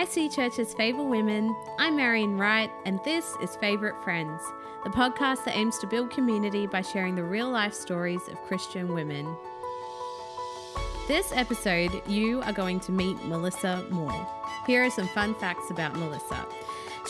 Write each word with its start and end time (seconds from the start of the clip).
IC 0.00 0.32
Church's 0.32 0.72
Favourite 0.72 1.10
Women. 1.10 1.54
I'm 1.78 1.94
Marion 1.94 2.38
Wright, 2.38 2.70
and 2.86 2.98
this 3.04 3.34
is 3.42 3.56
Favourite 3.56 4.02
Friends, 4.02 4.40
the 4.82 4.88
podcast 4.88 5.44
that 5.44 5.54
aims 5.54 5.78
to 5.80 5.86
build 5.86 6.10
community 6.10 6.66
by 6.66 6.80
sharing 6.80 7.14
the 7.14 7.22
real 7.22 7.50
life 7.50 7.74
stories 7.74 8.26
of 8.28 8.42
Christian 8.44 8.94
women. 8.94 9.36
This 11.06 11.32
episode, 11.34 12.00
you 12.06 12.40
are 12.42 12.52
going 12.54 12.80
to 12.80 12.92
meet 12.92 13.22
Melissa 13.26 13.84
Moore. 13.90 14.26
Here 14.66 14.82
are 14.82 14.90
some 14.90 15.08
fun 15.08 15.34
facts 15.34 15.70
about 15.70 15.94
Melissa. 15.94 16.46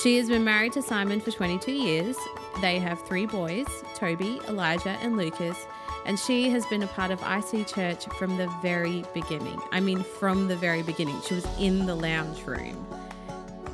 She 0.03 0.17
has 0.17 0.29
been 0.29 0.43
married 0.43 0.73
to 0.73 0.83
Simon 0.83 1.21
for 1.21 1.31
22 1.31 1.71
years. 1.71 2.17
They 2.61 2.81
have 2.81 3.01
three 3.03 3.27
boys 3.27 3.69
Toby, 3.95 4.41
Elijah, 4.49 4.99
and 5.01 5.17
Lucas. 5.17 5.65
And 6.07 6.19
she 6.19 6.51
has 6.51 6.65
been 6.67 6.83
a 6.83 6.87
part 6.87 7.11
of 7.11 7.21
IC 7.23 7.67
Church 7.67 8.05
from 8.19 8.37
the 8.37 8.49
very 8.63 9.05
beginning. 9.15 9.61
I 9.73 9.81
mean, 9.81 10.03
from 10.03 10.49
the 10.49 10.57
very 10.57 10.83
beginning. 10.83 11.21
She 11.29 11.35
was 11.35 11.47
in 11.59 11.87
the 11.87 11.95
lounge 11.95 12.43
room. 12.47 12.87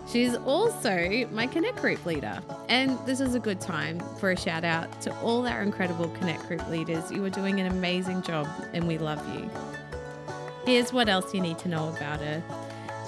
She's 0.09 0.37
also 0.37 1.27
my 1.33 1.47
Connect 1.47 1.77
Group 1.79 2.05
leader. 2.07 2.41
And 2.69 2.99
this 3.07 3.21
is 3.21 3.35
a 3.35 3.41
good 3.41 3.61
time 3.61 4.01
for 4.19 4.31
a 4.31 4.37
shout 4.37 4.65
out 4.65 5.01
to 5.03 5.17
all 5.21 5.47
our 5.47 5.63
incredible 5.63 6.09
Connect 6.11 6.47
Group 6.47 6.69
leaders. 6.69 7.11
You 7.11 7.25
are 7.25 7.31
doing 7.31 7.61
an 7.61 7.67
amazing 7.67 8.23
job 8.23 8.49
and 8.73 8.87
we 8.87 8.99
love 8.99 9.21
you. 9.35 9.51
Here's 10.65 10.93
what 10.93 11.09
else 11.09 11.35
you 11.35 11.41
need 11.41 11.59
to 11.61 11.69
know 11.69 11.89
about 11.89 12.21
her. 12.21 12.43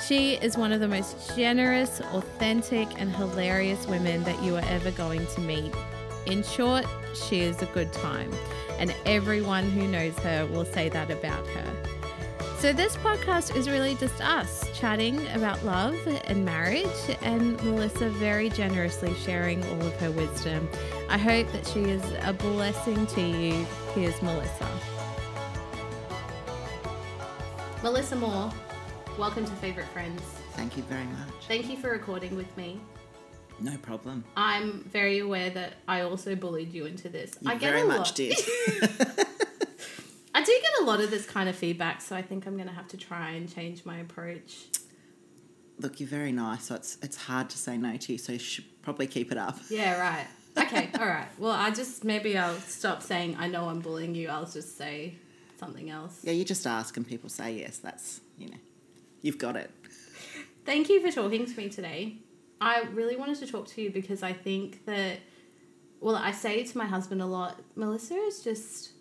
She 0.04 0.34
is 0.34 0.56
one 0.56 0.72
of 0.72 0.80
the 0.80 0.88
most 0.88 1.36
generous, 1.36 2.00
authentic, 2.12 2.88
and 3.00 3.14
hilarious 3.14 3.86
women 3.86 4.22
that 4.24 4.40
you 4.42 4.56
are 4.56 4.64
ever 4.68 4.90
going 4.92 5.26
to 5.26 5.40
meet. 5.40 5.72
In 6.26 6.42
short, 6.42 6.84
she 7.14 7.40
is 7.40 7.62
a 7.62 7.66
good 7.66 7.92
time, 7.92 8.32
and 8.78 8.94
everyone 9.06 9.70
who 9.70 9.86
knows 9.86 10.16
her 10.20 10.46
will 10.46 10.64
say 10.64 10.88
that 10.88 11.10
about 11.10 11.46
her. 11.48 11.88
So, 12.58 12.72
this 12.72 12.96
podcast 12.96 13.54
is 13.54 13.68
really 13.68 13.94
just 13.94 14.20
us 14.20 14.68
chatting 14.76 15.24
about 15.28 15.64
love 15.64 15.96
and 16.24 16.44
marriage, 16.44 16.86
and 17.22 17.62
Melissa 17.62 18.10
very 18.10 18.50
generously 18.50 19.14
sharing 19.14 19.64
all 19.66 19.82
of 19.82 19.94
her 20.00 20.10
wisdom. 20.10 20.68
I 21.08 21.18
hope 21.18 21.52
that 21.52 21.64
she 21.68 21.84
is 21.84 22.02
a 22.22 22.32
blessing 22.32 23.06
to 23.06 23.20
you. 23.20 23.64
Here's 23.94 24.20
Melissa. 24.22 24.68
Melissa 27.80 28.16
Moore, 28.16 28.50
welcome 29.16 29.44
to 29.44 29.52
Favorite 29.52 29.86
Friends. 29.88 30.20
Thank 30.54 30.76
you 30.76 30.82
very 30.82 31.04
much. 31.04 31.46
Thank 31.46 31.70
you 31.70 31.76
for 31.76 31.90
recording 31.90 32.34
with 32.34 32.56
me. 32.56 32.80
No 33.60 33.76
problem. 33.78 34.24
I'm 34.36 34.84
very 34.84 35.18
aware 35.18 35.50
that 35.50 35.74
I 35.86 36.02
also 36.02 36.34
bullied 36.36 36.72
you 36.72 36.86
into 36.86 37.08
this. 37.08 37.32
You 37.40 37.50
I 37.50 37.54
get 37.56 37.70
very 37.70 37.82
a 37.82 37.86
much 37.86 37.98
lot. 37.98 38.14
did. 38.14 38.36
I 40.34 40.42
do 40.44 40.52
get 40.62 40.72
a 40.80 40.84
lot 40.84 41.00
of 41.00 41.10
this 41.10 41.26
kind 41.26 41.48
of 41.48 41.56
feedback, 41.56 42.00
so 42.00 42.14
I 42.14 42.22
think 42.22 42.46
I'm 42.46 42.54
going 42.56 42.68
to 42.68 42.74
have 42.74 42.88
to 42.88 42.96
try 42.96 43.30
and 43.30 43.52
change 43.52 43.84
my 43.84 43.98
approach. 43.98 44.66
Look, 45.80 45.98
you're 46.00 46.08
very 46.08 46.32
nice, 46.32 46.64
so 46.66 46.74
it's 46.76 46.98
it's 47.02 47.16
hard 47.16 47.50
to 47.50 47.58
say 47.58 47.76
no 47.76 47.96
to 47.96 48.12
you. 48.12 48.18
So 48.18 48.32
you 48.32 48.38
should 48.38 48.64
probably 48.82 49.06
keep 49.06 49.32
it 49.32 49.38
up. 49.38 49.58
Yeah, 49.70 50.00
right. 50.00 50.26
Okay, 50.56 50.90
all 50.98 51.06
right. 51.06 51.28
Well, 51.38 51.52
I 51.52 51.70
just 51.70 52.04
maybe 52.04 52.36
I'll 52.36 52.56
stop 52.56 53.02
saying 53.02 53.36
I 53.38 53.48
know 53.48 53.68
I'm 53.68 53.80
bullying 53.80 54.14
you. 54.14 54.28
I'll 54.28 54.46
just 54.46 54.76
say 54.76 55.14
something 55.58 55.90
else. 55.90 56.20
Yeah, 56.22 56.32
you 56.32 56.44
just 56.44 56.66
ask 56.66 56.96
and 56.96 57.06
people 57.06 57.28
say 57.28 57.58
yes. 57.58 57.78
That's 57.78 58.20
you 58.38 58.48
know, 58.50 58.56
you've 59.22 59.38
got 59.38 59.56
it. 59.56 59.70
Thank 60.64 60.88
you 60.88 61.00
for 61.00 61.10
talking 61.12 61.46
to 61.46 61.56
me 61.56 61.68
today. 61.68 62.16
I 62.60 62.82
really 62.92 63.16
wanted 63.16 63.38
to 63.38 63.46
talk 63.46 63.68
to 63.68 63.82
you 63.82 63.90
because 63.90 64.22
I 64.22 64.32
think 64.32 64.84
that, 64.86 65.18
well, 66.00 66.16
I 66.16 66.32
say 66.32 66.64
to 66.64 66.78
my 66.78 66.86
husband 66.86 67.22
a 67.22 67.26
lot, 67.26 67.60
Melissa 67.76 68.14
is 68.14 68.42
just, 68.42 68.92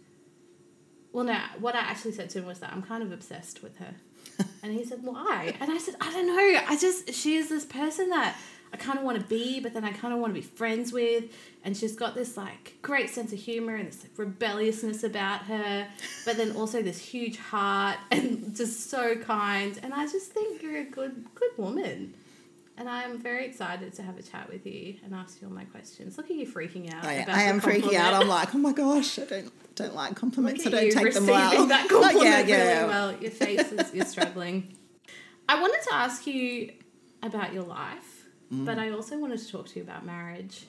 well, 1.12 1.26
no, 1.26 1.40
what 1.60 1.76
I 1.76 1.80
actually 1.80 2.12
said 2.12 2.30
to 2.32 2.40
him 2.40 2.46
was 2.46 2.60
that 2.60 2.72
I'm 2.72 2.84
kind 2.84 3.02
of 3.02 3.12
obsessed 3.12 3.64
with 3.64 3.78
her. 3.78 3.96
and 4.64 4.74
he 4.74 4.84
said, 4.84 5.00
why? 5.04 5.56
And 5.60 5.72
I 5.72 5.78
said, 5.78 5.96
I 6.00 6.12
don't 6.12 6.28
know. 6.28 6.62
I 6.68 6.78
just, 6.80 7.14
she 7.14 7.36
is 7.36 7.50
this 7.50 7.66
person 7.66 8.10
that 8.10 8.36
I 8.72 8.78
kind 8.78 9.00
of 9.00 9.06
want 9.06 9.20
to 9.20 9.26
be, 9.26 9.60
but 9.60 9.74
then 9.74 9.84
I 9.84 9.92
kind 9.92 10.14
of 10.14 10.20
want 10.20 10.36
to 10.36 10.40
be 10.40 10.46
friends 10.46 10.92
with. 10.92 11.26
And 11.64 11.76
she's 11.76 11.96
got 11.96 12.16
this 12.16 12.38
like 12.38 12.76
great 12.82 13.10
sense 13.10 13.32
of 13.34 13.40
humor 13.40 13.76
and 13.76 13.88
this 13.88 14.04
like 14.04 14.12
rebelliousness 14.18 15.04
about 15.04 15.44
her, 15.44 15.88
but 16.26 16.38
then 16.38 16.56
also 16.56 16.82
this 16.82 17.00
huge 17.00 17.38
heart 17.38 17.98
and 18.12 18.56
just 18.56 18.90
so 18.90 19.16
kind. 19.16 19.80
And 19.82 19.94
I 19.94 20.06
just 20.06 20.32
think 20.32 20.62
you're 20.62 20.78
a 20.78 20.86
good, 20.86 21.26
good 21.36 21.52
woman. 21.58 22.14
And 22.80 22.88
I'm 22.88 23.18
very 23.18 23.46
excited 23.46 23.94
to 23.96 24.04
have 24.04 24.18
a 24.20 24.22
chat 24.24 24.50
with 24.52 24.66
you 24.66 24.96
and 25.04 25.16
ask 25.16 25.42
you 25.42 25.48
all 25.48 25.54
my 25.54 25.64
questions. 25.66 26.16
Look 26.18 26.30
at 26.30 26.36
you 26.38 26.46
freaking 26.46 26.94
out. 26.94 27.04
I, 27.04 27.14
about 27.14 27.36
I 27.36 27.42
am 27.44 27.60
freaking 27.60 27.96
out. 27.96 28.14
I'm 28.14 28.28
like, 28.28 28.54
oh 28.54 28.60
my 28.60 28.72
gosh, 28.72 29.18
I 29.18 29.26
don't 29.26 29.52
don't 29.76 29.96
like 29.96 30.16
compliments. 30.16 30.66
I 30.66 30.70
don't 30.70 30.92
take 30.92 31.14
them 31.14 31.26
well. 31.28 31.66
that 31.68 31.88
Oh, 31.92 32.02
compliment 32.02 32.48
yeah, 32.48 32.56
yeah. 32.58 32.78
really 32.78 32.88
well. 32.90 33.18
Your 33.22 33.32
face 33.32 33.72
is 33.72 33.94
you're 33.94 34.06
struggling. 34.06 34.76
I 35.50 35.60
wanted 35.62 35.82
to 35.88 35.94
ask 35.94 36.28
you 36.28 36.74
about 37.24 37.54
your 37.54 37.64
life, 37.64 38.14
Mm. 38.54 38.64
but 38.66 38.80
I 38.80 38.92
also 38.92 39.18
wanted 39.18 39.40
to 39.40 39.52
talk 39.52 39.68
to 39.70 39.76
you 39.80 39.82
about 39.84 40.06
marriage. 40.06 40.68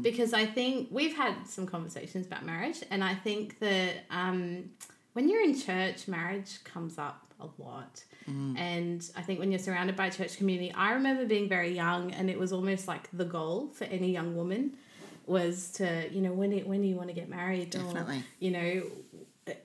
Because 0.00 0.32
I 0.32 0.46
think 0.46 0.88
we've 0.90 1.14
had 1.14 1.46
some 1.46 1.66
conversations 1.66 2.26
about 2.26 2.44
marriage, 2.46 2.82
and 2.90 3.04
I 3.04 3.14
think 3.14 3.58
that 3.60 4.04
um, 4.10 4.70
when 5.12 5.28
you're 5.28 5.42
in 5.42 5.58
church, 5.58 6.08
marriage 6.08 6.62
comes 6.64 6.98
up 6.98 7.30
a 7.40 7.48
lot. 7.62 8.04
Mm. 8.28 8.58
And 8.58 9.10
I 9.16 9.22
think 9.22 9.38
when 9.38 9.50
you're 9.50 9.58
surrounded 9.58 9.96
by 9.96 10.06
a 10.06 10.10
church 10.10 10.36
community, 10.36 10.72
I 10.72 10.92
remember 10.92 11.24
being 11.26 11.48
very 11.48 11.74
young, 11.74 12.12
and 12.12 12.30
it 12.30 12.38
was 12.38 12.52
almost 12.52 12.86
like 12.86 13.08
the 13.12 13.24
goal 13.24 13.68
for 13.68 13.84
any 13.84 14.12
young 14.12 14.36
woman 14.36 14.76
was 15.26 15.70
to, 15.72 16.08
you 16.12 16.20
know, 16.20 16.32
when 16.32 16.50
do, 16.50 16.58
when 16.66 16.82
do 16.82 16.88
you 16.88 16.96
want 16.96 17.08
to 17.08 17.14
get 17.14 17.28
married? 17.28 17.70
Definitely. 17.70 18.18
Or, 18.18 18.24
you 18.38 18.50
know, 18.50 18.82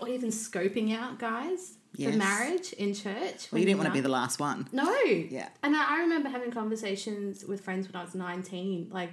or 0.00 0.08
even 0.08 0.30
scoping 0.30 0.96
out 0.96 1.18
guys 1.18 1.74
for 1.94 2.10
marriage 2.10 2.72
in 2.74 2.94
church. 2.94 3.50
Well, 3.50 3.60
you 3.60 3.66
didn't 3.66 3.78
want 3.78 3.88
to 3.88 3.92
be 3.92 4.00
the 4.00 4.08
last 4.08 4.40
one. 4.40 4.68
No. 4.72 4.92
Yeah. 5.04 5.48
And 5.62 5.76
I, 5.76 5.96
I 5.96 6.00
remember 6.00 6.28
having 6.28 6.50
conversations 6.50 7.44
with 7.44 7.60
friends 7.60 7.86
when 7.86 7.96
I 7.96 8.04
was 8.04 8.14
19, 8.14 8.88
like, 8.90 9.10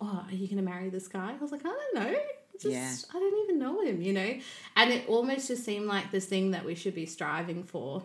oh, 0.00 0.24
are 0.26 0.34
you 0.34 0.46
going 0.46 0.58
to 0.58 0.62
marry 0.62 0.90
this 0.90 1.08
guy? 1.08 1.32
I 1.32 1.42
was 1.42 1.52
like, 1.52 1.62
I 1.64 1.68
don't 1.68 1.94
know. 1.94 2.18
Just, 2.60 2.72
Yeah. 2.74 2.94
I 3.14 3.18
don't 3.18 3.44
even 3.44 3.58
know 3.58 3.80
him, 3.82 4.02
you 4.02 4.12
know? 4.12 4.38
And 4.76 4.90
it 4.90 5.08
almost 5.08 5.48
just 5.48 5.64
seemed 5.64 5.86
like 5.86 6.10
this 6.10 6.26
thing 6.26 6.52
that 6.52 6.64
we 6.64 6.74
should 6.74 6.94
be 6.94 7.06
striving 7.06 7.64
for. 7.64 8.04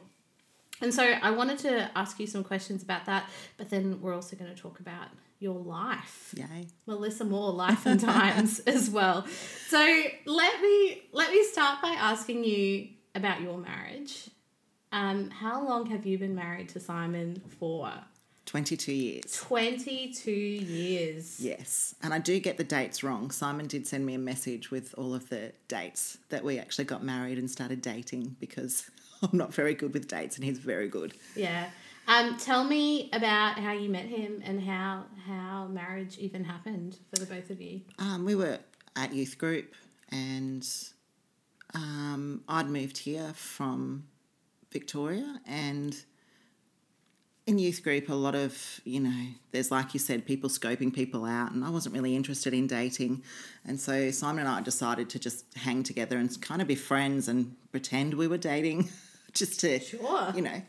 And 0.81 0.93
so 0.93 1.03
I 1.03 1.31
wanted 1.31 1.59
to 1.59 1.89
ask 1.95 2.19
you 2.19 2.27
some 2.27 2.43
questions 2.43 2.83
about 2.83 3.05
that, 3.05 3.29
but 3.57 3.69
then 3.69 4.01
we're 4.01 4.13
also 4.13 4.35
going 4.35 4.53
to 4.53 4.61
talk 4.61 4.79
about 4.79 5.07
your 5.39 5.55
life. 5.59 6.33
Yay. 6.38 6.67
Melissa 6.85 7.23
Moore, 7.23 7.51
Life 7.51 7.85
and 7.85 7.99
Times 7.99 8.59
as 8.67 8.89
well. 8.89 9.25
So 9.67 9.77
let 10.25 10.61
me 10.61 11.03
let 11.11 11.31
me 11.31 11.43
start 11.43 11.81
by 11.81 11.89
asking 11.89 12.43
you 12.43 12.89
about 13.13 13.41
your 13.41 13.57
marriage. 13.57 14.29
Um, 14.91 15.29
how 15.29 15.66
long 15.66 15.87
have 15.87 16.05
you 16.05 16.17
been 16.17 16.35
married 16.35 16.69
to 16.69 16.79
Simon 16.79 17.41
for? 17.59 17.91
22 18.45 18.94
years. 18.94 19.33
22 19.33 20.31
years. 20.31 21.39
Yes. 21.39 21.95
And 22.01 22.13
I 22.13 22.19
do 22.19 22.39
get 22.39 22.57
the 22.57 22.63
dates 22.63 23.03
wrong. 23.03 23.31
Simon 23.31 23.67
did 23.67 23.88
send 23.88 24.06
me 24.06 24.13
a 24.13 24.19
message 24.19 24.69
with 24.69 24.94
all 24.97 25.13
of 25.16 25.29
the 25.29 25.51
dates 25.67 26.17
that 26.29 26.44
we 26.44 26.59
actually 26.59 26.85
got 26.85 27.03
married 27.03 27.38
and 27.38 27.50
started 27.50 27.81
dating 27.81 28.35
because 28.39 28.89
I'm 29.22 29.38
not 29.38 29.53
very 29.53 29.73
good 29.73 29.94
with 29.94 30.07
dates 30.07 30.35
and 30.35 30.45
he's 30.45 30.59
very 30.59 30.88
good. 30.88 31.13
Yeah. 31.35 31.69
Um, 32.07 32.38
tell 32.38 32.63
me 32.63 33.09
about 33.13 33.57
how 33.57 33.72
you 33.72 33.89
met 33.89 34.05
him 34.05 34.41
and 34.45 34.61
how 34.61 35.05
how 35.25 35.67
marriage 35.67 36.19
even 36.19 36.44
happened 36.44 37.00
for 37.09 37.19
the 37.19 37.25
both 37.25 37.50
of 37.50 37.59
you. 37.59 37.81
Um, 37.97 38.25
we 38.25 38.35
were 38.35 38.59
at 38.95 39.11
youth 39.11 39.39
group, 39.39 39.73
and 40.11 40.67
um, 41.73 42.44
I'd 42.47 42.69
moved 42.69 43.00
here 43.00 43.34
from 43.34 44.05
Victoria, 44.72 45.39
and 45.47 45.95
in 47.47 47.59
youth 47.59 47.83
group, 47.83 48.09
a 48.09 48.13
lot 48.13 48.35
of 48.35 48.81
you 48.85 49.00
know, 49.00 49.25
there's 49.51 49.72
like 49.72 49.94
you 49.94 50.00
said, 50.00 50.25
people 50.25 50.50
scoping 50.50 50.94
people 50.94 51.25
out, 51.25 51.51
and 51.51 51.63
I 51.63 51.69
wasn't 51.69 51.94
really 51.95 52.16
interested 52.16 52.53
in 52.53 52.67
dating, 52.67 53.23
and 53.66 53.79
so 53.79 54.11
Simon 54.11 54.45
and 54.45 54.50
I 54.50 54.61
decided 54.61 55.09
to 55.11 55.19
just 55.19 55.45
hang 55.55 55.84
together 55.84 56.17
and 56.17 56.41
kind 56.41 56.61
of 56.61 56.67
be 56.67 56.75
friends 56.75 57.28
and 57.28 57.55
pretend 57.72 58.14
we 58.16 58.28
were 58.28 58.37
dating, 58.37 58.90
just 59.34 59.59
to 59.61 59.79
Sure. 59.79 60.31
you 60.35 60.41
know. 60.41 60.61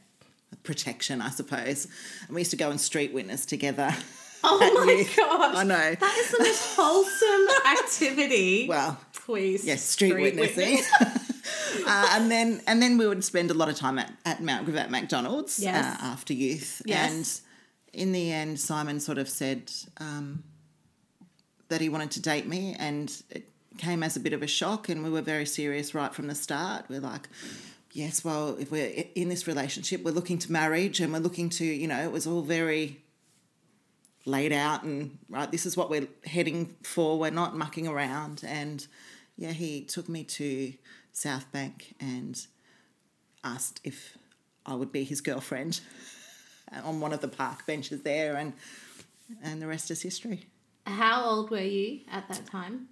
Protection, 0.62 1.20
I 1.20 1.30
suppose. 1.30 1.86
And 2.26 2.34
we 2.34 2.40
used 2.40 2.52
to 2.52 2.56
go 2.56 2.70
and 2.70 2.80
street 2.80 3.12
witness 3.12 3.44
together. 3.46 3.94
Oh 4.48 4.84
my 4.86 4.92
youth. 4.92 5.16
gosh. 5.16 5.56
I 5.56 5.64
know. 5.64 5.94
That 5.96 6.16
is 6.18 6.30
the 6.30 6.38
most 6.38 6.76
wholesome 6.76 7.48
activity. 7.82 8.68
Well, 8.68 8.96
please. 9.12 9.64
Yes, 9.66 9.82
street, 9.82 10.14
witnessing. 10.14 10.82
uh, 11.86 12.08
and 12.12 12.30
then 12.30 12.60
and 12.66 12.80
then 12.82 12.98
we 12.98 13.06
would 13.06 13.24
spend 13.24 13.50
a 13.50 13.54
lot 13.54 13.68
of 13.68 13.76
time 13.76 13.98
at, 13.98 14.12
at 14.24 14.42
Mount 14.42 14.66
Gravatt 14.66 14.90
McDonald's 14.90 15.58
Yes. 15.58 15.84
uh, 15.84 16.04
after 16.04 16.32
youth. 16.32 16.82
Yes. 16.84 17.42
And 17.92 18.00
in 18.02 18.12
the 18.12 18.30
end, 18.32 18.60
Simon 18.60 19.00
sort 19.00 19.18
of 19.18 19.28
said 19.28 19.72
um, 19.98 20.42
that 21.68 21.80
he 21.80 21.88
wanted 21.88 22.10
to 22.12 22.20
date 22.20 22.46
me, 22.46 22.76
and 22.78 23.10
it 23.30 23.48
came 23.78 24.02
as 24.02 24.16
a 24.16 24.20
bit 24.20 24.32
of 24.32 24.42
a 24.42 24.46
shock. 24.46 24.88
And 24.88 25.02
we 25.02 25.10
were 25.10 25.22
very 25.22 25.46
serious 25.46 25.94
right 25.94 26.14
from 26.14 26.26
the 26.26 26.34
start. 26.34 26.84
We're 26.88 27.00
like, 27.00 27.28
yes, 27.92 28.24
well, 28.24 28.56
if 28.58 28.70
we're 28.70 29.04
in 29.14 29.28
this 29.28 29.46
relationship, 29.46 30.02
we're 30.04 30.12
looking 30.14 30.38
to 30.38 30.52
marriage, 30.52 31.00
and 31.00 31.12
we're 31.12 31.20
looking 31.20 31.48
to, 31.50 31.64
you 31.64 31.88
know, 31.88 32.02
it 32.02 32.12
was 32.12 32.26
all 32.26 32.42
very 32.42 33.02
laid 34.28 34.52
out 34.52 34.82
and 34.82 35.16
right 35.28 35.52
this 35.52 35.64
is 35.64 35.76
what 35.76 35.88
we're 35.88 36.08
heading 36.24 36.74
for 36.82 37.16
we're 37.16 37.30
not 37.30 37.56
mucking 37.56 37.86
around 37.86 38.42
and 38.44 38.88
yeah 39.36 39.52
he 39.52 39.82
took 39.82 40.08
me 40.08 40.24
to 40.24 40.72
south 41.16 41.50
bank 41.52 41.94
and 41.98 42.46
asked 43.42 43.80
if 43.84 44.18
i 44.64 44.74
would 44.74 44.92
be 44.92 45.04
his 45.04 45.20
girlfriend 45.20 45.80
on 46.84 47.00
one 47.00 47.12
of 47.12 47.20
the 47.20 47.28
park 47.28 47.66
benches 47.66 48.02
there, 48.02 48.36
and 48.36 48.52
and 49.42 49.60
the 49.60 49.66
rest 49.66 49.90
is 49.90 50.02
history. 50.02 50.46
How 50.86 51.24
old 51.24 51.50
were 51.50 51.58
you 51.58 52.00
at 52.10 52.28
that 52.28 52.46
time? 52.46 52.88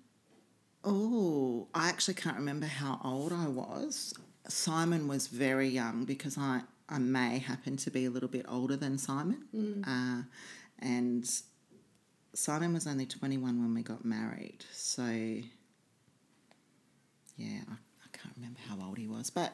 Oh, 0.82 1.68
I 1.74 1.88
actually 1.88 2.14
can't 2.14 2.36
remember 2.36 2.66
how 2.66 3.00
old 3.02 3.32
I 3.32 3.46
was. 3.46 4.14
Simon 4.48 5.08
was 5.08 5.28
very 5.28 5.68
young 5.68 6.04
because 6.04 6.36
I, 6.36 6.62
I 6.88 6.98
may 6.98 7.38
happen 7.38 7.76
to 7.78 7.90
be 7.90 8.04
a 8.04 8.10
little 8.10 8.28
bit 8.28 8.44
older 8.48 8.76
than 8.76 8.98
Simon. 8.98 9.44
Uh, 9.86 10.22
and 10.80 11.30
Simon 12.34 12.74
was 12.74 12.86
only 12.86 13.06
21 13.06 13.62
when 13.62 13.72
we 13.74 13.82
got 13.82 14.04
married. 14.04 14.64
So, 14.72 15.04
yeah, 15.06 15.44
I 17.70 17.76
can't 18.34 18.56
remember 18.56 18.60
how 18.68 18.86
old 18.88 18.98
he 18.98 19.06
was, 19.06 19.30
but, 19.30 19.52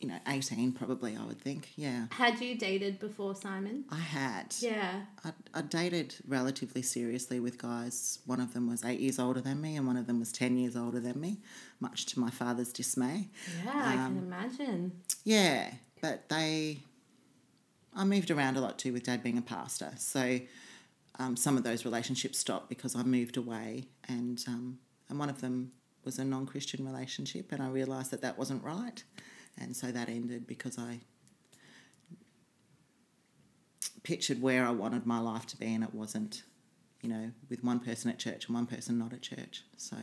you 0.00 0.08
know, 0.08 0.18
18 0.28 0.72
probably, 0.72 1.16
I 1.16 1.24
would 1.24 1.40
think. 1.40 1.70
Yeah. 1.76 2.06
Had 2.10 2.40
you 2.40 2.56
dated 2.56 2.98
before 2.98 3.34
Simon? 3.34 3.84
I 3.90 3.98
had. 3.98 4.54
Yeah. 4.60 5.02
I, 5.24 5.32
I 5.54 5.62
dated 5.62 6.14
relatively 6.26 6.82
seriously 6.82 7.40
with 7.40 7.58
guys. 7.58 8.18
One 8.26 8.40
of 8.40 8.54
them 8.54 8.68
was 8.68 8.84
eight 8.84 9.00
years 9.00 9.18
older 9.18 9.40
than 9.40 9.60
me, 9.60 9.76
and 9.76 9.86
one 9.86 9.96
of 9.96 10.06
them 10.06 10.18
was 10.18 10.32
10 10.32 10.56
years 10.56 10.76
older 10.76 11.00
than 11.00 11.20
me, 11.20 11.40
much 11.80 12.06
to 12.06 12.20
my 12.20 12.30
father's 12.30 12.72
dismay. 12.72 13.28
Yeah, 13.64 13.72
I 13.74 13.92
can 13.94 14.18
imagine. 14.18 14.92
Yeah, 15.24 15.72
but 16.00 16.28
they. 16.28 16.80
I 17.94 18.04
moved 18.04 18.30
around 18.30 18.56
a 18.56 18.60
lot 18.60 18.78
too 18.78 18.92
with 18.94 19.02
dad 19.02 19.22
being 19.22 19.36
a 19.36 19.42
pastor. 19.42 19.92
So 19.98 20.40
um, 21.18 21.36
some 21.36 21.58
of 21.58 21.62
those 21.62 21.84
relationships 21.84 22.38
stopped 22.38 22.70
because 22.70 22.96
I 22.96 23.02
moved 23.02 23.36
away, 23.36 23.84
and, 24.08 24.42
um, 24.48 24.78
and 25.10 25.18
one 25.18 25.28
of 25.28 25.42
them 25.42 25.72
was 26.04 26.18
a 26.18 26.24
non 26.24 26.46
Christian 26.46 26.84
relationship, 26.84 27.52
and 27.52 27.62
I 27.62 27.68
realised 27.68 28.10
that 28.10 28.22
that 28.22 28.38
wasn't 28.38 28.62
right. 28.64 29.02
And 29.58 29.76
so 29.76 29.92
that 29.92 30.08
ended 30.08 30.46
because 30.46 30.78
I 30.78 31.00
pictured 34.02 34.42
where 34.42 34.66
I 34.66 34.70
wanted 34.70 35.06
my 35.06 35.18
life 35.18 35.46
to 35.46 35.56
be, 35.56 35.72
and 35.72 35.84
it 35.84 35.94
wasn't, 35.94 36.42
you 37.02 37.08
know, 37.08 37.30
with 37.48 37.62
one 37.62 37.80
person 37.80 38.10
at 38.10 38.18
church 38.18 38.46
and 38.46 38.54
one 38.54 38.66
person 38.66 38.98
not 38.98 39.12
at 39.12 39.22
church. 39.22 39.64
So. 39.76 39.96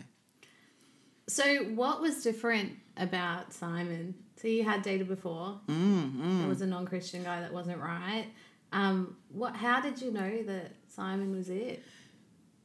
So, 1.28 1.64
what 1.66 2.02
was 2.02 2.24
different 2.24 2.74
about 2.98 3.54
Simon? 3.54 4.16
So, 4.42 4.48
you 4.48 4.64
had 4.64 4.82
dated 4.82 5.08
before. 5.08 5.60
Mm, 5.68 6.40
There 6.40 6.48
was 6.48 6.62
a 6.62 6.66
non-Christian 6.66 7.24
guy 7.24 7.42
that 7.42 7.54
wasn't 7.54 7.80
right. 7.80 8.26
Um, 8.72 9.16
what? 9.30 9.56
How 9.56 9.80
did 9.82 10.02
you 10.02 10.12
know 10.12 10.44
that 10.44 10.72
Simon 10.88 11.36
was 11.36 11.50
it? 11.50 11.84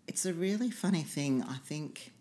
It's 0.06 0.24
a 0.24 0.32
really 0.32 0.70
funny 0.70 1.02
thing. 1.02 1.42
I 1.42 1.56
think 1.56 2.12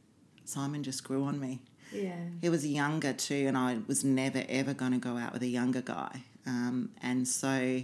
Simon 0.45 0.83
just 0.83 1.03
grew 1.03 1.23
on 1.23 1.39
me. 1.39 1.61
Yeah. 1.91 2.15
He 2.41 2.49
was 2.49 2.65
younger 2.65 3.13
too, 3.13 3.45
and 3.47 3.57
I 3.57 3.79
was 3.87 4.03
never 4.03 4.43
ever 4.49 4.73
going 4.73 4.93
to 4.93 4.97
go 4.97 5.17
out 5.17 5.33
with 5.33 5.43
a 5.43 5.47
younger 5.47 5.81
guy. 5.81 6.23
Um, 6.45 6.89
and 7.01 7.27
so 7.27 7.83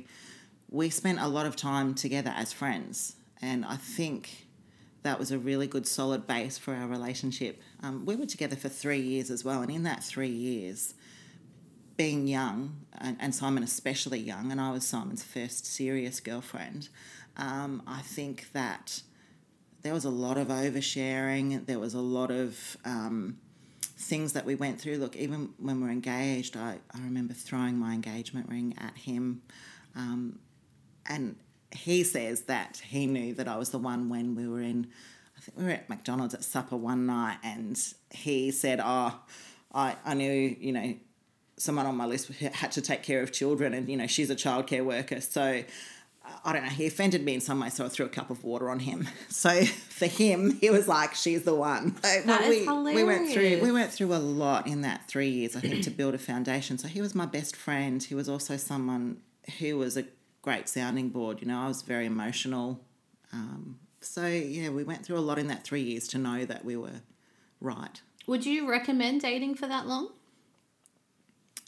we 0.69 0.89
spent 0.89 1.19
a 1.19 1.27
lot 1.27 1.45
of 1.45 1.55
time 1.55 1.93
together 1.93 2.33
as 2.35 2.51
friends, 2.51 3.15
and 3.41 3.65
I 3.65 3.75
think 3.75 4.47
that 5.03 5.17
was 5.17 5.31
a 5.31 5.39
really 5.39 5.67
good 5.67 5.87
solid 5.87 6.27
base 6.27 6.57
for 6.57 6.73
our 6.73 6.87
relationship. 6.87 7.61
Um, 7.81 8.05
we 8.05 8.15
were 8.15 8.25
together 8.25 8.55
for 8.55 8.69
three 8.69 8.99
years 8.99 9.31
as 9.31 9.45
well, 9.45 9.61
and 9.61 9.71
in 9.71 9.83
that 9.83 10.03
three 10.03 10.27
years, 10.29 10.93
being 11.95 12.27
young, 12.27 12.77
and, 12.97 13.17
and 13.19 13.33
Simon 13.33 13.63
especially 13.63 14.19
young, 14.19 14.51
and 14.51 14.59
I 14.59 14.71
was 14.71 14.85
Simon's 14.85 15.23
first 15.23 15.65
serious 15.65 16.19
girlfriend, 16.19 16.89
um, 17.37 17.81
I 17.87 18.01
think 18.01 18.51
that 18.53 19.01
there 19.81 19.93
was 19.93 20.05
a 20.05 20.09
lot 20.09 20.37
of 20.37 20.47
oversharing. 20.47 21.65
There 21.65 21.79
was 21.79 21.93
a 21.93 22.01
lot 22.01 22.31
of 22.31 22.77
um, 22.85 23.37
things 23.81 24.33
that 24.33 24.45
we 24.45 24.55
went 24.55 24.79
through. 24.79 24.97
Look, 24.97 25.15
even 25.15 25.49
when 25.57 25.77
we 25.77 25.87
we're 25.87 25.91
engaged, 25.91 26.57
I, 26.57 26.79
I 26.93 26.99
remember 26.99 27.33
throwing 27.33 27.77
my 27.77 27.93
engagement 27.93 28.49
ring 28.49 28.75
at 28.79 28.97
him. 28.97 29.41
Um, 29.95 30.39
and 31.05 31.35
he 31.71 32.03
says 32.03 32.43
that 32.43 32.81
he 32.85 33.05
knew 33.05 33.33
that 33.35 33.47
I 33.47 33.57
was 33.57 33.69
the 33.69 33.77
one 33.77 34.09
when 34.09 34.35
we 34.35 34.47
were 34.47 34.61
in, 34.61 34.87
I 35.37 35.41
think 35.41 35.57
we 35.57 35.63
were 35.65 35.71
at 35.71 35.89
McDonald's 35.89 36.33
at 36.33 36.43
supper 36.43 36.75
one 36.75 37.05
night, 37.05 37.37
and 37.43 37.81
he 38.11 38.51
said, 38.51 38.79
Oh, 38.83 39.19
I, 39.73 39.95
I 40.05 40.13
knew, 40.13 40.55
you 40.59 40.71
know, 40.71 40.95
someone 41.57 41.85
on 41.85 41.95
my 41.95 42.05
list 42.05 42.29
had 42.39 42.71
to 42.73 42.81
take 42.81 43.03
care 43.03 43.21
of 43.21 43.31
children, 43.31 43.73
and, 43.73 43.89
you 43.89 43.97
know, 43.97 44.07
she's 44.07 44.29
a 44.29 44.35
childcare 44.35 44.83
worker. 44.83 45.21
So, 45.21 45.63
I 46.43 46.53
don't 46.53 46.63
know, 46.63 46.69
he 46.69 46.87
offended 46.87 47.23
me 47.23 47.33
in 47.35 47.41
some 47.41 47.59
way, 47.59 47.69
so 47.69 47.85
I 47.85 47.89
threw 47.89 48.05
a 48.05 48.09
cup 48.09 48.29
of 48.29 48.43
water 48.43 48.69
on 48.69 48.79
him. 48.79 49.07
So 49.29 49.63
for 49.63 50.07
him, 50.07 50.57
he 50.59 50.69
was 50.69 50.87
like, 50.87 51.15
"She's 51.15 51.43
the 51.43 51.55
one." 51.55 51.95
So, 52.03 52.21
That 52.25 52.41
is 52.43 52.67
we, 52.67 52.95
we 52.95 53.03
went 53.03 53.31
through 53.31 53.61
we 53.61 53.71
went 53.71 53.91
through 53.91 54.13
a 54.13 54.17
lot 54.17 54.67
in 54.67 54.81
that 54.81 55.07
three 55.07 55.29
years, 55.29 55.55
I 55.55 55.61
think, 55.61 55.83
to 55.83 55.91
build 55.91 56.13
a 56.13 56.17
foundation. 56.17 56.77
So 56.77 56.87
he 56.87 57.01
was 57.01 57.15
my 57.15 57.25
best 57.25 57.55
friend. 57.55 58.01
He 58.01 58.15
was 58.15 58.27
also 58.27 58.57
someone 58.57 59.17
who 59.59 59.77
was 59.77 59.97
a 59.97 60.05
great 60.41 60.67
sounding 60.67 61.09
board. 61.09 61.41
You 61.41 61.47
know, 61.47 61.59
I 61.59 61.67
was 61.67 61.81
very 61.83 62.05
emotional. 62.05 62.81
Um, 63.31 63.79
so 64.01 64.25
yeah, 64.25 64.69
we 64.69 64.83
went 64.83 65.05
through 65.05 65.17
a 65.17 65.21
lot 65.29 65.37
in 65.39 65.47
that 65.47 65.63
three 65.63 65.81
years 65.81 66.07
to 66.09 66.17
know 66.17 66.45
that 66.45 66.65
we 66.65 66.75
were 66.75 67.01
right. 67.61 68.01
Would 68.27 68.45
you 68.45 68.69
recommend 68.69 69.21
dating 69.21 69.55
for 69.55 69.67
that 69.67 69.87
long? 69.87 70.09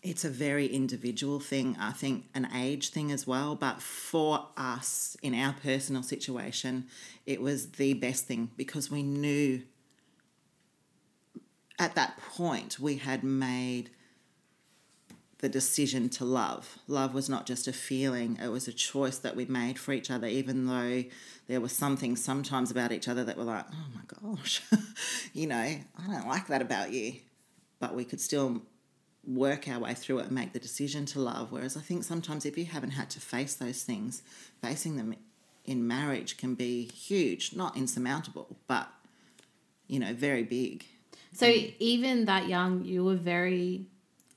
It's 0.04 0.26
a 0.26 0.30
very 0.30 0.66
individual 0.66 1.40
thing, 1.40 1.78
I 1.80 1.92
think, 1.92 2.26
an 2.34 2.48
age 2.56 2.90
thing 2.90 3.12
as 3.12 3.28
well. 3.28 3.56
But 3.56 3.82
for 3.82 4.48
us, 4.58 5.16
in 5.22 5.36
our 5.36 5.54
personal 5.62 6.02
situation, 6.02 6.88
it 7.28 7.40
was 7.40 7.74
the 7.74 7.94
best 7.94 8.26
thing 8.26 8.50
because 8.58 8.90
we 8.90 9.04
knew 9.04 9.62
at 11.78 11.96
that 11.96 12.18
point 12.18 12.80
we 12.80 12.98
had 12.98 13.24
made 13.24 13.92
the 15.40 15.50
decision 15.50 16.10
to 16.10 16.24
love. 16.26 16.78
Love 16.88 17.14
was 17.14 17.28
not 17.28 17.46
just 17.46 17.68
a 17.68 17.74
feeling, 17.74 18.38
it 18.42 18.50
was 18.50 18.68
a 18.68 18.74
choice 18.74 19.18
that 19.18 19.36
we 19.36 19.46
made 19.46 19.78
for 19.78 19.92
each 19.92 20.10
other, 20.10 20.28
even 20.28 20.68
though 20.68 21.04
there 21.48 21.60
were 21.60 21.68
some 21.68 21.98
things 21.98 22.24
sometimes 22.24 22.72
about 22.72 22.92
each 22.92 23.08
other 23.08 23.24
that 23.24 23.38
were 23.38 23.44
like, 23.44 23.66
oh 23.72 23.86
my 23.96 24.36
gosh, 24.36 24.62
you 25.34 25.48
know, 25.48 25.56
I 25.58 26.08
don't 26.08 26.28
like 26.28 26.48
that 26.48 26.62
about 26.62 26.92
you. 26.92 27.16
But 27.80 27.96
we 27.96 28.06
could 28.06 28.22
still 28.22 28.62
work 29.26 29.68
our 29.68 29.80
way 29.80 29.94
through 29.94 30.20
it 30.20 30.24
and 30.28 30.32
make 30.32 30.54
the 30.54 30.60
decision 30.60 31.06
to 31.06 31.20
love. 31.20 31.52
Whereas 31.52 31.78
I 31.78 31.82
think 31.82 32.04
sometimes 32.04 32.46
if 32.46 32.58
you 32.58 32.66
haven't 32.66 32.92
had 32.92 33.10
to 33.12 33.20
face 33.20 33.56
those 33.56 33.84
things, 33.84 34.24
facing 34.62 34.98
them 34.98 35.16
in 35.64 35.88
marriage 35.88 36.38
can 36.38 36.56
be 36.56 36.86
huge, 36.86 37.56
not 37.56 37.78
insurmountable, 37.78 38.58
but 38.68 38.90
you 39.88 40.00
know, 40.00 40.14
very 40.14 40.44
big. 40.44 40.86
So 41.34 41.54
even 41.80 42.26
that 42.26 42.48
young, 42.48 42.84
you 42.86 43.04
were 43.04 43.16
very. 43.16 43.86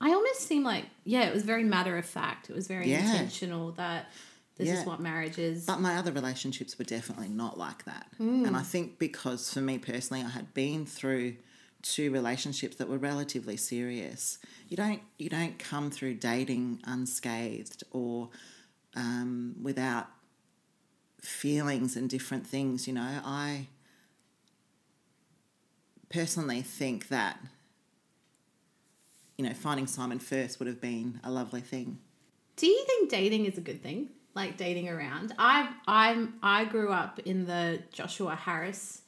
I 0.01 0.11
almost 0.13 0.41
seem 0.43 0.65
like 0.65 0.85
yeah, 1.05 1.23
it 1.23 1.35
was 1.35 1.45
very 1.45 1.65
matter 1.65 1.97
of 1.97 2.05
fact. 2.05 2.51
It 2.51 2.55
was 2.55 2.67
very 2.67 2.91
Yeah. 2.91 3.01
intentional 3.01 3.73
that 3.73 4.11
this 4.57 4.69
is 4.69 4.87
what 4.87 5.01
marriage 5.01 5.39
is. 5.39 5.67
But 5.67 5.81
my 5.81 5.97
other 5.97 6.13
relationships 6.13 6.79
were 6.79 6.85
definitely 6.85 7.29
not 7.29 7.59
like 7.59 7.85
that. 7.87 8.07
Hmm. 8.19 8.45
And 8.45 8.57
I 8.57 8.63
think 8.63 8.99
because 8.99 9.53
for 9.53 9.61
me 9.61 9.79
personally, 9.79 10.23
I 10.23 10.29
had 10.29 10.55
been 10.55 10.87
through 10.87 11.37
two 11.85 12.11
relationships 12.11 12.77
that 12.77 12.89
were 12.89 12.99
relatively 12.99 13.57
serious. 13.57 14.39
You 14.69 14.77
don't 14.77 15.03
you 15.19 15.29
don't 15.29 15.59
come 15.59 15.91
through 15.91 16.15
dating 16.15 16.81
unscathed 16.85 17.85
or 17.93 18.31
um, 18.97 19.57
without 19.63 20.09
feelings 21.21 21.95
and 21.95 22.09
different 22.09 22.47
things. 22.47 22.89
You 22.89 22.95
know, 22.95 23.21
I 23.25 23.69
personally 26.09 26.63
think 26.63 27.09
that 27.09 27.39
you 29.37 29.47
know 29.47 29.53
finding 29.53 29.87
Simon 29.87 30.19
first 30.19 30.59
would 30.59 30.67
have 30.67 30.81
been 30.81 31.21
a 31.23 31.31
lovely 31.31 31.61
thing. 31.61 31.99
Do 32.57 32.67
you 32.67 32.85
think 32.87 33.11
dating 33.11 33.45
is 33.45 33.59
a 33.59 33.61
good 33.61 33.83
thing? 33.83 34.09
Like 34.35 34.57
dating 34.57 34.89
around? 34.89 35.35
I 35.39 35.71
I'm 35.87 36.35
I 36.43 36.65
grew 36.65 36.91
up 36.91 37.21
in 37.21 37.45
the 37.45 37.83
Joshua 37.93 38.35
Harris 38.35 39.03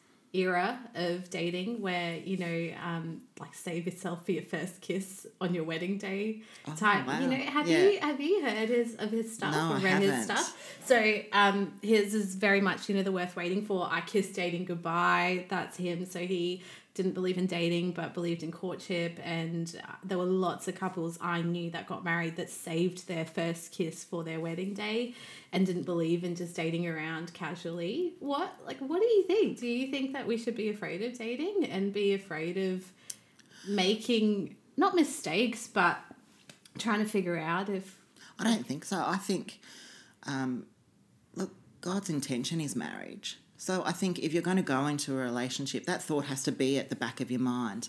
era 0.45 0.78
of 0.95 1.28
dating 1.31 1.81
where 1.81 2.16
you 2.16 2.37
know 2.37 2.75
um 2.85 3.21
like 3.40 3.55
save 3.55 3.87
yourself 3.87 4.25
for 4.26 4.33
your 4.33 4.43
first 4.43 4.81
kiss 4.81 5.26
on 5.40 5.55
your 5.55 5.64
wedding 5.64 5.97
day 5.99 6.43
type 6.76 7.05
Oh, 7.05 7.09
wow. 7.12 7.21
you 7.21 7.28
know 7.28 7.37
have 7.37 7.69
Yeah. 7.69 7.85
you 7.88 8.00
have 8.00 8.21
you 8.21 8.43
heard 8.43 8.69
his 8.69 8.95
of 8.97 9.11
his 9.11 9.33
stuff 9.35 9.52
No, 9.55 9.73
or 9.73 9.76
I 9.78 9.83
read 9.83 10.02
his 10.02 10.25
stuff? 10.25 10.47
So 10.85 10.99
um 11.33 11.73
his 11.83 12.14
is 12.14 12.35
very 12.35 12.61
much 12.61 12.88
you 12.88 12.95
know 12.97 13.02
the 13.02 13.12
worth 13.12 13.35
waiting 13.37 13.64
for. 13.64 13.88
I 13.90 14.00
kissed 14.02 14.35
dating 14.35 14.64
goodbye. 14.66 15.47
That's 15.49 15.76
him. 15.76 16.05
So 16.07 16.21
he 16.21 16.62
didn't 16.97 17.12
believe 17.12 17.38
in 17.38 17.47
dating 17.47 17.93
but 17.93 18.12
believed 18.12 18.43
in 18.43 18.50
courtship 18.50 19.21
and 19.23 19.81
there 20.03 20.19
were 20.19 20.25
lots 20.25 20.67
of 20.67 20.75
couples 20.75 21.19
i 21.21 21.41
knew 21.43 21.71
that 21.71 21.87
got 21.87 22.03
married 22.03 22.35
that 22.37 22.50
saved 22.50 23.07
their 23.07 23.25
first 23.25 23.71
kiss 23.71 24.03
for 24.03 24.25
their 24.25 24.41
wedding 24.41 24.75
day 24.75 25.15
and 25.53 25.67
didn't 25.67 25.85
believe 25.85 26.25
in 26.25 26.35
just 26.35 26.57
dating 26.57 26.87
around 26.88 27.33
casually 27.35 28.15
what 28.19 28.53
like 28.67 28.79
what 28.79 29.00
do 29.00 29.07
you 29.07 29.25
think 29.25 29.61
do 29.61 29.67
you 29.67 29.91
think 29.91 30.12
that 30.12 30.26
we 30.26 30.37
should 30.37 30.57
be 30.57 30.69
afraid 30.69 31.03
of 31.03 31.17
dating 31.17 31.65
and 31.71 31.93
be 31.93 32.15
afraid 32.15 32.57
of 32.57 32.85
making 33.69 34.57
not 34.76 34.95
mistakes 34.95 35.69
but 35.69 35.99
trying 36.79 36.99
to 36.99 37.09
figure 37.09 37.38
out 37.38 37.69
if 37.69 37.99
I 38.38 38.45
don't 38.45 38.67
think 38.67 38.85
so. 38.85 39.03
I 39.05 39.17
think, 39.17 39.61
um, 40.25 40.67
look, 41.35 41.53
God's 41.81 42.11
intention 42.11 42.61
is 42.61 42.76
marriage. 42.76 43.38
So 43.66 43.82
I 43.85 43.90
think 43.90 44.20
if 44.20 44.32
you're 44.32 44.44
going 44.44 44.58
to 44.58 44.62
go 44.62 44.87
into 44.87 45.12
a 45.12 45.16
relationship, 45.16 45.87
that 45.87 46.00
thought 46.00 46.26
has 46.26 46.44
to 46.44 46.52
be 46.52 46.78
at 46.78 46.88
the 46.88 46.94
back 46.94 47.20
of 47.20 47.32
your 47.32 47.40
mind. 47.40 47.88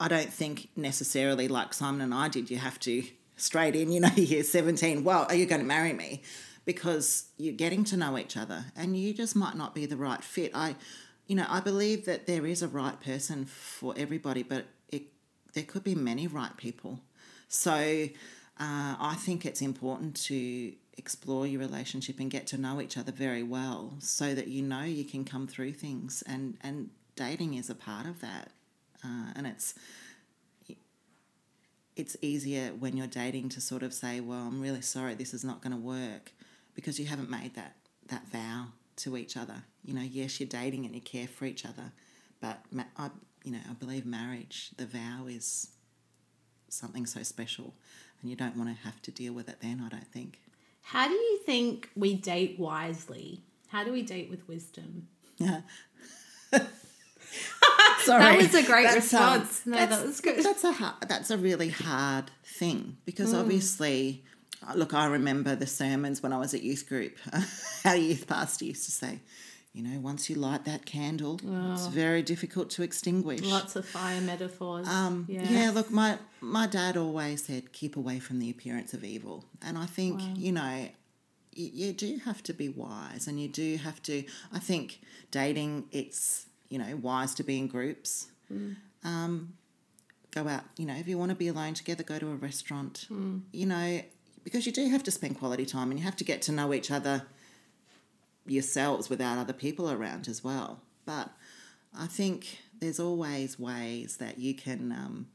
I, 0.00 0.08
don't 0.08 0.32
think 0.32 0.70
necessarily 0.74 1.46
like 1.46 1.72
Simon 1.72 2.00
and 2.00 2.12
I 2.12 2.26
did, 2.26 2.50
you 2.50 2.56
have 2.56 2.80
to 2.80 3.04
straight 3.36 3.76
in, 3.76 3.92
you 3.92 4.00
know, 4.00 4.10
you're 4.16 4.42
17, 4.42 5.04
well, 5.04 5.24
are 5.28 5.36
you 5.36 5.46
going 5.46 5.60
to 5.60 5.66
marry 5.66 5.92
me? 5.92 6.22
because 6.64 7.26
you're 7.36 7.54
getting 7.54 7.84
to 7.84 7.96
know 7.96 8.16
each 8.18 8.36
other 8.36 8.64
and 8.74 8.96
you 8.96 9.12
just 9.12 9.36
might 9.36 9.54
not 9.54 9.74
be 9.74 9.86
the 9.86 9.98
right 9.98 10.24
fit. 10.24 10.50
I, 10.54 10.74
you 11.26 11.36
know, 11.36 11.46
I 11.48 11.60
believe 11.60 12.06
that 12.06 12.26
there 12.26 12.46
is 12.46 12.62
a 12.62 12.68
right 12.68 12.98
person 13.00 13.44
for 13.44 13.94
everybody, 13.96 14.42
but 14.42 14.64
it, 14.88 15.02
there 15.52 15.64
could 15.64 15.84
be 15.84 15.94
many 15.94 16.26
right 16.26 16.56
people. 16.56 17.00
So 17.48 18.08
uh, 18.58 18.96
I 18.98 19.14
think 19.18 19.44
it's 19.44 19.60
important 19.60 20.16
to 20.24 20.72
explore 20.96 21.46
your 21.46 21.60
relationship 21.60 22.20
and 22.20 22.30
get 22.30 22.46
to 22.48 22.58
know 22.58 22.80
each 22.80 22.96
other 22.96 23.12
very 23.12 23.42
well 23.42 23.94
so 23.98 24.34
that 24.34 24.48
you 24.48 24.62
know 24.62 24.82
you 24.82 25.04
can 25.04 25.24
come 25.24 25.46
through 25.46 25.72
things 25.72 26.22
and, 26.26 26.56
and 26.62 26.90
dating 27.16 27.54
is 27.54 27.70
a 27.70 27.74
part 27.74 28.06
of 28.06 28.20
that. 28.20 28.50
Uh, 29.04 29.32
and 29.36 29.46
it's 29.46 29.74
it's 31.96 32.16
easier 32.20 32.70
when 32.70 32.96
you're 32.96 33.06
dating 33.06 33.48
to 33.50 33.60
sort 33.60 33.82
of 33.82 33.94
say, 33.94 34.20
"Well, 34.20 34.40
I'm 34.40 34.60
really 34.60 34.80
sorry, 34.80 35.14
this 35.14 35.34
is 35.34 35.44
not 35.44 35.62
going 35.62 35.72
to 35.72 35.78
work," 35.78 36.32
because 36.74 36.98
you 36.98 37.06
haven't 37.06 37.30
made 37.30 37.54
that 37.54 37.76
that 38.08 38.28
vow 38.28 38.68
to 38.96 39.16
each 39.16 39.36
other. 39.36 39.64
You 39.84 39.94
know, 39.94 40.02
yes, 40.02 40.40
you're 40.40 40.48
dating 40.48 40.84
and 40.86 40.94
you 40.94 41.00
care 41.00 41.28
for 41.28 41.44
each 41.44 41.64
other, 41.64 41.92
but 42.40 42.64
I, 42.96 43.10
you 43.44 43.52
know, 43.52 43.60
I 43.68 43.74
believe 43.74 44.04
marriage, 44.04 44.70
the 44.76 44.86
vow 44.86 45.26
is 45.28 45.68
something 46.68 47.06
so 47.06 47.22
special, 47.22 47.74
and 48.20 48.30
you 48.30 48.36
don't 48.36 48.56
want 48.56 48.70
to 48.76 48.84
have 48.84 49.00
to 49.02 49.10
deal 49.10 49.32
with 49.32 49.48
it 49.48 49.58
then. 49.60 49.80
I 49.84 49.88
don't 49.88 50.10
think. 50.12 50.40
How 50.84 51.08
do 51.08 51.14
you 51.14 51.38
think 51.44 51.90
we 51.96 52.14
date 52.14 52.58
wisely? 52.58 53.42
How 53.68 53.84
do 53.84 53.92
we 53.92 54.02
date 54.02 54.30
with 54.30 54.46
wisdom? 54.46 55.08
Yeah. 55.38 55.62
Sorry. 58.02 58.22
That 58.22 58.36
was 58.36 58.54
a 58.54 58.62
great 58.62 58.84
that's, 58.84 59.14
um, 59.14 59.40
response. 59.40 59.66
Um, 59.66 59.72
no, 59.72 59.86
that 59.86 60.06
was 60.06 60.20
good. 60.20 60.44
That's 60.44 60.62
a 60.62 60.72
hard, 60.72 61.08
that's 61.08 61.30
a 61.30 61.38
really 61.38 61.70
hard 61.70 62.30
thing 62.44 62.98
because 63.06 63.32
mm. 63.32 63.40
obviously, 63.40 64.24
look, 64.74 64.92
I 64.92 65.06
remember 65.06 65.56
the 65.56 65.66
sermons 65.66 66.22
when 66.22 66.32
I 66.32 66.36
was 66.36 66.52
at 66.52 66.62
youth 66.62 66.86
group. 66.86 67.16
Our 67.84 67.96
youth 67.96 68.26
pastor 68.26 68.66
used 68.66 68.84
to 68.84 68.92
say, 68.92 69.20
you 69.74 69.82
know, 69.82 70.00
once 70.00 70.30
you 70.30 70.36
light 70.36 70.64
that 70.64 70.86
candle, 70.86 71.38
oh. 71.46 71.72
it's 71.72 71.88
very 71.88 72.22
difficult 72.22 72.70
to 72.70 72.82
extinguish. 72.82 73.42
Lots 73.42 73.76
of 73.76 73.84
fire 73.84 74.20
metaphors. 74.22 74.88
Um, 74.88 75.26
yeah. 75.28 75.42
yeah, 75.50 75.70
look, 75.70 75.90
my 75.90 76.18
my 76.40 76.66
dad 76.66 76.96
always 76.96 77.44
said, 77.44 77.72
keep 77.72 77.96
away 77.96 78.18
from 78.20 78.38
the 78.38 78.48
appearance 78.50 78.94
of 78.94 79.04
evil, 79.04 79.44
and 79.60 79.76
I 79.76 79.86
think 79.86 80.20
wow. 80.20 80.34
you 80.36 80.52
know 80.52 80.88
you, 81.52 81.70
you 81.72 81.92
do 81.92 82.18
have 82.24 82.42
to 82.44 82.54
be 82.54 82.68
wise 82.68 83.28
and 83.28 83.40
you 83.40 83.46
do 83.46 83.76
have 83.76 84.02
to 84.02 84.24
i 84.52 84.58
think 84.58 84.98
dating 85.30 85.84
it's 85.92 86.46
you 86.74 86.80
know, 86.80 86.96
wise 87.00 87.34
to 87.34 87.44
be 87.44 87.56
in 87.56 87.68
groups. 87.68 88.26
Mm. 88.52 88.74
Um, 89.04 89.54
go 90.32 90.48
out, 90.48 90.64
you 90.76 90.86
know, 90.86 90.94
if 90.96 91.06
you 91.06 91.16
want 91.16 91.30
to 91.30 91.36
be 91.36 91.46
alone 91.46 91.74
together, 91.74 92.02
go 92.02 92.18
to 92.18 92.32
a 92.32 92.34
restaurant. 92.34 93.06
Mm. 93.12 93.42
You 93.52 93.66
know, 93.66 94.02
because 94.42 94.66
you 94.66 94.72
do 94.72 94.88
have 94.88 95.04
to 95.04 95.12
spend 95.12 95.38
quality 95.38 95.66
time 95.66 95.90
and 95.90 96.00
you 96.00 96.04
have 96.04 96.16
to 96.16 96.24
get 96.24 96.42
to 96.42 96.52
know 96.52 96.74
each 96.74 96.90
other 96.90 97.26
yourselves 98.46 99.08
without 99.08 99.38
other 99.38 99.52
people 99.52 99.90
around 99.90 100.28
as 100.28 100.42
well. 100.44 100.80
But 101.04 101.30
I 101.96 102.06
think 102.06 102.58
there's 102.80 103.00
always 103.00 103.58
ways 103.58 104.16
that 104.18 104.38
you 104.38 104.54
can 104.54 104.92
um, 104.92 105.26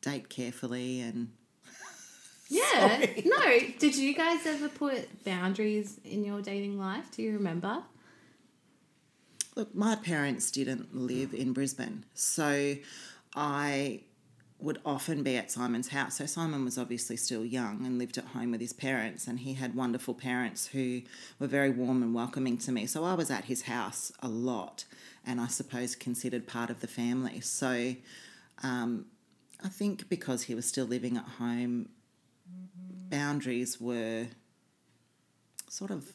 date 0.00 0.28
carefully 0.28 1.00
and. 1.00 1.32
Yeah. 2.50 3.06
no. 3.24 3.58
Did 3.78 3.96
you 3.96 4.14
guys 4.14 4.46
ever 4.46 4.68
put 4.68 5.24
boundaries 5.24 5.98
in 6.04 6.24
your 6.24 6.42
dating 6.42 6.78
life? 6.78 7.10
Do 7.10 7.22
you 7.22 7.32
remember? 7.32 7.82
Look, 9.56 9.74
my 9.74 9.96
parents 9.96 10.50
didn't 10.50 10.94
live 10.94 11.32
in 11.32 11.54
Brisbane, 11.54 12.04
so 12.12 12.74
I 13.34 14.02
would 14.64 14.80
often 14.84 15.22
be 15.22 15.36
at 15.36 15.50
Simon's 15.50 15.88
house. 15.88 16.16
So 16.16 16.24
Simon 16.24 16.64
was 16.64 16.78
obviously 16.78 17.16
still 17.16 17.44
young 17.44 17.84
and 17.84 17.98
lived 17.98 18.16
at 18.16 18.24
home 18.24 18.52
with 18.52 18.62
his 18.62 18.72
parents, 18.72 19.26
and 19.26 19.40
he 19.40 19.52
had 19.52 19.74
wonderful 19.74 20.14
parents 20.14 20.68
who 20.68 21.02
were 21.38 21.46
very 21.46 21.68
warm 21.68 22.02
and 22.02 22.14
welcoming 22.14 22.56
to 22.58 22.72
me. 22.72 22.86
So 22.86 23.04
I 23.04 23.12
was 23.12 23.30
at 23.30 23.44
his 23.44 23.62
house 23.62 24.10
a 24.20 24.28
lot, 24.28 24.86
and 25.24 25.38
I 25.38 25.48
suppose 25.48 25.94
considered 25.94 26.46
part 26.46 26.70
of 26.70 26.80
the 26.80 26.86
family. 26.86 27.40
So 27.40 27.94
um, 28.62 29.04
I 29.62 29.68
think 29.68 30.08
because 30.08 30.44
he 30.44 30.54
was 30.54 30.66
still 30.66 30.86
living 30.86 31.18
at 31.18 31.24
home, 31.24 31.90
boundaries 33.10 33.78
were 33.78 34.28
sort 35.68 35.90
of 35.90 36.14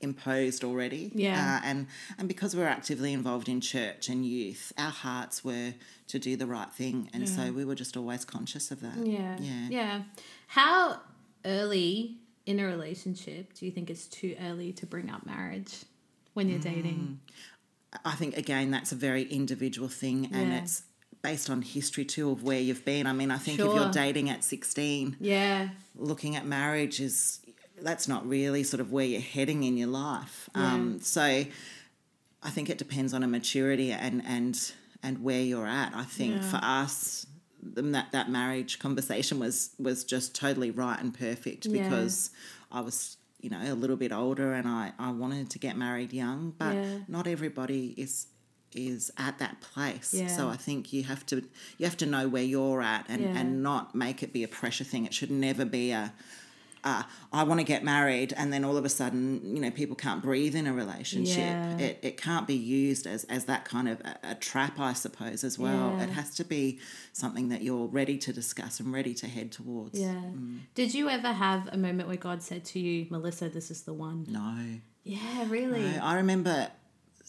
imposed 0.00 0.64
already. 0.64 1.10
Yeah. 1.14 1.60
Uh, 1.62 1.66
and 1.66 1.86
and 2.18 2.28
because 2.28 2.54
we're 2.54 2.66
actively 2.66 3.12
involved 3.12 3.48
in 3.48 3.60
church 3.60 4.08
and 4.08 4.24
youth, 4.24 4.72
our 4.78 4.90
hearts 4.90 5.44
were 5.44 5.74
to 6.08 6.18
do 6.18 6.36
the 6.36 6.46
right 6.46 6.72
thing, 6.72 7.10
and 7.12 7.26
yeah. 7.26 7.34
so 7.34 7.52
we 7.52 7.64
were 7.64 7.74
just 7.74 7.96
always 7.96 8.24
conscious 8.24 8.70
of 8.70 8.80
that. 8.80 8.98
Yeah. 9.04 9.36
Yeah. 9.40 9.68
Yeah. 9.70 10.02
How 10.48 11.00
early 11.44 12.16
in 12.44 12.60
a 12.60 12.66
relationship 12.66 13.54
do 13.54 13.66
you 13.66 13.72
think 13.72 13.90
it's 13.90 14.06
too 14.06 14.36
early 14.42 14.72
to 14.72 14.86
bring 14.86 15.10
up 15.10 15.26
marriage 15.26 15.84
when 16.34 16.48
you're 16.48 16.60
mm. 16.60 16.74
dating? 16.74 17.20
I 18.04 18.12
think 18.12 18.36
again 18.36 18.70
that's 18.70 18.92
a 18.92 18.96
very 18.96 19.22
individual 19.22 19.88
thing, 19.88 20.30
and 20.32 20.52
yeah. 20.52 20.58
it's 20.58 20.82
based 21.22 21.50
on 21.50 21.62
history 21.62 22.04
too 22.04 22.30
of 22.30 22.42
where 22.42 22.60
you've 22.60 22.84
been. 22.84 23.06
I 23.06 23.12
mean, 23.12 23.30
I 23.30 23.38
think 23.38 23.58
sure. 23.58 23.68
if 23.68 23.74
you're 23.74 23.90
dating 23.90 24.30
at 24.30 24.44
16, 24.44 25.16
yeah, 25.18 25.70
looking 25.96 26.36
at 26.36 26.46
marriage 26.46 27.00
is 27.00 27.40
that's 27.80 28.08
not 28.08 28.26
really 28.28 28.62
sort 28.62 28.80
of 28.80 28.92
where 28.92 29.04
you're 29.04 29.20
heading 29.20 29.64
in 29.64 29.76
your 29.76 29.88
life. 29.88 30.48
Yeah. 30.54 30.74
Um, 30.74 31.00
so 31.00 31.22
I 31.22 32.50
think 32.50 32.70
it 32.70 32.78
depends 32.78 33.12
on 33.12 33.22
a 33.22 33.28
maturity 33.28 33.92
and 33.92 34.22
and 34.26 34.72
and 35.02 35.22
where 35.22 35.40
you're 35.42 35.66
at. 35.66 35.94
I 35.94 36.04
think 36.04 36.36
yeah. 36.36 36.50
for 36.50 36.60
us 36.62 37.26
that 37.62 38.12
that 38.12 38.30
marriage 38.30 38.78
conversation 38.78 39.38
was 39.38 39.70
was 39.78 40.04
just 40.04 40.34
totally 40.34 40.70
right 40.70 41.00
and 41.00 41.16
perfect 41.16 41.66
yeah. 41.66 41.82
because 41.82 42.30
I 42.70 42.80
was 42.80 43.16
you 43.40 43.50
know 43.50 43.60
a 43.62 43.74
little 43.74 43.96
bit 43.96 44.12
older 44.12 44.52
and 44.52 44.68
I 44.68 44.92
I 44.98 45.10
wanted 45.10 45.50
to 45.50 45.58
get 45.58 45.76
married 45.76 46.12
young, 46.12 46.54
but 46.58 46.76
not 47.08 47.26
everybody 47.26 47.94
is 47.96 48.28
is 48.74 49.10
at 49.16 49.38
that 49.38 49.60
place. 49.60 50.12
Yeah. 50.12 50.28
So 50.28 50.48
I 50.48 50.56
think 50.56 50.92
you 50.92 51.04
have 51.04 51.24
to 51.26 51.42
you 51.78 51.86
have 51.86 51.96
to 51.98 52.06
know 52.06 52.28
where 52.28 52.42
you're 52.42 52.82
at 52.82 53.06
and, 53.08 53.22
yeah. 53.22 53.36
and 53.36 53.62
not 53.62 53.94
make 53.94 54.22
it 54.22 54.32
be 54.32 54.44
a 54.44 54.48
pressure 54.48 54.84
thing. 54.84 55.06
It 55.06 55.14
should 55.14 55.30
never 55.30 55.64
be 55.64 55.90
a 55.92 56.12
uh, 56.86 57.02
I 57.32 57.42
want 57.42 57.58
to 57.58 57.64
get 57.64 57.82
married, 57.82 58.32
and 58.36 58.52
then 58.52 58.64
all 58.64 58.76
of 58.76 58.84
a 58.84 58.88
sudden, 58.88 59.56
you 59.56 59.60
know, 59.60 59.72
people 59.72 59.96
can't 59.96 60.22
breathe 60.22 60.54
in 60.54 60.68
a 60.68 60.72
relationship. 60.72 61.38
Yeah. 61.38 61.78
It, 61.78 61.98
it 62.00 62.16
can't 62.16 62.46
be 62.46 62.54
used 62.54 63.08
as, 63.08 63.24
as 63.24 63.46
that 63.46 63.64
kind 63.64 63.88
of 63.88 64.00
a, 64.02 64.18
a 64.22 64.34
trap, 64.36 64.78
I 64.78 64.92
suppose, 64.92 65.42
as 65.42 65.58
well. 65.58 65.96
Yeah. 65.96 66.04
It 66.04 66.10
has 66.10 66.36
to 66.36 66.44
be 66.44 66.78
something 67.12 67.48
that 67.48 67.62
you're 67.62 67.86
ready 67.86 68.16
to 68.18 68.32
discuss 68.32 68.78
and 68.78 68.92
ready 68.92 69.14
to 69.14 69.26
head 69.26 69.50
towards. 69.50 69.98
Yeah. 69.98 70.14
Mm. 70.14 70.60
Did 70.76 70.94
you 70.94 71.08
ever 71.08 71.32
have 71.32 71.68
a 71.72 71.76
moment 71.76 72.08
where 72.08 72.16
God 72.16 72.40
said 72.40 72.64
to 72.66 72.78
you, 72.78 73.08
Melissa, 73.10 73.48
this 73.48 73.72
is 73.72 73.82
the 73.82 73.92
one? 73.92 74.24
No. 74.28 74.78
Yeah, 75.02 75.44
really? 75.48 75.82
No. 75.82 76.04
I 76.04 76.14
remember 76.14 76.68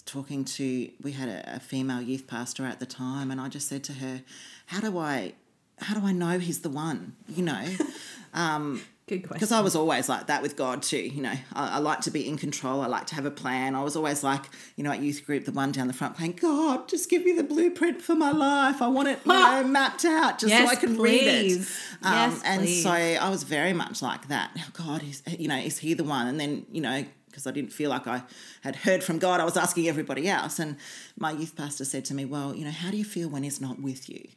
talking 0.05 0.45
to, 0.45 0.89
we 1.01 1.13
had 1.13 1.29
a, 1.29 1.55
a 1.55 1.59
female 1.59 2.03
youth 2.03 2.27
pastor 2.27 2.63
at 2.63 2.79
the 2.79 2.85
time, 2.85 3.31
and 3.31 3.41
I 3.41 3.49
just 3.49 3.67
said 3.67 3.83
to 3.85 3.93
her, 3.93 4.21
how 4.67 4.81
do 4.81 4.99
I, 4.99 5.33
how 5.79 5.99
do 5.99 6.05
I 6.05 6.11
know 6.11 6.37
he's 6.37 6.61
the 6.61 6.69
one? 6.69 7.15
You 7.27 7.43
know? 7.43 7.65
um, 8.35 8.81
Good 9.07 9.19
question. 9.19 9.35
Because 9.35 9.53
I 9.53 9.61
was 9.61 9.73
always 9.73 10.09
like 10.09 10.27
that 10.27 10.41
with 10.41 10.57
God 10.57 10.83
too. 10.83 10.97
You 10.97 11.21
know, 11.21 11.33
I, 11.53 11.75
I, 11.75 11.77
like 11.77 12.01
to 12.01 12.11
be 12.11 12.27
in 12.27 12.37
control. 12.37 12.81
I 12.81 12.87
like 12.87 13.05
to 13.07 13.15
have 13.15 13.25
a 13.25 13.31
plan. 13.31 13.73
I 13.73 13.81
was 13.81 13.95
always 13.95 14.21
like, 14.21 14.43
you 14.75 14.83
know, 14.83 14.91
at 14.91 15.01
youth 15.01 15.25
group, 15.25 15.45
the 15.45 15.53
one 15.53 15.71
down 15.71 15.87
the 15.87 15.93
front 15.93 16.17
playing, 16.17 16.33
God, 16.33 16.89
just 16.89 17.09
give 17.09 17.23
me 17.23 17.31
the 17.31 17.43
blueprint 17.45 18.01
for 18.01 18.15
my 18.15 18.31
life. 18.31 18.81
I 18.81 18.87
want 18.89 19.07
it, 19.07 19.19
you 19.25 19.31
know, 19.31 19.63
mapped 19.67 20.03
out 20.03 20.39
just 20.39 20.49
yes, 20.49 20.69
so 20.69 20.75
I 20.75 20.75
can 20.75 20.97
please. 20.97 20.99
read 20.99 21.61
it. 21.61 22.05
Um, 22.05 22.31
yes, 22.31 22.41
and 22.43 22.61
please. 22.63 22.83
so 22.83 22.89
I 22.89 23.29
was 23.29 23.43
very 23.43 23.71
much 23.71 24.01
like 24.01 24.27
that. 24.27 24.51
Oh, 24.57 24.69
God, 24.73 25.03
is 25.03 25.23
you 25.39 25.47
know, 25.47 25.57
is 25.57 25.77
he 25.77 25.93
the 25.93 26.03
one? 26.03 26.27
And 26.27 26.37
then, 26.37 26.65
you 26.69 26.81
know, 26.81 27.05
because 27.27 27.47
I 27.47 27.51
didn't 27.51 27.71
feel 27.71 27.89
like 27.89 28.07
I 28.07 28.23
had 28.61 28.75
heard 28.75 29.05
from 29.05 29.19
God, 29.19 29.39
I 29.39 29.45
was 29.45 29.55
asking 29.55 29.87
everybody 29.87 30.27
else. 30.27 30.59
And 30.59 30.75
my 31.17 31.31
youth 31.31 31.55
pastor 31.55 31.85
said 31.85 32.03
to 32.05 32.13
me, 32.13 32.25
Well, 32.25 32.53
you 32.53 32.65
know, 32.65 32.71
how 32.71 32.91
do 32.91 32.97
you 32.97 33.05
feel 33.05 33.29
when 33.29 33.43
he's 33.43 33.61
not 33.61 33.81
with 33.81 34.09
you? 34.09 34.27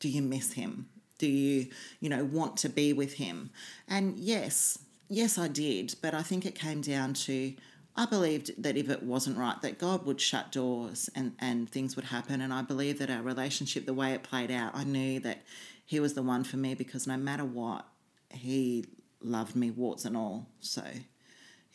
Do 0.00 0.08
you 0.08 0.20
miss 0.20 0.54
him? 0.54 0.88
Do 1.18 1.26
you, 1.26 1.68
you 2.00 2.08
know, 2.08 2.24
want 2.24 2.56
to 2.58 2.68
be 2.68 2.92
with 2.92 3.14
him? 3.14 3.50
And 3.88 4.18
yes, 4.18 4.78
yes, 5.08 5.38
I 5.38 5.48
did. 5.48 5.94
But 6.02 6.14
I 6.14 6.22
think 6.22 6.44
it 6.44 6.54
came 6.54 6.80
down 6.80 7.14
to 7.14 7.54
I 7.98 8.04
believed 8.04 8.62
that 8.62 8.76
if 8.76 8.90
it 8.90 9.02
wasn't 9.02 9.38
right, 9.38 9.60
that 9.62 9.78
God 9.78 10.04
would 10.04 10.20
shut 10.20 10.52
doors 10.52 11.08
and, 11.14 11.32
and 11.38 11.70
things 11.70 11.96
would 11.96 12.04
happen. 12.04 12.42
And 12.42 12.52
I 12.52 12.60
believe 12.60 12.98
that 12.98 13.08
our 13.08 13.22
relationship, 13.22 13.86
the 13.86 13.94
way 13.94 14.12
it 14.12 14.22
played 14.22 14.50
out, 14.50 14.74
I 14.74 14.84
knew 14.84 15.18
that 15.20 15.42
He 15.86 15.98
was 15.98 16.12
the 16.12 16.22
one 16.22 16.44
for 16.44 16.58
me 16.58 16.74
because 16.74 17.06
no 17.06 17.16
matter 17.16 17.44
what, 17.44 17.86
He 18.30 18.84
loved 19.22 19.56
me, 19.56 19.70
warts 19.70 20.04
and 20.04 20.16
all. 20.16 20.46
So 20.60 20.82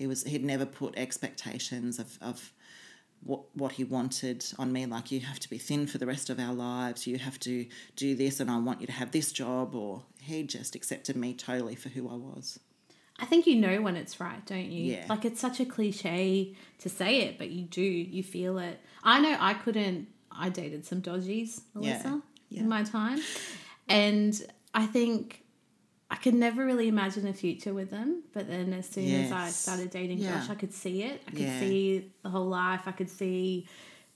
he 0.01 0.07
was 0.07 0.24
he'd 0.24 0.43
never 0.43 0.65
put 0.65 0.98
expectations 0.98 2.00
of, 2.00 2.17
of 2.21 2.51
what 3.24 3.42
what 3.56 3.74
he 3.74 3.84
wanted 3.84 4.46
on 4.58 4.72
me 4.74 4.86
like 4.86 5.12
you 5.12 5.20
have 5.20 5.40
to 5.40 5.50
be 5.50 5.58
thin 5.58 5.86
for 5.88 5.98
the 5.98 6.06
rest 6.06 6.30
of 6.30 6.40
our 6.40 6.54
lives. 6.54 7.06
You 7.08 7.18
have 7.18 7.40
to 7.42 7.66
do 7.96 8.16
this 8.16 8.40
and 8.40 8.50
i 8.50 8.58
want 8.58 8.82
you 8.82 8.88
to 8.88 8.94
have 8.94 9.12
this 9.12 9.32
job 9.32 9.75
or 9.75 10.04
he 10.22 10.44
just 10.44 10.75
accepted 10.75 11.16
me 11.16 11.34
totally 11.34 11.75
for 11.75 11.90
who 11.90 12.10
i 12.10 12.16
was. 12.16 12.60
I 13.20 13.25
think 13.25 13.46
you 13.46 13.56
know 13.56 13.82
when 13.82 13.96
it's 13.96 14.20
right 14.20 14.44
don't 14.46 14.72
you? 14.72 14.94
Yeah. 14.94 15.06
Like 15.08 15.25
it's 15.25 15.40
such 15.40 15.60
a 15.60 15.66
cliche 15.66 16.56
to 16.80 16.90
say 16.90 17.22
it 17.22 17.38
but 17.38 17.50
you 17.50 17.63
do 17.63 17.82
you 17.82 18.24
feel 18.24 18.58
it. 18.58 18.80
I 19.04 19.20
know 19.20 19.36
i 19.40 19.54
couldn't 19.54 20.08
i 20.32 20.50
dated 20.50 20.86
some 20.86 21.01
dodgies 21.01 21.62
melissa 21.74 22.08
yeah. 22.08 22.20
Yeah. 22.50 22.60
in 22.62 22.70
my 22.70 22.84
time. 22.84 23.20
And 23.88 24.40
i 24.74 24.86
think 24.86 25.40
I 26.12 26.15
could 26.18 26.34
never 26.34 26.65
really 26.65 26.89
imagine 26.89 27.25
a 27.25 27.34
future 27.34 27.74
with 27.74 27.89
them. 27.89 28.24
But 28.34 28.48
then 28.50 28.74
as 28.74 28.88
soon 28.88 29.10
as 29.24 29.32
I 29.32 29.48
started 29.50 29.89
dating 29.91 30.20
Yeah. 30.20 30.39
Josh, 30.39 30.50
I 30.50 30.56
could 30.56 30.74
see 30.74 31.03
it. 31.03 31.24
I 31.25 31.32
could 31.32 31.39
Yeah. 31.39 31.60
see 31.60 32.12
the 32.22 32.30
whole 32.30 32.48
life. 32.48 32.82
I 32.86 32.91
could 32.91 33.10
see 33.10 33.65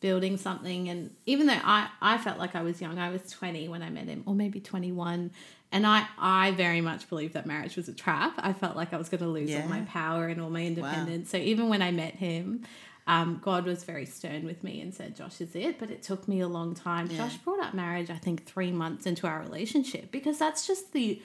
building 0.01 0.35
something. 0.37 0.89
And 0.89 1.11
even 1.25 1.47
though 1.47 1.57
I, 1.63 1.87
I 2.01 2.17
felt 2.17 2.37
like 2.37 2.53
I 2.53 2.61
was 2.63 2.81
young, 2.81 2.99
I 2.99 3.09
was 3.09 3.21
20 3.31 3.69
when 3.69 3.81
I 3.81 3.89
met 3.89 4.07
him, 4.07 4.23
or 4.25 4.35
maybe 4.35 4.59
21. 4.59 5.31
And 5.71 5.87
I, 5.87 6.05
I 6.19 6.51
very 6.51 6.81
much 6.81 7.07
believed 7.09 7.33
that 7.33 7.45
marriage 7.45 7.77
was 7.77 7.87
a 7.87 7.93
trap. 7.93 8.33
I 8.37 8.51
felt 8.51 8.75
like 8.75 8.93
I 8.93 8.97
was 8.97 9.07
going 9.07 9.21
to 9.21 9.29
lose 9.29 9.55
all 9.55 9.67
my 9.69 9.81
power 9.81 10.27
and 10.27 10.41
all 10.41 10.49
my 10.49 10.65
independence. 10.65 11.29
So 11.29 11.37
even 11.37 11.69
when 11.69 11.81
I 11.81 11.91
met 11.91 12.15
him, 12.15 12.65
um, 13.07 13.39
God 13.41 13.65
was 13.65 13.83
very 13.85 14.05
stern 14.05 14.45
with 14.45 14.63
me 14.65 14.81
and 14.81 14.93
said, 14.93 15.15
Josh 15.15 15.39
is 15.39 15.55
it. 15.55 15.79
But 15.79 15.91
it 15.91 16.03
took 16.03 16.27
me 16.27 16.41
a 16.41 16.47
long 16.47 16.75
time. 16.75 17.07
Yeah. 17.09 17.17
Josh 17.19 17.37
brought 17.37 17.61
up 17.63 17.73
marriage, 17.73 18.09
I 18.09 18.17
think, 18.17 18.45
three 18.45 18.71
months 18.73 19.05
into 19.05 19.27
our 19.27 19.39
relationship 19.39 20.11
because 20.11 20.37
that's 20.37 20.67
just 20.67 20.91
the 20.91 21.21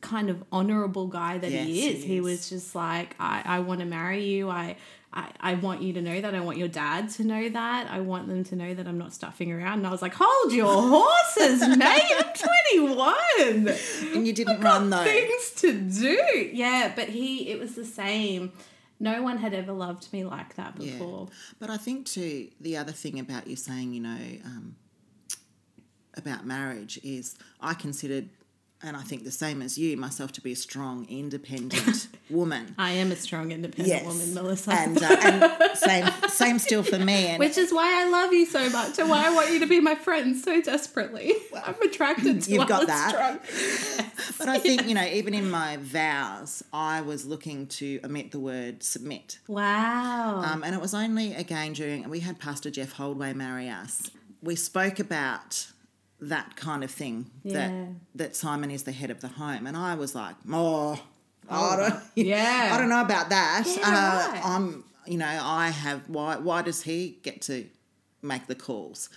kind 0.00 0.30
of 0.30 0.42
honorable 0.52 1.06
guy 1.08 1.38
that 1.38 1.50
he 1.50 1.86
is. 1.88 2.02
he 2.02 2.08
He 2.08 2.16
is. 2.18 2.22
was 2.24 2.48
just 2.50 2.74
like, 2.74 3.14
I, 3.18 3.42
I 3.44 3.58
want 3.60 3.80
to 3.80 3.86
marry 3.86 4.24
you. 4.24 4.50
I, 4.50 4.76
I, 5.12 5.30
I 5.40 5.54
want 5.54 5.80
you 5.82 5.92
to 5.94 6.02
know 6.02 6.20
that. 6.20 6.34
I 6.34 6.40
want 6.40 6.58
your 6.58 6.68
dad 6.68 7.08
to 7.10 7.24
know 7.24 7.48
that. 7.48 7.90
I 7.90 8.00
want 8.00 8.28
them 8.28 8.44
to 8.44 8.56
know 8.56 8.74
that 8.74 8.86
I'm 8.86 8.98
not 8.98 9.14
stuffing 9.14 9.50
around. 9.50 9.78
And 9.78 9.86
I 9.86 9.90
was 9.90 10.02
like, 10.02 10.14
hold 10.14 10.52
your 10.52 10.66
horses, 10.82 11.60
mate. 11.78 12.02
I'm 12.18 12.34
21 12.78 13.68
And 14.14 14.26
you 14.26 14.32
didn't 14.34 14.60
run 14.60 14.90
though. 14.90 15.02
things 15.04 15.52
to 15.56 15.72
do. 15.72 16.50
Yeah, 16.52 16.92
but 16.94 17.08
he, 17.08 17.48
it 17.50 17.58
was 17.58 17.74
the 17.74 17.84
same. 17.86 18.52
No 19.00 19.22
one 19.22 19.38
had 19.38 19.54
ever 19.54 19.72
loved 19.72 20.12
me 20.12 20.24
like 20.24 20.56
that 20.56 20.74
Yeah. 20.78 20.92
before. 20.92 21.28
But 21.58 21.70
I 21.70 21.76
think 21.78 22.06
too 22.06 22.48
the 22.60 22.76
other 22.76 22.92
thing 22.92 23.18
about 23.18 23.46
you 23.46 23.56
saying, 23.56 23.94
you 23.94 24.00
know, 24.00 24.18
um, 24.44 24.76
about 26.16 26.46
marriage 26.46 26.98
is 27.02 27.36
I 27.60 27.74
considered, 27.74 28.28
and 28.82 28.96
I 28.96 29.00
think 29.00 29.24
the 29.24 29.30
same 29.30 29.62
as 29.62 29.78
you, 29.78 29.96
myself 29.96 30.32
to 30.32 30.40
be 30.40 30.52
a 30.52 30.56
strong, 30.56 31.06
independent 31.08 32.08
woman. 32.30 32.74
I 32.78 32.92
am 32.92 33.10
a 33.10 33.16
strong, 33.16 33.50
independent 33.52 33.88
Yes, 33.88 34.04
woman, 34.04 34.34
Melissa. 34.34 34.72
and, 34.72 35.02
uh, 35.02 35.16
and 35.22 35.76
same 35.78 36.06
same 36.28 36.58
still 36.58 36.82
for 36.82 36.98
me. 36.98 37.26
And 37.28 37.38
Which 37.38 37.56
is 37.58 37.72
why 37.72 38.02
I 38.02 38.08
love 38.08 38.32
you 38.32 38.44
so 38.46 38.68
much 38.70 38.98
and 38.98 39.08
why 39.08 39.26
I 39.26 39.34
want 39.34 39.50
you 39.52 39.60
to 39.60 39.66
be 39.66 39.80
my 39.80 39.94
friend 39.94 40.36
so 40.36 40.60
desperately. 40.60 41.32
I'm 41.64 41.80
attracted 41.82 42.42
to 42.42 42.50
You've 42.52 42.68
got 42.68 42.86
that. 42.86 43.10
strong- 43.10 44.06
but 44.38 44.48
I 44.48 44.58
think 44.58 44.86
you 44.86 44.94
know, 44.94 45.04
even 45.06 45.32
in 45.34 45.50
my 45.50 45.78
vows, 45.78 46.62
I 46.72 47.00
was 47.00 47.24
looking 47.24 47.66
to 47.68 48.00
omit 48.04 48.30
the 48.32 48.40
word 48.40 48.82
submit. 48.82 49.38
Wow. 49.48 50.42
Um, 50.44 50.62
and 50.62 50.74
it 50.74 50.80
was 50.80 50.92
only 50.94 51.34
again 51.34 51.72
during 51.72 52.08
we 52.08 52.20
had 52.20 52.38
Pastor 52.38 52.70
Jeff 52.70 52.92
Holdway 52.92 53.32
marry 53.32 53.68
us. 53.68 54.10
We 54.42 54.54
spoke 54.54 55.00
about 55.00 55.68
that 56.20 56.56
kind 56.56 56.82
of 56.82 56.90
thing 56.90 57.30
Yeah. 57.44 57.52
that 57.68 57.72
that 58.14 58.36
Simon 58.36 58.70
is 58.70 58.84
the 58.84 58.92
head 58.92 59.10
of 59.10 59.20
the 59.20 59.28
home, 59.28 59.66
and 59.66 59.76
I 59.76 59.94
was 59.94 60.14
like, 60.14 60.36
oh, 60.52 61.00
I 61.48 61.76
don't, 61.76 62.02
yeah. 62.16 62.70
I 62.72 62.78
don't 62.78 62.88
know 62.88 63.02
about 63.02 63.28
that. 63.30 63.64
Yeah, 63.66 63.82
uh, 63.84 64.32
right. 64.32 64.40
I'm, 64.44 64.84
you 65.06 65.18
know, 65.18 65.40
I 65.42 65.68
have. 65.70 66.08
Why? 66.08 66.36
Why 66.36 66.62
does 66.62 66.82
he 66.82 67.18
get 67.22 67.42
to 67.42 67.66
make 68.22 68.46
the 68.46 68.54
calls? 68.54 69.08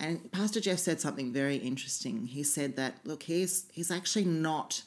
And 0.00 0.30
Pastor 0.32 0.60
Jeff 0.60 0.78
said 0.78 1.00
something 1.00 1.32
very 1.32 1.56
interesting. 1.56 2.26
He 2.26 2.42
said 2.42 2.76
that 2.76 2.98
look, 3.04 3.24
he's 3.24 3.66
he's 3.72 3.90
actually 3.90 4.24
not 4.24 4.82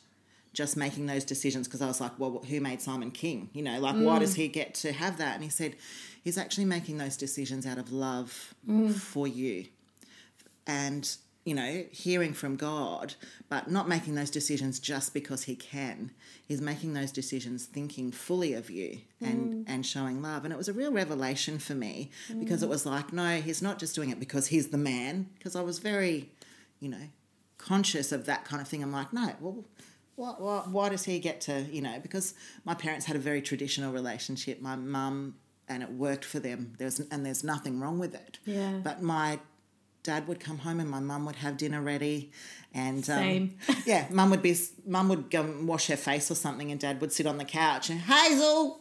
just 0.54 0.76
making 0.76 1.06
those 1.06 1.24
decisions 1.24 1.68
because 1.68 1.82
I 1.84 1.88
was 1.88 2.02
like, 2.02 2.18
well, 2.18 2.44
who 2.50 2.60
made 2.60 2.82
Simon 2.82 3.12
king? 3.12 3.50
You 3.54 3.62
know, 3.62 3.80
like 3.80 3.96
why 3.96 4.18
Mm. 4.18 4.20
does 4.22 4.34
he 4.36 4.48
get 4.48 4.74
to 4.76 4.92
have 4.92 5.18
that? 5.20 5.36
And 5.36 5.44
he 5.44 5.50
said 5.52 5.76
he's 6.24 6.38
actually 6.38 6.66
making 6.66 6.98
those 6.98 7.16
decisions 7.16 7.66
out 7.68 7.78
of 7.78 7.92
love 7.92 8.54
Mm. 8.68 8.94
for 8.94 9.28
you, 9.28 9.66
and 10.66 11.16
you 11.48 11.54
know, 11.54 11.86
hearing 11.92 12.34
from 12.34 12.58
God, 12.58 13.14
but 13.48 13.72
not 13.72 13.88
making 13.88 14.16
those 14.16 14.30
decisions 14.30 14.82
just 14.82 15.14
because 15.14 15.44
he 15.44 15.56
can. 15.56 16.12
He's 16.46 16.60
making 16.60 16.94
those 16.94 17.10
decisions 17.10 17.66
thinking 17.66 18.12
fully 18.12 18.54
of 18.54 18.70
you 18.70 19.00
and 19.22 19.54
mm. 19.54 19.64
and 19.66 19.86
showing 19.86 20.22
love. 20.22 20.44
And 20.44 20.54
it 20.54 20.58
was 20.58 20.68
a 20.68 20.74
real 20.74 20.92
revelation 20.92 21.58
for 21.58 21.74
me 21.74 22.12
because 22.38 22.64
it 22.64 22.66
mm. 22.66 22.72
was 22.72 22.86
like, 22.86 23.14
no, 23.14 23.40
he's 23.40 23.62
not 23.62 23.80
just 23.80 23.96
doing 23.96 24.10
it 24.10 24.20
because 24.20 24.48
he's 24.48 24.68
the 24.72 24.78
man. 24.78 25.30
Because 25.38 25.56
I 25.56 25.62
was 25.62 25.80
very, 25.80 26.30
you 26.82 26.90
know, 26.90 27.08
conscious 27.58 28.12
of 28.12 28.26
that 28.26 28.44
kind 28.44 28.62
of 28.62 28.68
thing. 28.68 28.84
I'm 28.84 28.92
like, 28.92 29.14
no, 29.14 29.34
well. 29.40 29.64
What, 30.16 30.42
what, 30.42 30.70
why 30.72 30.90
does 30.90 31.04
he 31.04 31.20
get 31.20 31.42
to, 31.42 31.62
you 31.72 31.80
know, 31.80 32.00
because 32.02 32.34
my 32.66 32.74
parents 32.74 33.06
had 33.06 33.16
a 33.16 33.20
very 33.20 33.40
traditional 33.40 33.94
relationship. 33.94 34.60
My 34.60 34.76
mum, 34.76 35.36
and 35.70 35.84
it 35.84 35.92
worked 35.92 36.26
for 36.26 36.40
them. 36.40 36.74
There's, 36.80 37.00
and 37.00 37.24
there's 37.24 37.44
nothing 37.44 37.80
wrong 37.80 38.00
with 38.00 38.16
it. 38.16 38.40
Yeah. 38.44 38.80
But 38.84 39.04
my 39.04 39.38
dad 40.12 40.22
would 40.28 40.40
come 40.48 40.60
home 40.66 40.80
and 40.84 40.90
my 40.90 41.00
mum 41.12 41.22
would 41.28 41.36
have 41.46 41.54
dinner 41.64 41.82
ready 41.82 42.32
and 42.74 43.04
um, 43.18 43.52
yeah 43.86 44.04
mum 44.10 44.30
would 44.32 44.42
be 44.42 44.54
mum 44.86 45.06
would 45.10 45.30
go 45.30 45.42
and 45.44 45.68
wash 45.68 45.86
her 45.88 45.98
face 45.98 46.32
or 46.32 46.36
something 46.46 46.72
and 46.72 46.80
dad 46.80 46.96
would 47.02 47.12
sit 47.18 47.26
on 47.32 47.38
the 47.38 47.46
couch 47.62 47.90
and 47.90 48.00
hazel 48.02 48.80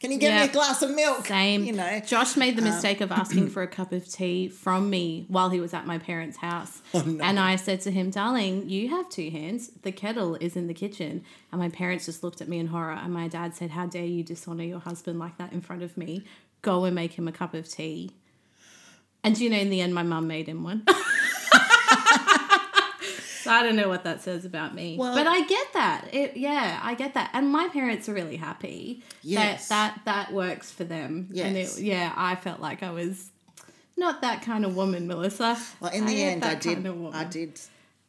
can 0.00 0.10
you 0.10 0.18
get 0.18 0.30
Yeah. 0.32 0.42
me 0.44 0.48
a 0.48 0.52
glass 0.52 0.80
of 0.86 0.90
milk 1.02 1.26
Same. 1.26 1.62
you 1.68 1.74
know 1.80 2.00
Josh 2.12 2.32
made 2.44 2.56
the 2.56 2.62
mistake 2.62 3.00
of 3.02 3.12
asking 3.12 3.48
for 3.54 3.62
a 3.62 3.68
cup 3.68 3.92
of 3.92 4.08
tea 4.18 4.48
from 4.48 4.88
me 4.88 5.04
while 5.28 5.50
he 5.50 5.60
was 5.60 5.72
at 5.74 5.84
my 5.86 5.98
parents' 5.98 6.38
house. 6.38 6.80
And 6.94 7.38
I 7.38 7.56
said 7.56 7.78
to 7.82 7.90
him, 7.90 8.08
Darling, 8.10 8.54
you 8.74 8.88
have 8.94 9.06
two 9.10 9.28
hands. 9.30 9.68
The 9.82 9.92
kettle 9.92 10.36
is 10.36 10.56
in 10.56 10.68
the 10.68 10.74
kitchen. 10.84 11.22
And 11.52 11.60
my 11.60 11.68
parents 11.68 12.06
just 12.06 12.24
looked 12.24 12.40
at 12.40 12.48
me 12.48 12.58
in 12.58 12.68
horror. 12.68 12.92
And 13.04 13.12
my 13.12 13.28
dad 13.28 13.54
said, 13.54 13.70
How 13.78 13.84
dare 13.96 14.06
you 14.16 14.22
dishonor 14.24 14.64
your 14.64 14.80
husband 14.80 15.18
like 15.18 15.36
that 15.36 15.52
in 15.52 15.60
front 15.60 15.82
of 15.82 15.92
me? 16.02 16.24
Go 16.62 16.84
and 16.86 16.94
make 16.94 17.12
him 17.18 17.28
a 17.28 17.32
cup 17.40 17.52
of 17.52 17.68
tea. 17.68 18.12
And 19.22 19.34
do 19.36 19.44
you 19.44 19.50
know, 19.50 19.58
in 19.58 19.70
the 19.70 19.80
end, 19.80 19.94
my 19.94 20.02
mum 20.02 20.26
made 20.26 20.46
him 20.48 20.64
one. 20.64 20.82
so 23.42 23.50
I 23.50 23.62
don't 23.62 23.76
know 23.76 23.88
what 23.88 24.04
that 24.04 24.20
says 24.22 24.44
about 24.44 24.74
me. 24.74 24.96
Well- 24.98 25.14
but 25.14 25.26
I 25.26 25.44
get 25.46 25.72
that. 25.74 26.08
It, 26.12 26.36
yeah, 26.36 26.78
I 26.82 26.94
get 26.94 27.14
that. 27.14 27.30
And 27.32 27.50
my 27.50 27.68
parents 27.68 28.08
are 28.08 28.14
really 28.14 28.36
happy 28.36 29.02
Yes. 29.22 29.68
that 29.68 30.00
that 30.04 30.26
that 30.28 30.32
works 30.34 30.70
for 30.70 30.84
them. 30.84 31.28
And 31.30 31.56
Yes. 31.56 31.78
it, 31.78 31.84
yeah, 31.84 32.12
I 32.16 32.34
felt 32.36 32.60
like 32.60 32.82
I 32.82 32.90
was 32.90 33.30
not 33.96 34.20
that 34.22 34.42
kind 34.42 34.64
of 34.64 34.76
woman, 34.76 35.06
Melissa. 35.06 35.58
well 35.80 35.92
in 35.92 36.06
the 36.06 36.12
ain't 36.22 36.42
end 36.42 36.44
i 36.44 36.54
did 36.54 36.74
kind 36.82 36.86
of 36.86 37.14
i 37.14 37.22
did 37.24 37.60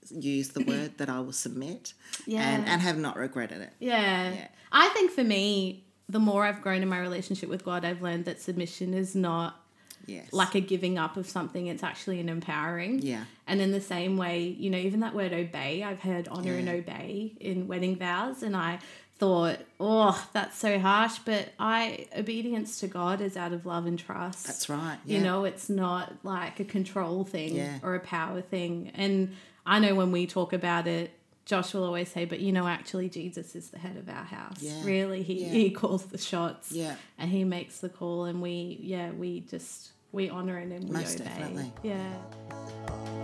use 0.09 0.47
the 0.49 0.63
word 0.63 0.97
that 0.99 1.09
i 1.09 1.19
will 1.19 1.33
submit 1.33 1.93
Yeah. 2.25 2.47
and 2.49 2.65
and 2.65 2.81
have 2.81 2.97
not 2.97 3.17
regretted 3.17 3.59
it 3.61 3.73
Yeah. 3.79 4.31
Yeah. 4.33 4.47
I 4.71 4.87
think 4.89 5.11
for 5.11 5.23
me, 5.23 5.83
the 6.07 6.19
more 6.19 6.45
I've 6.45 6.61
grown 6.61 6.81
in 6.81 6.87
my 6.87 6.99
relationship 6.99 7.49
with 7.49 7.65
God, 7.65 7.83
I've 7.83 8.01
learned 8.01 8.23
that 8.25 8.39
submission 8.39 8.93
is 8.93 9.15
not 9.15 9.60
yes 10.07 10.31
like 10.31 10.55
a 10.55 10.59
giving 10.61 10.97
up 10.97 11.17
of 11.17 11.27
something, 11.29 11.67
it's 11.67 11.83
actually 11.83 12.19
an 12.19 12.29
empowering. 12.29 12.99
Yeah. 12.99 13.25
And 13.47 13.61
in 13.61 13.71
the 13.71 13.81
same 13.81 14.17
way, 14.17 14.43
you 14.43 14.69
know, 14.69 14.77
even 14.77 15.01
that 15.01 15.13
word 15.13 15.33
obey, 15.33 15.83
I've 15.83 15.99
heard 15.99 16.27
honor 16.29 16.53
and 16.55 16.69
obey 16.69 17.33
in 17.39 17.67
wedding 17.67 17.95
vows, 17.97 18.43
and 18.43 18.55
I 18.55 18.79
thought, 19.17 19.57
oh, 19.79 20.27
that's 20.33 20.57
so 20.57 20.79
harsh. 20.79 21.19
But 21.25 21.49
I, 21.59 22.07
obedience 22.17 22.79
to 22.79 22.87
God 22.87 23.21
is 23.21 23.37
out 23.37 23.53
of 23.53 23.65
love 23.65 23.85
and 23.85 23.99
trust. 23.99 24.47
that's 24.47 24.67
right 24.69 24.97
Yeah. 25.05 25.17
You 25.17 25.23
know, 25.23 25.43
it's 25.43 25.69
not 25.69 26.13
like 26.23 26.59
a 26.59 26.65
control 26.65 27.23
thing 27.23 27.55
Yeah. 27.55 27.77
or 27.83 27.93
a 27.95 27.99
power 27.99 28.41
thing. 28.41 28.91
And 28.95 29.35
I 29.65 29.77
know 29.79 29.93
when 29.93 30.11
we 30.11 30.25
talk 30.25 30.53
about 30.53 30.87
it, 30.87 31.11
Josh 31.45 31.73
will 31.73 31.83
always 31.83 32.09
say, 32.09 32.25
but 32.25 32.39
you 32.39 32.51
know, 32.51 32.67
actually, 32.67 33.09
Jesus 33.09 33.55
is 33.55 33.69
the 33.71 33.79
head 33.79 33.97
of 33.97 34.07
our 34.07 34.23
house. 34.23 34.57
Yeah. 34.61 34.83
Really, 34.85 35.23
he, 35.23 35.43
Yeah. 35.43 35.49
he 35.49 35.71
calls 35.71 36.05
the 36.05 36.17
shots 36.17 36.71
Yeah. 36.71 36.95
and 37.17 37.29
he 37.29 37.43
makes 37.43 37.79
the 37.79 37.89
call. 37.89 38.25
And 38.25 38.41
we, 38.41 38.77
yeah, 38.81 39.11
we 39.11 39.41
just, 39.41 39.91
we 40.11 40.29
honor 40.29 40.59
him 40.59 40.71
and 40.71 40.85
we 40.85 40.91
Most 40.95 41.19
obey. 41.19 41.29
definitely. 41.29 41.73
Yeah. 41.83 43.21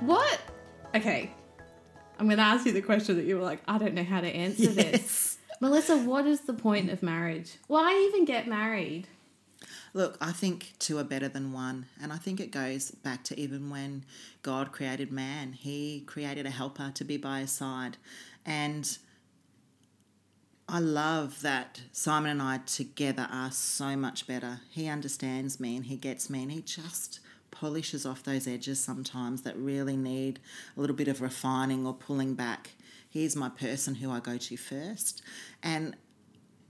What? 0.00 0.40
Okay. 0.94 1.30
I'm 2.18 2.26
going 2.26 2.38
to 2.38 2.42
ask 2.44 2.66
you 2.66 2.72
the 2.72 2.82
question 2.82 3.16
that 3.16 3.24
you 3.24 3.36
were 3.36 3.42
like, 3.42 3.60
I 3.66 3.78
don't 3.78 3.94
know 3.94 4.04
how 4.04 4.20
to 4.20 4.28
answer 4.28 4.66
this. 4.72 5.38
Melissa, 5.60 5.96
what 5.98 6.26
is 6.26 6.40
the 6.42 6.52
point 6.54 6.90
of 6.90 7.02
marriage? 7.02 7.52
Why 7.68 8.06
even 8.08 8.24
get 8.24 8.48
married? 8.48 9.06
Look, 9.94 10.16
I 10.20 10.32
think 10.32 10.72
two 10.78 10.98
are 10.98 11.04
better 11.04 11.28
than 11.28 11.52
one. 11.52 11.86
And 12.02 12.12
I 12.12 12.16
think 12.16 12.40
it 12.40 12.50
goes 12.50 12.90
back 12.90 13.24
to 13.24 13.38
even 13.38 13.68
when 13.68 14.04
God 14.42 14.72
created 14.72 15.12
man, 15.12 15.52
he 15.52 16.02
created 16.06 16.46
a 16.46 16.50
helper 16.50 16.90
to 16.94 17.04
be 17.04 17.18
by 17.18 17.40
his 17.40 17.52
side. 17.52 17.98
And 18.46 18.96
I 20.68 20.78
love 20.78 21.42
that 21.42 21.82
Simon 21.92 22.30
and 22.30 22.40
I 22.40 22.58
together 22.58 23.28
are 23.30 23.50
so 23.50 23.94
much 23.96 24.26
better. 24.26 24.60
He 24.70 24.88
understands 24.88 25.60
me 25.60 25.76
and 25.76 25.84
he 25.84 25.96
gets 25.96 26.30
me, 26.30 26.42
and 26.42 26.52
he 26.52 26.62
just 26.62 27.20
polishes 27.50 28.06
off 28.06 28.22
those 28.22 28.48
edges 28.48 28.80
sometimes 28.80 29.42
that 29.42 29.56
really 29.58 29.96
need 29.96 30.40
a 30.74 30.80
little 30.80 30.96
bit 30.96 31.08
of 31.08 31.20
refining 31.20 31.86
or 31.86 31.92
pulling 31.92 32.34
back. 32.34 32.70
He's 33.10 33.36
my 33.36 33.50
person 33.50 33.96
who 33.96 34.10
I 34.10 34.20
go 34.20 34.38
to 34.38 34.56
first. 34.56 35.20
And 35.62 35.94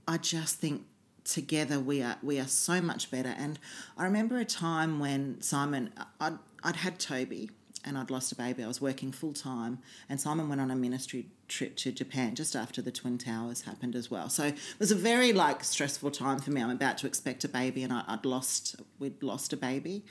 I 0.05 0.17
just 0.17 0.57
think 0.57 0.83
together 1.23 1.79
we 1.79 2.01
are 2.01 2.17
we 2.21 2.39
are 2.39 2.47
so 2.47 2.81
much 2.81 3.11
better. 3.11 3.33
And 3.37 3.59
I 3.97 4.03
remember 4.03 4.37
a 4.37 4.45
time 4.45 4.99
when 4.99 5.41
Simon, 5.41 5.91
I'd, 6.19 6.37
I'd 6.63 6.77
had 6.77 6.99
Toby, 6.99 7.49
and 7.85 7.97
I'd 7.97 8.09
lost 8.09 8.31
a 8.31 8.35
baby. 8.35 8.63
I 8.63 8.67
was 8.67 8.81
working 8.81 9.11
full 9.11 9.33
time, 9.33 9.79
and 10.09 10.19
Simon 10.19 10.49
went 10.49 10.61
on 10.61 10.71
a 10.71 10.75
ministry 10.75 11.27
trip 11.47 11.75
to 11.77 11.91
Japan 11.91 12.35
just 12.35 12.55
after 12.55 12.81
the 12.81 12.91
Twin 12.91 13.17
Towers 13.17 13.61
happened 13.61 13.95
as 13.95 14.09
well. 14.09 14.29
So 14.29 14.45
it 14.45 14.57
was 14.79 14.91
a 14.91 14.95
very 14.95 15.33
like 15.33 15.63
stressful 15.63 16.11
time 16.11 16.39
for 16.39 16.51
me. 16.51 16.61
I'm 16.61 16.69
about 16.69 16.97
to 16.99 17.07
expect 17.07 17.43
a 17.43 17.49
baby, 17.49 17.83
and 17.83 17.91
I, 17.91 18.03
I'd 18.07 18.25
lost 18.25 18.75
we'd 18.99 19.21
lost 19.21 19.53
a 19.53 19.57
baby, 19.57 20.05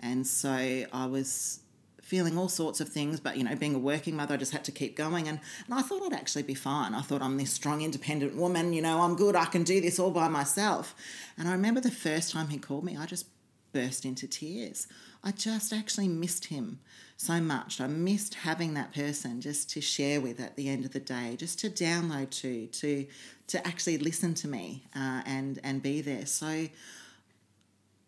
and 0.00 0.26
so 0.26 0.50
I 0.92 1.06
was 1.06 1.60
feeling 2.08 2.38
all 2.38 2.48
sorts 2.48 2.80
of 2.80 2.88
things, 2.88 3.20
but 3.20 3.36
you 3.36 3.44
know, 3.44 3.54
being 3.54 3.74
a 3.74 3.78
working 3.78 4.16
mother, 4.16 4.32
I 4.32 4.38
just 4.38 4.52
had 4.52 4.64
to 4.64 4.72
keep 4.72 4.96
going. 4.96 5.28
And, 5.28 5.40
and 5.66 5.74
I 5.74 5.82
thought 5.82 6.02
I'd 6.02 6.18
actually 6.18 6.44
be 6.44 6.54
fine. 6.54 6.94
I 6.94 7.02
thought 7.02 7.20
I'm 7.20 7.36
this 7.36 7.52
strong, 7.52 7.82
independent 7.82 8.34
woman, 8.34 8.72
you 8.72 8.80
know, 8.80 9.02
I'm 9.02 9.14
good, 9.14 9.36
I 9.36 9.44
can 9.44 9.62
do 9.62 9.78
this 9.82 9.98
all 9.98 10.10
by 10.10 10.28
myself. 10.28 10.94
And 11.36 11.48
I 11.48 11.52
remember 11.52 11.80
the 11.82 11.90
first 11.90 12.32
time 12.32 12.48
he 12.48 12.56
called 12.56 12.84
me, 12.84 12.96
I 12.96 13.04
just 13.04 13.26
burst 13.74 14.06
into 14.06 14.26
tears. 14.26 14.86
I 15.22 15.32
just 15.32 15.72
actually 15.72 16.08
missed 16.08 16.46
him 16.46 16.80
so 17.18 17.40
much. 17.40 17.80
I 17.80 17.88
missed 17.88 18.34
having 18.34 18.72
that 18.74 18.94
person 18.94 19.40
just 19.40 19.68
to 19.70 19.80
share 19.82 20.20
with 20.20 20.40
at 20.40 20.56
the 20.56 20.68
end 20.68 20.86
of 20.86 20.92
the 20.92 21.00
day, 21.00 21.36
just 21.36 21.58
to 21.60 21.68
download 21.68 22.30
to, 22.40 22.66
to 22.66 23.06
to 23.48 23.66
actually 23.66 23.98
listen 23.98 24.34
to 24.34 24.48
me 24.48 24.84
uh, 24.94 25.22
and 25.26 25.58
and 25.64 25.82
be 25.82 26.00
there. 26.00 26.26
So 26.26 26.68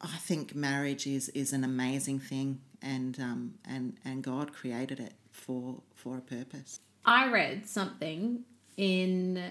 I 0.01 0.17
think 0.19 0.55
marriage 0.55 1.07
is 1.07 1.29
is 1.31 1.53
an 1.53 1.65
amazing 1.65 2.21
thing 2.21 2.61
and 2.83 3.19
um, 3.21 3.55
and 3.65 3.97
and 4.05 4.23
God 4.23 4.53
created 4.53 5.01
it 5.01 5.15
for 5.31 5.83
for 5.95 6.19
a 6.19 6.21
purpose. 6.21 6.81
I 7.05 7.31
read 7.31 7.69
something 7.69 8.45
in. 8.77 9.43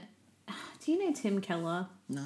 Do 0.83 0.91
you 0.91 1.05
know 1.05 1.13
Tim 1.13 1.41
Keller? 1.41 1.87
No. 2.07 2.25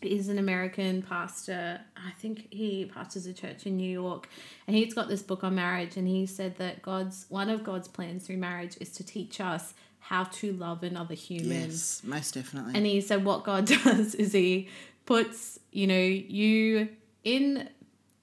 He's 0.00 0.28
an 0.28 0.38
American 0.38 1.02
pastor. 1.02 1.80
I 1.94 2.12
think 2.12 2.46
he 2.50 2.86
pastors 2.86 3.26
a 3.26 3.34
church 3.34 3.66
in 3.66 3.76
New 3.76 3.90
York, 3.90 4.28
and 4.66 4.74
he's 4.74 4.94
got 4.94 5.08
this 5.08 5.22
book 5.22 5.44
on 5.44 5.56
marriage. 5.56 5.96
And 5.96 6.08
he 6.08 6.26
said 6.26 6.56
that 6.56 6.80
God's 6.82 7.26
one 7.28 7.50
of 7.50 7.64
God's 7.64 7.88
plans 7.88 8.26
through 8.26 8.38
marriage 8.38 8.76
is 8.80 8.92
to 8.92 9.04
teach 9.04 9.40
us 9.40 9.74
how 9.98 10.24
to 10.24 10.52
love 10.52 10.82
another 10.82 11.14
human. 11.14 11.70
Yes, 11.70 12.02
most 12.04 12.34
definitely. 12.34 12.72
And 12.74 12.86
he 12.86 13.00
said 13.00 13.24
what 13.24 13.44
God 13.44 13.66
does 13.84 14.14
is 14.14 14.32
he 14.32 14.68
puts 15.06 15.58
you 15.72 15.86
know 15.86 16.00
you 16.00 16.88
in 17.24 17.68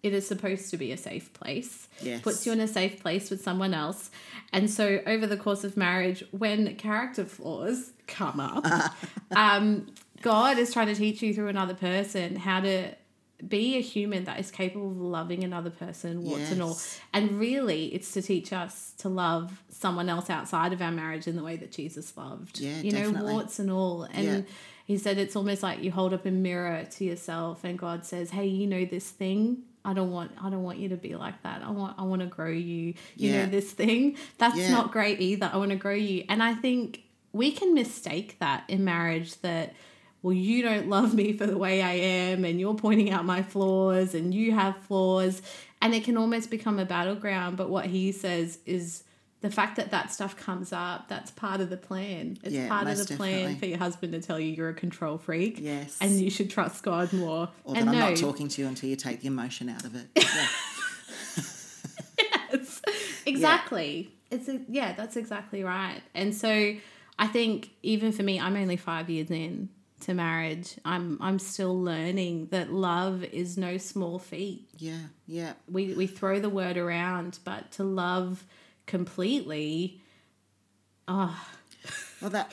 it 0.03 0.13
is 0.13 0.27
supposed 0.27 0.69
to 0.71 0.77
be 0.77 0.91
a 0.91 0.97
safe 0.97 1.33
place. 1.33 1.87
Yes. 2.01 2.21
Puts 2.21 2.45
you 2.45 2.51
in 2.53 2.59
a 2.59 2.67
safe 2.67 3.01
place 3.01 3.29
with 3.29 3.41
someone 3.41 3.73
else. 3.73 4.11
And 4.53 4.69
so 4.69 5.01
over 5.05 5.27
the 5.27 5.37
course 5.37 5.63
of 5.63 5.75
marriage, 5.75 6.23
when 6.31 6.75
character 6.75 7.25
flaws 7.25 7.91
come 8.05 8.39
up, 8.39 8.93
um, 9.35 9.87
God 10.21 10.57
is 10.57 10.71
trying 10.71 10.87
to 10.87 10.95
teach 10.95 11.21
you 11.21 11.33
through 11.33 11.47
another 11.47 11.73
person 11.73 12.35
how 12.35 12.61
to 12.61 12.93
be 13.47 13.77
a 13.77 13.81
human 13.81 14.23
that 14.23 14.39
is 14.39 14.49
capable 14.49 14.89
of 14.89 14.97
loving 14.97 15.43
another 15.43 15.69
person, 15.69 16.23
warts 16.23 16.51
and 16.51 16.61
all. 16.61 16.77
And 17.13 17.39
really, 17.39 17.85
it's 17.93 18.11
to 18.13 18.21
teach 18.21 18.51
us 18.51 18.93
to 18.99 19.09
love 19.09 19.61
someone 19.69 20.09
else 20.09 20.29
outside 20.29 20.73
of 20.73 20.81
our 20.81 20.91
marriage 20.91 21.27
in 21.27 21.35
the 21.35 21.43
way 21.43 21.55
that 21.57 21.71
Jesus 21.71 22.15
loved. 22.17 22.59
Yeah, 22.59 22.81
you 22.81 22.91
know, 22.91 23.03
definitely. 23.03 23.33
warts 23.33 23.59
and 23.59 23.69
all. 23.69 24.03
And 24.03 24.25
Yeah. 24.25 24.41
He 24.87 24.97
said 24.97 25.17
it's 25.17 25.35
almost 25.35 25.61
like 25.61 25.83
you 25.83 25.91
hold 25.91 26.13
up 26.13 26.25
a 26.25 26.31
mirror 26.31 26.85
to 26.91 27.03
yourself, 27.03 27.65
and 27.65 27.77
God 27.77 28.05
says, 28.05 28.29
"Hey, 28.31 28.47
you 28.47 28.65
know 28.67 28.85
this 28.85 29.09
thing." 29.09 29.63
I 29.83 29.93
don't 29.93 30.11
want 30.11 30.31
I 30.41 30.49
don't 30.49 30.63
want 30.63 30.79
you 30.79 30.89
to 30.89 30.97
be 30.97 31.15
like 31.15 31.43
that. 31.43 31.61
I 31.61 31.69
want 31.71 31.95
I 31.97 32.03
want 32.03 32.21
to 32.21 32.27
grow 32.27 32.49
you. 32.49 32.93
You 33.17 33.29
Yeah. 33.31 33.45
know 33.45 33.51
this 33.51 33.71
thing. 33.71 34.17
That's 34.37 34.57
Yeah. 34.57 34.71
not 34.71 34.91
great 34.91 35.21
either. 35.21 35.49
I 35.53 35.57
want 35.57 35.71
to 35.71 35.77
grow 35.77 35.93
you. 35.93 36.23
And 36.27 36.41
I 36.43 36.53
think 36.55 37.03
we 37.31 37.51
can 37.51 37.73
mistake 37.73 38.37
that 38.39 38.63
in 38.67 38.83
marriage 38.83 39.39
that 39.41 39.73
well 40.21 40.33
you 40.33 40.61
don't 40.61 40.89
love 40.89 41.13
me 41.13 41.31
for 41.37 41.45
the 41.45 41.57
way 41.57 41.81
I 41.81 41.93
am 41.93 42.43
and 42.43 42.59
you're 42.59 42.73
pointing 42.75 43.11
out 43.11 43.23
my 43.23 43.43
flaws 43.43 44.13
and 44.15 44.33
you 44.33 44.51
have 44.53 44.75
flaws 44.87 45.41
and 45.81 45.93
it 45.93 46.03
can 46.03 46.17
almost 46.17 46.49
become 46.49 46.79
a 46.79 46.85
battleground 46.85 47.55
but 47.55 47.69
what 47.69 47.85
he 47.85 48.11
says 48.11 48.59
is 48.65 49.03
the 49.41 49.49
fact 49.51 49.75
that 49.75 49.91
that 49.91 50.11
stuff 50.11 50.35
comes 50.35 50.73
up 50.73 51.07
that's 51.09 51.29
part 51.31 51.61
of 51.61 51.69
the 51.69 51.77
plan 51.77 52.37
it's 52.43 52.53
Yeah, 52.55 52.67
part 52.69 52.87
of 52.87 52.97
the 52.97 53.15
plan 53.15 53.31
definitely. 53.31 53.59
for 53.59 53.65
your 53.67 53.77
husband 53.77 54.13
to 54.13 54.19
tell 54.21 54.39
you 54.39 54.51
you're 54.53 54.69
a 54.69 54.73
control 54.73 55.17
freak 55.17 55.59
Yes. 55.61 55.97
and 56.01 56.19
you 56.19 56.29
should 56.31 56.49
trust 56.49 56.83
god 56.83 57.13
more 57.13 57.49
or 57.63 57.75
and 57.77 57.87
that 57.87 57.93
I'm 57.93 57.99
no, 57.99 58.09
not 58.09 58.17
talking 58.17 58.47
to 58.47 58.61
you 58.61 58.67
until 58.67 58.89
you 58.89 58.95
take 58.95 59.21
the 59.21 59.27
emotion 59.27 59.69
out 59.69 59.85
of 59.85 59.95
it. 59.95 60.07
Yeah. 61.37 61.43
yes, 62.51 62.81
exactly. 63.25 64.11
It's 64.31 64.47
a, 64.49 64.59
yeah, 64.67 64.93
that's 64.93 65.15
exactly 65.15 65.63
right. 65.63 66.01
And 66.13 66.33
so 66.35 66.73
I 67.19 67.27
think 67.27 67.71
even 67.83 68.11
for 68.11 68.23
me, 68.23 68.39
I'm 68.39 68.55
only 68.55 68.77
five 68.77 69.09
years 69.09 69.29
in 69.31 69.69
to 70.01 70.13
marriage. 70.13 70.75
I'm 70.85 71.17
I'm 71.21 71.39
still 71.39 71.79
learning 71.81 72.47
that 72.51 72.71
love 72.71 73.23
is 73.23 73.57
no 73.57 73.77
small 73.77 74.19
feat. 74.19 74.67
yeah, 74.77 74.97
yeah. 75.27 75.53
We 75.69 75.93
we 75.93 76.07
throw 76.07 76.39
the 76.39 76.49
word 76.49 76.77
around, 76.77 77.39
but 77.43 77.71
to 77.73 77.83
love 77.83 78.43
completely, 78.87 80.01
oh, 81.07 81.39
Well, 82.21 82.31
that 82.31 82.51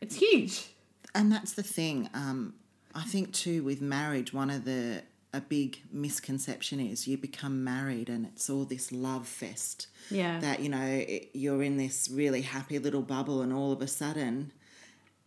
it's 0.00 0.16
huge. 0.16 0.66
and 1.14 1.30
that's 1.30 1.52
the 1.52 1.62
thing. 1.62 2.08
Um, 2.12 2.54
I 2.94 3.02
think 3.02 3.32
too 3.32 3.62
with 3.62 3.80
marriage, 3.80 4.32
one 4.34 4.50
of 4.50 4.64
the 4.64 5.02
a 5.32 5.40
big 5.40 5.78
misconception 5.92 6.78
is 6.78 7.08
you 7.08 7.18
become 7.18 7.64
married 7.64 8.08
and 8.08 8.24
it's 8.24 8.48
all 8.48 8.64
this 8.64 8.92
love 8.92 9.26
fest. 9.26 9.88
Yeah. 10.08 10.38
That 10.38 10.60
you 10.60 10.68
know 10.68 10.84
it, 10.84 11.30
you're 11.32 11.62
in 11.62 11.76
this 11.76 12.08
really 12.12 12.42
happy 12.42 12.78
little 12.78 13.02
bubble, 13.02 13.42
and 13.42 13.52
all 13.52 13.72
of 13.72 13.80
a 13.82 13.88
sudden, 13.88 14.52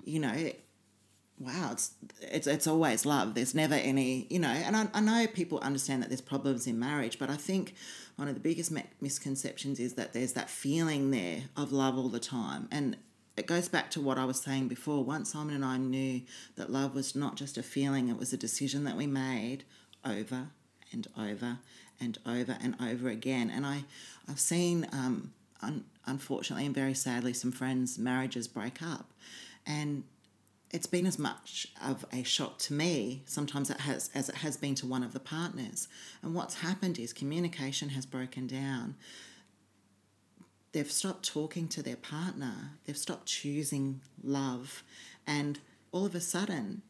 you 0.06 0.20
know, 0.20 0.52
wow, 1.39 1.69
it's 1.71 1.91
it's 2.21 2.47
it's 2.47 2.67
always 2.67 3.06
love. 3.06 3.36
There's 3.36 3.54
never 3.54 3.76
any, 3.76 4.26
you 4.30 4.39
know. 4.39 4.50
And 4.50 4.76
I, 4.76 4.88
I 4.93 5.00
know 5.00 5.28
people 5.28 5.60
understand 5.60 6.02
that 6.02 6.10
there's 6.10 6.21
problems 6.21 6.67
in 6.67 6.80
marriage, 6.80 7.19
but 7.19 7.30
I 7.30 7.36
think 7.36 7.76
one 8.15 8.28
of 8.28 8.34
the 8.34 8.39
biggest 8.39 8.73
misconceptions 9.02 9.80
is 9.80 9.93
that 9.93 10.13
there's 10.13 10.34
that 10.34 10.50
feeling 10.50 11.12
there 11.12 11.43
of 11.56 11.71
love 11.71 11.97
all 11.97 12.10
the 12.10 12.19
time, 12.19 12.67
and 12.71 12.97
it 13.36 13.45
goes 13.45 13.67
back 13.67 13.91
to 13.91 14.02
what 14.02 14.17
I 14.17 14.26
was 14.26 14.39
saying 14.39 14.67
before. 14.67 15.04
Once 15.04 15.32
Simon 15.34 15.54
and 15.54 15.65
I 15.65 15.78
knew 15.78 16.21
that 16.56 16.71
love 16.71 16.95
was 16.95 17.15
not 17.15 17.36
just 17.36 17.58
a 17.58 17.63
feeling; 17.63 18.10
it 18.10 18.17
was 18.17 18.34
a 18.34 18.38
decision 18.38 18.84
that 18.86 18.97
we 18.97 19.06
made 19.06 19.63
over 20.04 20.47
and 20.91 21.08
over 21.17 21.60
and 22.00 22.17
over 22.26 22.58
and 22.62 22.76
over 22.82 23.10
again. 23.10 23.52
And 23.52 23.65
I, 23.65 23.84
I've 24.30 24.39
seen, 24.39 24.88
um, 24.91 25.34
un- 25.62 25.86
unfortunately 26.06 26.65
and 26.65 26.73
very 26.73 26.93
sadly, 26.93 27.34
some 27.34 27.52
friends' 27.52 28.00
marriages 28.00 28.47
break 28.47 28.82
up, 28.82 29.12
and 29.65 30.04
it's 30.72 30.88
been 30.88 31.06
as 31.06 31.18
much 31.18 31.68
of 31.82 32.06
a 32.12 32.24
shock 32.24 32.58
to 32.60 32.74
me 32.74 33.24
sometimes 33.26 33.70
it 33.70 33.82
has 33.82 34.10
as 34.14 34.30
it 34.30 34.36
has 34.36 34.58
been 34.58 34.76
to 34.76 34.86
one 34.86 35.04
of 35.04 35.14
the 35.14 35.20
partners. 35.20 35.88
And 36.22 36.34
what's 36.34 36.56
happened 36.56 37.00
is 37.00 37.14
communication 37.14 37.90
has 37.90 38.06
broken 38.06 38.48
down. 38.48 38.96
They've 40.74 40.92
stopped 40.92 41.26
talking 41.28 41.68
to 41.70 41.82
their 41.82 41.96
partner. 41.96 42.72
They've 42.86 42.98
stopped 42.98 43.28
choosing 43.28 44.02
love, 44.22 44.84
and 45.26 45.60
all 45.92 46.06
of 46.06 46.14
a 46.14 46.20
sudden, 46.22 46.82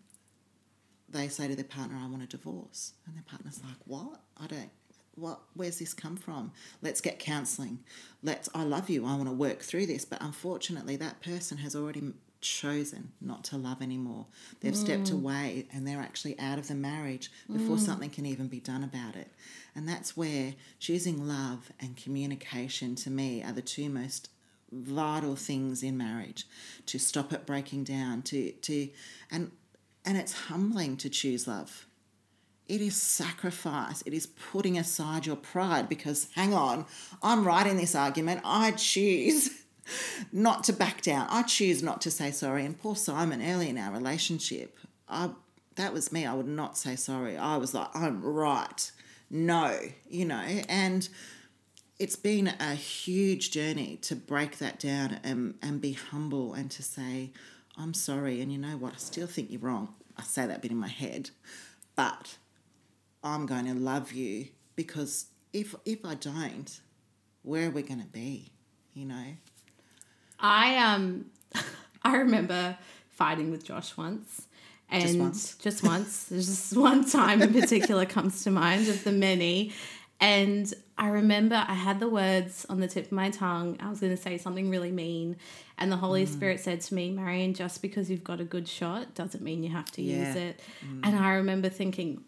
they 1.08 1.28
say 1.28 1.48
to 1.48 1.56
their 1.56 1.64
partner, 1.64 1.98
"I 1.98 2.08
want 2.08 2.24
a 2.24 2.28
divorce," 2.28 2.94
and 3.06 3.16
their 3.16 3.24
partner's 3.24 3.62
like, 3.64 3.78
"What? 3.86 4.24
I 4.36 4.48
don't. 4.48 4.72
What? 5.16 5.42
Where's 5.54 5.80
this 5.80 5.94
come 5.94 6.18
from? 6.18 6.52
Let's 6.82 7.00
get 7.00 7.20
counselling. 7.20 7.84
Let's. 8.24 8.50
I 8.54 8.64
love 8.64 8.90
you. 8.90 9.06
I 9.06 9.16
want 9.16 9.30
to 9.30 9.34
work 9.34 9.62
through 9.62 9.86
this." 9.86 10.04
But 10.04 10.22
unfortunately, 10.22 10.96
that 10.98 11.22
person 11.22 11.60
has 11.60 11.76
already 11.76 12.14
chosen 12.42 13.12
not 13.22 13.44
to 13.46 13.58
love 13.58 13.82
anymore. 13.82 14.26
They've 14.62 14.76
stepped 14.76 15.12
mm. 15.12 15.14
away, 15.14 15.68
and 15.72 15.88
they're 15.88 16.00
actually 16.00 16.40
out 16.40 16.58
of 16.60 16.68
the 16.68 16.76
marriage 16.76 17.32
before 17.52 17.78
mm. 17.78 17.80
something 17.80 18.10
can 18.10 18.26
even 18.26 18.48
be 18.48 18.60
done 18.60 18.84
about 18.84 19.16
it. 19.16 19.32
And 19.76 19.88
that's 19.88 20.16
where 20.16 20.56
choosing 20.80 21.28
love 21.28 21.72
and 21.80 21.96
communication 21.98 22.96
to 22.96 23.10
me 23.10 23.44
are 23.44 23.52
the 23.52 23.62
two 23.62 23.90
most 23.90 24.30
vital 24.72 25.36
things 25.36 25.84
in 25.84 25.98
marriage. 25.98 26.46
To 26.88 27.00
stop 27.00 27.34
it 27.34 27.46
breaking 27.46 27.84
down 27.84 28.22
to 28.24 28.52
to 28.52 28.90
and 29.32 29.52
and 30.06 30.18
it's 30.18 30.34
humbling 30.34 30.98
to 30.98 31.10
choose 31.10 31.48
love. 31.48 31.86
It 32.68 32.82
is 32.82 33.02
sacrifice. 33.02 34.04
It 34.06 34.14
is 34.14 34.28
putting 34.28 34.78
aside 34.78 35.26
your 35.26 35.38
pride 35.38 35.88
because 35.88 36.28
hang 36.36 36.54
on 36.54 36.86
i'm 37.24 37.46
right 37.46 37.66
in 37.66 37.78
this 37.78 37.96
argument. 37.96 38.42
I 38.44 38.72
choose 38.72 39.50
not 40.32 40.64
to 40.66 40.74
back 40.74 41.02
down. 41.02 41.28
I 41.30 41.44
choose 41.44 41.82
not 41.84 42.02
to 42.02 42.12
say 42.12 42.32
sorry. 42.32 42.66
And 42.66 42.80
poor 42.80 42.96
simon 42.96 43.42
early 43.42 43.70
in 43.70 43.78
our 43.78 43.92
relationship 43.92 44.78
i 45.10 45.30
that 45.76 45.94
was 45.94 46.12
me. 46.12 46.26
I 46.26 46.34
would 46.34 46.48
not 46.48 46.76
say 46.76 46.96
sorry. 46.96 47.38
I 47.38 47.58
was 47.58 47.74
like 47.74 47.90
i'm 47.94 48.22
right. 48.24 48.92
No 49.30 49.78
you 50.10 50.26
know? 50.26 50.46
And 50.68 51.08
it's 52.00 52.16
been 52.16 52.54
a 52.60 52.76
huge 52.76 53.52
journey 53.52 53.98
to 54.04 54.16
break 54.16 54.60
that 54.60 54.80
down 54.80 55.20
and, 55.24 55.56
and 55.62 55.82
be 55.82 55.94
humble 55.94 56.54
and 56.54 56.70
to 56.72 56.84
say, 56.84 57.32
I'm 57.76 57.94
sorry, 57.94 58.42
and 58.42 58.52
you 58.52 58.58
know 58.58 58.78
what, 58.78 58.94
I 58.94 58.98
still 58.98 59.28
think 59.28 59.50
you're 59.50 59.62
wrong. 59.62 59.96
I 60.16 60.24
say 60.24 60.46
that 60.46 60.62
bit 60.62 60.72
in 60.72 60.78
my 60.78 60.88
head, 60.88 61.32
but 61.96 62.38
I'm 63.24 63.46
going 63.46 63.66
to 63.66 63.74
love 63.74 64.12
you 64.12 64.48
because 64.76 65.28
if 65.54 65.76
if 65.86 66.06
I 66.06 66.16
don't, 66.16 66.80
where 67.44 67.68
are 67.68 67.72
we 67.72 67.82
going 67.82 68.02
to 68.02 68.08
be? 68.08 68.52
You 68.94 69.06
know? 69.06 69.26
I 70.40 70.78
um 70.78 71.26
I 72.04 72.18
remember 72.18 72.78
fighting 73.10 73.52
with 73.52 73.64
Josh 73.66 73.96
once. 73.98 74.44
And 74.90 75.20
once? 75.20 75.56
just 75.58 75.84
once. 75.84 76.26
There's 76.26 76.46
just 76.48 76.78
one 76.78 77.04
time 77.10 77.42
in 77.42 77.54
particular 77.54 78.06
comes 78.06 78.44
to 78.46 78.52
mind 78.52 78.88
of 78.88 79.04
the 79.04 79.12
many. 79.12 79.74
And 80.20 80.74
I 80.98 81.10
remember 81.10 81.64
I 81.68 81.74
had 81.74 82.00
the 82.00 82.08
words 82.10 82.66
on 82.70 82.80
the 82.80 82.88
tip 82.88 83.08
of 83.08 83.12
my 83.12 83.30
tongue. 83.30 83.78
I 83.82 83.90
was 83.90 84.00
going 84.00 84.16
to 84.16 84.22
say 84.22 84.38
something 84.38 84.70
really 84.70 84.92
mean. 84.92 85.36
And 85.78 85.92
the 85.92 85.98
Holy 85.98 86.26
Spirit 86.26 86.60
said 86.62 86.82
to 86.82 86.94
me, 86.96 87.12
Marion, 87.12 87.54
just 87.54 87.82
because 87.84 88.10
you've 88.10 88.24
got 88.24 88.40
a 88.40 88.44
good 88.46 88.68
shot 88.68 89.14
doesn't 89.14 89.44
mean 89.44 89.62
you 89.62 89.70
have 89.72 89.92
to 89.92 90.02
Yeah. 90.02 90.26
use 90.26 90.36
it. 90.36 90.60
And 91.04 91.16
I 91.18 91.34
remember 91.34 91.70
thinking? 91.70 92.24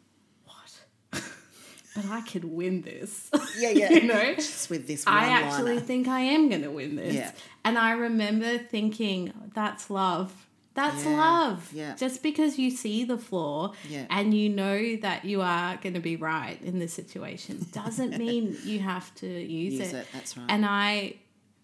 But 1.95 2.05
I 2.05 2.21
could 2.21 2.43
win 2.45 2.81
this. 2.83 3.29
Yeah, 3.57 3.69
yeah. 3.81 3.91
you 3.91 4.03
know? 4.03 4.35
Just 4.35 4.69
with 4.69 4.87
this 4.87 5.05
one 5.05 5.15
I 5.15 5.27
actually 5.27 5.73
liner. 5.75 5.81
think 5.85 6.07
I 6.07 6.21
am 6.21 6.49
going 6.49 6.61
to 6.63 6.71
win 6.71 6.95
this. 6.95 7.13
Yeah. 7.15 7.31
And 7.65 7.77
I 7.77 7.91
remember 7.91 8.57
thinking, 8.57 9.33
that's 9.53 9.89
love. 9.89 10.45
That's 10.75 11.03
Yeah, 11.03 11.17
love. 11.17 11.71
yeah. 11.73 11.95
Just 11.95 12.23
because 12.23 12.57
you 12.59 12.69
see 12.71 13.03
the 13.03 13.17
flaw 13.17 13.73
Yeah. 13.89 14.05
and 14.09 14.33
you 14.33 14.49
know 14.49 14.95
that 14.97 15.25
you 15.25 15.41
are 15.41 15.75
going 15.77 15.95
to 15.95 15.99
be 15.99 16.15
right 16.15 16.61
in 16.63 16.79
this 16.79 16.93
situation 16.93 17.65
doesn't 17.73 18.17
mean 18.17 18.55
you 18.63 18.79
have 18.79 19.13
to 19.15 19.27
use, 19.27 19.73
Use 19.79 19.93
it. 19.93 19.95
it, 19.95 20.07
that's 20.13 20.37
right. 20.37 20.45
And 20.47 20.65
I 20.65 21.15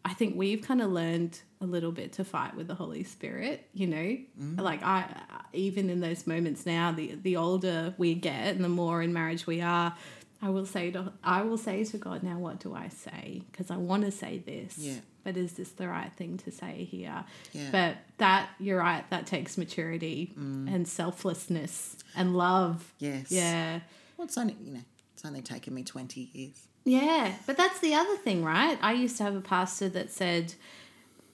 I 0.03 0.13
think 0.13 0.35
we've 0.35 0.61
kind 0.61 0.81
of 0.81 0.91
learned 0.91 1.39
a 1.65 1.71
little 1.71 1.91
bit 1.91 2.13
to 2.13 2.23
fight 2.23 2.55
with 2.55 2.67
the 2.67 2.75
Holy 2.75 3.03
Spirit, 3.03 3.67
you 3.73 3.87
know? 3.87 4.17
Mm. 4.39 4.61
Like 4.61 4.83
I 4.83 5.05
even 5.53 5.89
in 5.89 5.99
those 5.99 6.25
moments 6.25 6.65
now, 6.65 6.91
the 6.91 7.15
the 7.21 7.35
older 7.35 7.93
we 7.97 8.15
get 8.15 8.55
and 8.55 8.63
the 8.63 8.69
more 8.69 9.01
in 9.01 9.11
marriage 9.13 9.45
we 9.45 9.61
are, 9.61 9.95
I 10.41 10.49
will 10.49 10.65
say 10.65 10.91
to 10.91 11.11
I 11.23 11.41
will 11.41 11.57
say 11.57 11.83
to 11.83 11.97
God, 11.97 12.23
now 12.23 12.37
what 12.37 12.59
do 12.59 12.73
I 12.73 12.89
say? 12.89 13.41
Because 13.51 13.71
I 13.71 13.77
want 13.77 14.05
to 14.05 14.11
say 14.11 14.37
this. 14.37 14.77
Yeah. 14.77 14.99
But 15.23 15.37
is 15.37 15.53
this 15.53 15.71
the 15.71 15.87
right 15.87 16.13
thing 16.13 16.37
to 16.39 16.51
say 16.51 16.83
here? 16.83 17.25
Yeah. 17.51 17.69
But 17.71 17.97
that 18.19 18.49
you're 18.59 18.77
right, 18.79 19.09
that 19.09 19.25
takes 19.25 19.57
maturity 19.57 20.31
and 20.37 20.87
selflessness 20.87 21.97
and 22.15 22.35
love. 22.37 22.93
Yes. 22.99 23.31
Yeah. 23.31 23.79
Well, 24.17 24.25
it's 24.25 24.37
only, 24.37 24.55
you 24.63 24.73
know, 24.73 24.85
it's 25.13 25.25
only 25.25 25.41
taken 25.41 25.73
me 25.73 25.83
20 25.83 26.29
years. 26.31 26.67
Yeah, 26.85 27.33
but 27.47 27.57
that's 27.57 27.79
the 27.79 27.95
other 27.95 28.15
thing, 28.17 28.43
right? 28.43 28.77
I 28.81 28.93
used 28.93 29.17
to 29.17 29.23
have 29.23 29.35
a 29.35 29.41
pastor 29.41 29.89
that 29.89 30.11
said, 30.11 30.53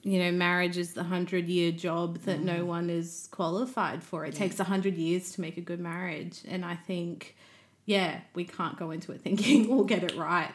you 0.02 0.18
know, 0.18 0.32
marriage 0.32 0.76
is 0.76 0.94
the 0.94 1.04
hundred 1.04 1.48
year 1.48 1.70
job 1.70 2.18
that 2.20 2.40
no 2.40 2.60
mm. 2.60 2.66
one 2.66 2.90
is 2.90 3.28
qualified 3.30 4.02
for. 4.02 4.24
It 4.24 4.34
takes 4.34 4.58
a 4.58 4.64
hundred 4.64 4.96
years 4.96 5.32
to 5.32 5.40
make 5.40 5.56
a 5.56 5.60
good 5.60 5.80
marriage. 5.80 6.40
And 6.48 6.64
I 6.64 6.74
think, 6.74 7.36
yeah, 7.84 8.20
we 8.34 8.44
can't 8.44 8.76
go 8.76 8.90
into 8.90 9.12
it 9.12 9.20
thinking 9.20 9.68
we'll 9.74 9.84
get 9.84 10.02
it 10.02 10.16
right 10.16 10.50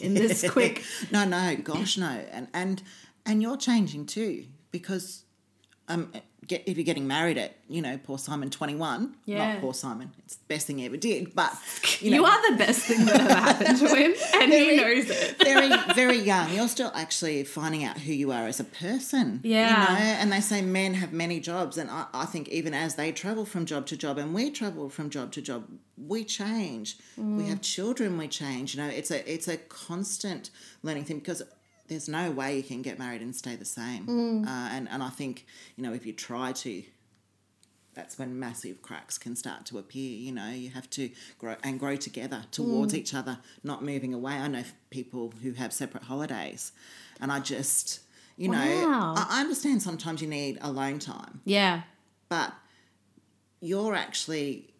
in 0.00 0.14
this 0.14 0.48
quick. 0.50 0.84
no, 1.10 1.24
no, 1.24 1.56
gosh, 1.56 1.98
no, 1.98 2.24
and 2.30 2.46
and 2.54 2.82
and 3.26 3.42
you're 3.42 3.56
changing 3.56 4.06
too 4.06 4.44
because 4.70 5.24
um, 5.88 6.12
get, 6.46 6.62
if 6.66 6.76
you're 6.76 6.84
getting 6.84 7.06
married 7.06 7.38
at 7.38 7.56
you 7.68 7.82
know 7.82 7.98
poor 8.02 8.18
Simon 8.18 8.50
21, 8.50 9.14
Yeah. 9.26 9.54
not 9.54 9.60
poor 9.60 9.74
Simon, 9.74 10.12
it's 10.24 10.36
the 10.36 10.44
best 10.48 10.66
thing 10.66 10.78
he 10.78 10.86
ever 10.86 10.96
did, 10.96 11.34
but 11.34 11.52
you, 12.00 12.10
You, 12.14 12.24
are 12.24 12.50
the 12.50 12.56
best 12.56 12.80
thing 12.82 13.04
that 13.06 13.20
ever 13.20 13.34
happened 13.34 13.78
to 13.78 13.88
him, 13.94 14.14
and 14.34 14.52
he 14.52 14.76
knows 14.76 15.10
it. 15.10 15.36
very 15.42 15.68
very 15.94 16.18
young. 16.18 16.52
You're 16.52 16.68
still 16.68 16.92
actually 16.94 17.44
finding 17.44 17.84
out 17.84 17.98
who 17.98 18.12
you 18.12 18.32
are 18.32 18.46
as 18.46 18.60
a 18.60 18.64
person. 18.64 19.40
Yeah. 19.42 19.70
you 19.70 19.94
know, 19.98 20.00
and 20.20 20.32
they 20.32 20.40
say 20.40 20.62
men 20.62 20.94
have 20.94 21.12
many 21.12 21.40
jobs, 21.40 21.76
and 21.78 21.90
I, 21.90 22.06
I 22.14 22.24
think 22.26 22.48
even 22.48 22.74
as 22.74 22.94
they 22.96 23.12
travel 23.12 23.44
from 23.44 23.66
job 23.66 23.86
to 23.86 23.96
job, 23.96 24.18
and 24.18 24.32
we 24.34 24.50
travel 24.50 24.88
from 24.88 25.10
job 25.10 25.32
to 25.32 25.42
job, 25.42 25.66
we 25.96 26.24
change. 26.24 26.96
We 27.16 27.44
have 27.48 27.60
children, 27.60 28.18
we 28.18 28.26
change. 28.28 28.74
You 28.74 28.82
know, 28.82 28.88
it's 28.88 29.10
a 29.10 29.32
it's 29.32 29.46
a 29.48 29.56
constant 29.56 30.50
learning 30.82 31.04
thing 31.04 31.18
because 31.18 31.42
there's 31.92 32.08
no 32.08 32.30
way 32.30 32.56
you 32.56 32.62
can 32.62 32.82
get 32.82 32.98
married 32.98 33.20
and 33.20 33.36
stay 33.36 33.54
the 33.54 33.64
same. 33.64 34.08
Uh, 34.46 34.68
and 34.72 34.88
and 34.90 35.02
I 35.02 35.10
think 35.10 35.46
you 35.76 35.84
know 35.84 35.92
if 35.92 36.04
you 36.06 36.12
try 36.12 36.52
to. 36.52 36.82
That's 37.94 38.18
when 38.18 38.38
massive 38.38 38.80
cracks 38.80 39.18
can 39.18 39.36
start 39.36 39.66
to 39.66 39.76
appear. 39.76 40.16
You 40.16 40.32
know, 40.32 40.48
you 40.48 40.70
have 40.70 40.88
to 40.90 41.10
grow 41.38 41.56
and 41.62 41.78
grow 41.78 41.96
together 41.96 42.44
towards 42.50 42.94
each 42.94 43.12
other, 43.12 43.38
not 43.62 43.84
moving 43.84 44.14
away. 44.14 44.32
I 44.32 44.48
know 44.48 44.64
people 44.88 45.34
who 45.42 45.52
have 45.52 45.74
separate 45.74 46.04
holidays, 46.04 46.72
and 47.20 47.30
I 47.30 47.38
just, 47.40 48.00
you 48.38 48.48
know, 48.48 48.58
Wow. 48.88 49.12
I, 49.18 49.26
I 49.36 49.40
understand 49.42 49.82
sometimes 49.82 50.22
you 50.22 50.28
need 50.28 50.56
alone 50.62 51.00
time, 51.00 51.42
Yeah, 51.44 51.82
but 52.30 52.54
you're 53.60 53.94
actually 53.94 54.72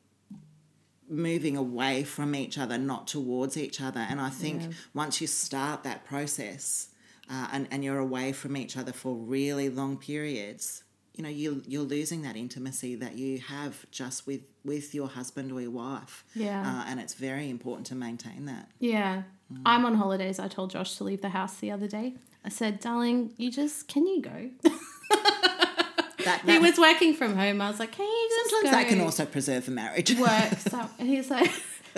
moving 1.07 1.59
away 1.59 2.05
from 2.05 2.35
each 2.35 2.57
other, 2.57 2.79
not 2.79 3.07
towards 3.07 3.59
each 3.59 3.79
other. 3.83 4.01
And 4.01 4.23
I 4.23 4.31
think 4.31 4.63
Yeah. 4.63 4.69
once 4.95 5.21
you 5.21 5.27
start 5.27 5.83
that 5.85 6.07
process 6.07 6.89
uh, 7.31 7.49
and, 7.53 7.69
and 7.71 7.85
you're 7.85 7.99
away 7.99 8.33
from 8.33 8.57
each 8.57 8.77
other 8.77 8.93
for 8.93 9.15
really 9.15 9.69
long 9.69 9.97
periods, 9.97 10.85
you 11.15 11.23
know, 11.23 11.29
you, 11.29 11.63
you're 11.67 11.83
losing 11.83 12.23
that 12.23 12.37
intimacy 12.37 12.95
that 12.97 13.17
you 13.17 13.39
have 13.39 13.85
just 13.91 14.27
with, 14.27 14.41
with 14.65 14.95
your 14.95 15.09
husband 15.09 15.53
or 15.53 15.61
your 15.61 15.71
wife. 15.71 16.25
Yeah. 16.35 16.61
Uh, 16.63 16.85
and 16.89 16.99
it's 17.01 17.15
very 17.15 17.51
important 17.51 17.87
to 17.89 17.95
maintain 17.95 18.47
that. 18.47 18.69
yeah. 18.79 19.23
I'm 19.67 19.85
on 19.85 19.97
holidays. 19.97 20.39
I 20.39 20.49
told 20.49 20.71
Josh 20.71 20.97
to 20.97 21.05
leave 21.05 21.21
the 21.21 21.29
house 21.29 21.57
the 21.57 21.71
other 21.73 21.87
day. 21.87 22.15
I 22.43 22.49
said, 22.49 22.81
"Darling, 22.81 23.33
you 23.37 23.51
just 23.51 23.87
can 23.87 24.07
you 24.07 24.23
go?" 24.23 24.49
That, 26.25 26.43
he 26.47 26.59
was 26.59 26.79
working 26.79 27.15
from 27.15 27.35
home. 27.37 27.61
I 27.61 27.69
was 27.69 27.81
like, 27.81 27.93
"Can 27.93 28.07
you 28.07 28.29
just 28.31 28.51
sometimes 28.51 28.71
go?" 28.75 28.81
that 28.83 28.89
can 28.89 29.01
also 29.01 29.27
preserve 29.27 29.67
a 29.69 29.73
marriage. 29.73 30.17
work. 30.17 30.53
So 30.71 30.89
and 30.99 31.09
he's 31.09 31.31
like, 31.31 31.51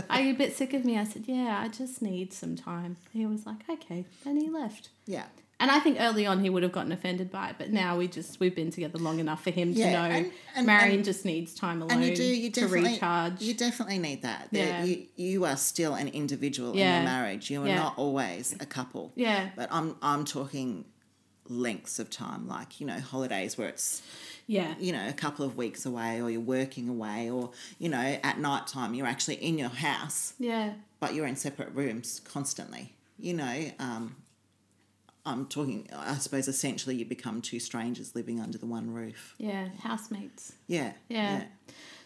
"Are 0.08 0.20
you 0.20 0.32
a 0.32 0.36
bit 0.36 0.56
sick 0.56 0.72
of 0.72 0.84
me?" 0.84 0.98
I 0.98 1.04
said, 1.04 1.24
"Yeah, 1.26 1.60
I 1.62 1.68
just 1.68 2.00
need 2.00 2.32
some 2.32 2.56
time." 2.56 2.96
He 3.12 3.26
was 3.26 3.44
like, 3.46 3.68
"Okay," 3.68 4.06
and 4.24 4.40
he 4.40 4.48
left. 4.48 4.88
Yeah. 5.06 5.24
And 5.60 5.70
I 5.70 5.78
think 5.78 5.98
early 6.00 6.26
on 6.26 6.40
he 6.42 6.50
would 6.50 6.62
have 6.64 6.72
gotten 6.72 6.90
offended 6.92 7.30
by 7.30 7.50
it, 7.50 7.56
but 7.58 7.70
now 7.70 7.96
we 7.96 8.08
just 8.08 8.40
we've 8.40 8.54
been 8.56 8.70
together 8.72 8.98
long 8.98 9.20
enough 9.20 9.42
for 9.44 9.50
him 9.50 9.72
to 9.74 9.80
know 9.80 10.02
and- 10.02 10.32
and- 10.56 10.66
Marion 10.66 10.96
and- 10.96 11.04
just 11.04 11.24
needs 11.24 11.54
time 11.54 11.80
alone 11.80 11.92
and 11.92 12.04
you 12.04 12.14
do 12.14 12.24
you 12.24 12.50
to 12.50 12.66
recharge. 12.66 13.40
you 13.40 13.54
definitely 13.54 13.98
need 13.98 14.22
that 14.22 14.48
There- 14.50 14.66
Yeah. 14.66 14.84
you, 14.84 15.06
you 15.16 15.44
are 15.44 15.56
still 15.56 15.94
an 15.94 16.08
individual 16.08 16.72
in 16.72 16.78
Yeah. 16.78 16.96
your 16.96 17.04
marriage 17.04 17.50
you 17.50 17.62
are 17.62 17.68
Yeah. 17.68 17.76
not 17.76 17.96
always 17.96 18.54
a 18.60 18.66
couple 18.66 19.12
Yeah. 19.14 19.50
but 19.56 19.68
i'm 19.72 19.96
i'm 20.02 20.24
talking 20.24 20.84
lengths 21.48 21.98
of 21.98 22.10
time 22.10 22.48
like 22.48 22.80
you 22.80 22.86
know 22.86 22.98
holidays 22.98 23.56
where 23.56 23.68
it's 23.68 24.02
yeah, 24.46 24.74
you 24.78 24.92
know 24.92 25.08
a 25.08 25.12
couple 25.14 25.44
of 25.46 25.56
weeks 25.56 25.86
away 25.86 26.20
or 26.20 26.28
you're 26.30 26.40
working 26.40 26.88
away 26.88 27.30
or 27.30 27.50
you 27.78 27.88
know 27.88 28.18
at 28.22 28.38
night 28.38 28.66
time 28.66 28.92
you're 28.92 29.06
actually 29.06 29.36
in 29.36 29.56
your 29.58 29.68
house 29.70 30.34
yeah, 30.38 30.72
but 31.00 31.14
you're 31.14 31.26
in 31.26 31.36
separate 31.36 31.70
rooms 31.74 32.20
constantly 32.24 32.92
you 33.18 33.32
know 33.34 33.70
um 33.78 34.16
i'm 35.26 35.46
talking 35.46 35.88
i 35.96 36.14
suppose 36.14 36.48
essentially 36.48 36.94
you 36.94 37.04
become 37.04 37.40
two 37.40 37.58
strangers 37.58 38.14
living 38.14 38.40
under 38.40 38.58
the 38.58 38.66
one 38.66 38.92
roof 38.92 39.34
yeah. 39.38 39.68
Housemates. 39.82 40.52
yeah 40.66 40.92
Yeah. 41.08 41.44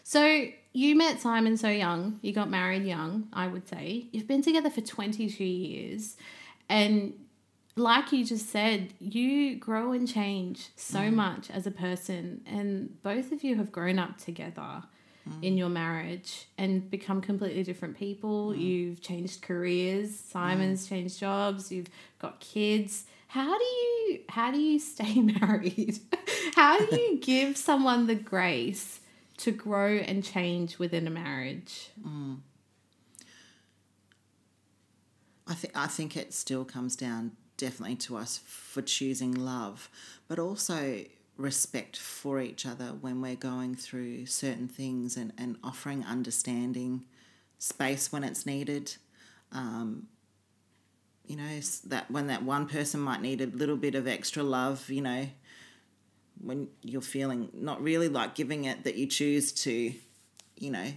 So 0.08 0.46
you 0.72 0.96
met 0.96 1.20
Simon 1.20 1.58
so 1.58 1.68
young. 1.68 2.18
You 2.22 2.32
got 2.32 2.48
married 2.48 2.84
young, 2.84 3.28
I 3.30 3.46
would 3.46 3.68
say. 3.68 4.06
You've 4.10 4.26
been 4.26 4.40
together 4.40 4.70
for 4.70 4.80
22 4.80 5.44
years. 5.44 6.16
And 6.70 7.12
like 7.76 8.10
you 8.10 8.24
just 8.24 8.48
said, 8.48 8.94
you 9.00 9.56
grow 9.56 9.92
and 9.92 10.08
change 10.08 10.68
so 10.76 11.00
mm. 11.00 11.12
much 11.12 11.50
as 11.50 11.66
a 11.66 11.70
person. 11.70 12.40
And 12.46 13.02
both 13.02 13.32
of 13.32 13.44
you 13.44 13.56
have 13.56 13.70
grown 13.70 13.98
up 13.98 14.16
together 14.16 14.84
in 15.42 15.56
your 15.56 15.68
marriage 15.68 16.46
and 16.56 16.90
become 16.90 17.20
completely 17.20 17.62
different 17.62 17.96
people. 17.96 18.50
Mm. 18.50 18.60
You've 18.60 19.00
changed 19.00 19.42
careers. 19.42 20.18
Simon's 20.18 20.86
mm. 20.86 20.88
changed 20.88 21.18
jobs. 21.18 21.70
You've 21.72 21.88
got 22.18 22.40
kids. 22.40 23.04
How 23.28 23.58
do 23.58 23.64
you 23.64 24.20
how 24.28 24.50
do 24.50 24.58
you 24.58 24.78
stay 24.78 25.20
married? 25.40 25.98
how 26.54 26.78
do 26.78 26.96
you 26.96 27.18
give 27.22 27.56
someone 27.56 28.06
the 28.06 28.14
grace 28.14 29.00
to 29.38 29.52
grow 29.52 29.96
and 29.96 30.24
change 30.24 30.78
within 30.78 31.06
a 31.06 31.10
marriage? 31.10 31.90
Mm. 32.06 32.38
I 35.46 35.54
think 35.54 35.76
I 35.76 35.86
think 35.86 36.16
it 36.16 36.34
still 36.34 36.64
comes 36.64 36.96
down 36.96 37.32
definitely 37.56 37.96
to 37.96 38.16
us 38.16 38.38
for 38.38 38.82
choosing 38.82 39.32
love, 39.32 39.90
but 40.28 40.38
also 40.38 41.04
respect 41.38 41.96
for 41.96 42.40
each 42.40 42.66
other 42.66 42.86
when 43.00 43.22
we're 43.22 43.36
going 43.36 43.74
through 43.74 44.26
certain 44.26 44.68
things 44.68 45.16
and, 45.16 45.32
and 45.38 45.56
offering 45.62 46.04
understanding, 46.04 47.04
space 47.58 48.12
when 48.12 48.24
it's 48.24 48.44
needed. 48.44 48.96
Um, 49.52 50.08
you 51.24 51.36
know, 51.36 51.60
that 51.86 52.10
when 52.10 52.26
that 52.26 52.42
one 52.42 52.66
person 52.66 53.00
might 53.00 53.22
need 53.22 53.40
a 53.40 53.46
little 53.46 53.76
bit 53.76 53.94
of 53.94 54.08
extra 54.08 54.42
love, 54.42 54.90
you 54.90 55.00
know, 55.00 55.28
when 56.40 56.68
you're 56.82 57.00
feeling 57.00 57.50
not 57.52 57.82
really 57.82 58.08
like 58.08 58.34
giving 58.34 58.64
it, 58.64 58.84
that 58.84 58.96
you 58.96 59.06
choose 59.06 59.52
to, 59.52 59.92
you 60.56 60.70
know, 60.70 60.92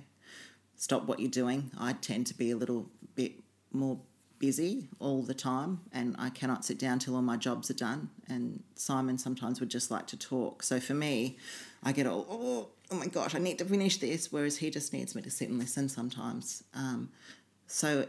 stop 0.75 1.05
what 1.05 1.19
you're 1.19 1.29
doing. 1.29 1.71
I 1.79 1.93
tend 1.93 2.27
to 2.27 2.33
be 2.33 2.49
a 2.51 2.55
little 2.55 2.89
bit 3.15 3.33
more 3.71 3.99
busy 4.41 4.89
all 4.99 5.21
the 5.21 5.35
time 5.35 5.79
and 5.93 6.15
I 6.17 6.31
cannot 6.31 6.65
sit 6.65 6.79
down 6.79 6.99
till 6.99 7.15
all 7.15 7.21
my 7.21 7.37
jobs 7.37 7.69
are 7.69 7.75
done. 7.75 8.09
And 8.27 8.63
Simon 8.75 9.17
sometimes 9.17 9.59
would 9.59 9.69
just 9.69 9.91
like 9.91 10.07
to 10.07 10.17
talk. 10.17 10.63
So 10.63 10.79
for 10.79 10.95
me, 10.95 11.37
I 11.83 11.91
get 11.91 12.07
all, 12.07 12.25
oh, 12.29 12.67
oh 12.91 12.95
my 12.95 13.05
gosh, 13.05 13.35
I 13.35 13.39
need 13.39 13.59
to 13.59 13.65
finish 13.65 13.97
this, 13.97 14.31
whereas 14.31 14.57
he 14.57 14.71
just 14.71 14.91
needs 14.91 15.15
me 15.15 15.21
to 15.21 15.29
sit 15.29 15.47
and 15.49 15.59
listen 15.59 15.87
sometimes. 15.87 16.63
Um, 16.73 17.09
so 17.67 18.07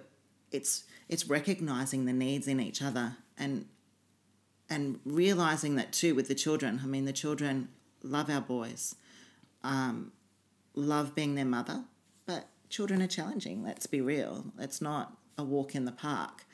it's 0.50 0.84
it's 1.08 1.28
recognizing 1.28 2.06
the 2.06 2.12
needs 2.12 2.48
in 2.48 2.60
each 2.60 2.82
other 2.82 3.16
and 3.38 3.66
and 4.70 5.00
realizing 5.04 5.76
that 5.76 5.92
too 5.92 6.14
with 6.14 6.28
the 6.28 6.34
children. 6.34 6.80
I 6.82 6.86
mean, 6.86 7.04
the 7.04 7.12
children 7.12 7.68
love 8.02 8.30
our 8.30 8.40
boys, 8.40 8.96
um, 9.62 10.12
love 10.74 11.14
being 11.14 11.34
their 11.34 11.44
mother, 11.44 11.84
but 12.24 12.48
children 12.70 13.02
are 13.02 13.06
challenging. 13.06 13.62
Let's 13.62 13.86
be 13.86 14.00
real. 14.00 14.46
It's 14.58 14.80
not 14.80 15.16
a 15.42 15.44
walk 15.44 15.74
in 15.74 15.85
the 15.85 15.92
park. 15.92 16.44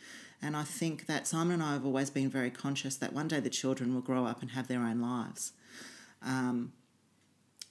And 0.43 0.57
I 0.57 0.63
think 0.65 1.07
that 1.07 1.27
Simon 1.27 1.55
and 1.55 1.63
I 1.63 1.73
have 1.75 1.85
always 1.85 2.11
been 2.11 2.29
very 2.31 2.51
conscious 2.51 2.97
that 2.97 3.13
one 3.13 3.29
day 3.29 3.41
the 3.41 3.51
children 3.51 3.95
will 3.95 4.01
grow 4.01 4.25
up 4.25 4.41
and 4.41 4.53
have 4.53 4.69
their 4.69 4.81
own 4.81 5.01
lives. 5.01 5.53
Um, 6.25 6.73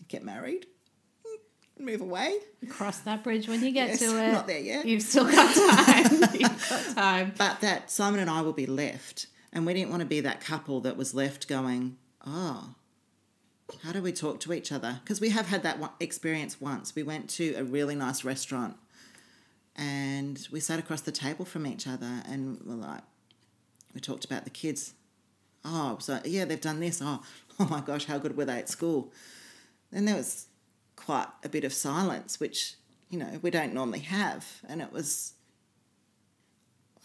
get 0.08 0.24
married, 0.24 0.66
move 1.80 2.02
away. 2.02 2.36
Cross 2.70 3.00
that 3.02 3.24
bridge 3.24 3.48
when 3.48 3.64
you 3.64 3.72
get 3.72 3.90
Yes, 3.90 4.00
to 4.00 4.06
it. 4.24 4.32
not 4.32 4.48
there 4.48 4.60
yet. 4.60 4.86
You've 4.86 5.02
still 5.02 5.26
got 5.30 5.54
time. 5.54 6.12
You've 6.34 6.70
got 6.70 6.96
time. 6.96 7.34
But 7.38 7.62
that 7.62 7.90
Simon 7.92 8.20
and 8.20 8.30
I 8.30 8.42
will 8.42 8.54
be 8.54 8.66
left. 8.66 9.28
And 9.54 9.66
we 9.66 9.74
didn't 9.74 9.90
want 9.90 10.02
to 10.02 10.06
be 10.08 10.20
that 10.22 10.42
couple 10.42 10.82
that 10.82 10.98
was 10.98 11.14
left 11.14 11.48
going, 11.48 11.98
oh, 12.26 12.76
how 13.84 13.92
do 13.94 14.02
we 14.02 14.12
talk 14.12 14.40
to 14.42 14.54
each 14.54 14.72
other? 14.72 15.00
Because 15.04 15.22
we 15.22 15.30
have 15.30 15.48
had 15.48 15.64
that 15.64 15.80
experience 16.00 16.60
once. 16.60 16.96
We 16.96 17.04
went 17.04 17.30
to 17.32 17.54
a 17.56 17.64
really 17.64 17.96
nice 17.96 18.24
restaurant 18.24 18.76
and 19.78 20.48
we 20.52 20.60
sat 20.60 20.80
across 20.80 21.02
the 21.02 21.12
table 21.12 21.46
from 21.46 21.68
each 21.68 21.88
other 21.88 22.22
and 22.28 22.60
we're 22.66 22.76
like, 22.76 23.02
we 23.94 24.02
talked 24.02 24.26
about 24.26 24.44
the 24.44 24.50
kids. 24.50 24.94
Oh, 25.64 25.98
so 26.00 26.20
yeah, 26.26 26.46
they've 26.46 26.60
done 26.60 26.80
this. 26.80 27.02
Oh, 27.04 27.22
oh 27.60 27.66
my 27.66 27.82
gosh, 27.82 28.06
how 28.06 28.18
good 28.18 28.38
were 28.38 28.46
they 28.46 28.60
at 28.60 28.70
school? 28.70 29.12
Then 29.92 30.06
there 30.06 30.16
was 30.16 30.48
quite 30.96 31.28
a 31.44 31.50
bit 31.50 31.64
of 31.64 31.74
silence, 31.74 32.40
which, 32.40 32.76
you 33.10 33.20
know, 33.20 33.40
we 33.42 33.52
don't 33.52 33.74
normally 33.74 34.00
have. 34.00 34.46
And 34.68 34.82
it 34.82 34.92
was 34.92 35.34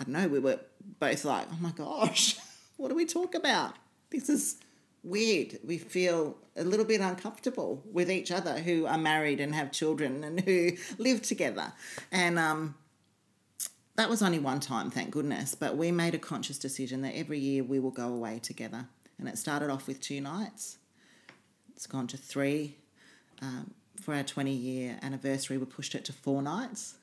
I 0.02 0.04
don't 0.04 0.14
know, 0.14 0.26
we 0.26 0.40
were 0.40 0.58
both 0.98 1.24
like, 1.24 1.46
oh 1.52 1.58
my 1.60 1.70
gosh, 1.70 2.36
what 2.76 2.88
do 2.88 2.94
we 2.94 3.06
talk 3.06 3.36
about? 3.36 3.76
This 4.10 4.28
is 4.28 4.56
weird. 5.02 5.58
We 5.64 5.78
feel 5.78 6.36
a 6.56 6.64
little 6.64 6.84
bit 6.84 7.00
uncomfortable 7.00 7.82
with 7.90 8.10
each 8.10 8.30
other 8.30 8.58
who 8.58 8.86
are 8.86 8.98
married 8.98 9.40
and 9.40 9.54
have 9.54 9.72
children 9.72 10.22
and 10.24 10.40
who 10.40 10.72
live 10.98 11.22
together. 11.22 11.72
And 12.10 12.38
um, 12.38 12.74
that 13.96 14.08
was 14.08 14.22
only 14.22 14.38
one 14.38 14.60
time, 14.60 14.90
thank 14.90 15.10
goodness. 15.10 15.54
But 15.54 15.76
we 15.76 15.90
made 15.90 16.14
a 16.14 16.18
conscious 16.18 16.58
decision 16.58 17.02
that 17.02 17.14
every 17.14 17.38
year 17.38 17.64
we 17.64 17.78
will 17.78 17.90
go 17.90 18.08
away 18.08 18.38
together. 18.38 18.86
And 19.18 19.28
it 19.28 19.38
started 19.38 19.70
off 19.70 19.86
with 19.86 20.00
two 20.00 20.20
nights, 20.20 20.78
it's 21.74 21.86
gone 21.86 22.06
to 22.08 22.16
three. 22.16 22.76
Um, 23.40 23.74
for 24.00 24.14
our 24.14 24.22
20 24.22 24.52
year 24.52 24.98
anniversary, 25.02 25.58
we 25.58 25.64
pushed 25.64 25.94
it 25.94 26.04
to 26.06 26.12
four 26.12 26.42
nights 26.42 26.94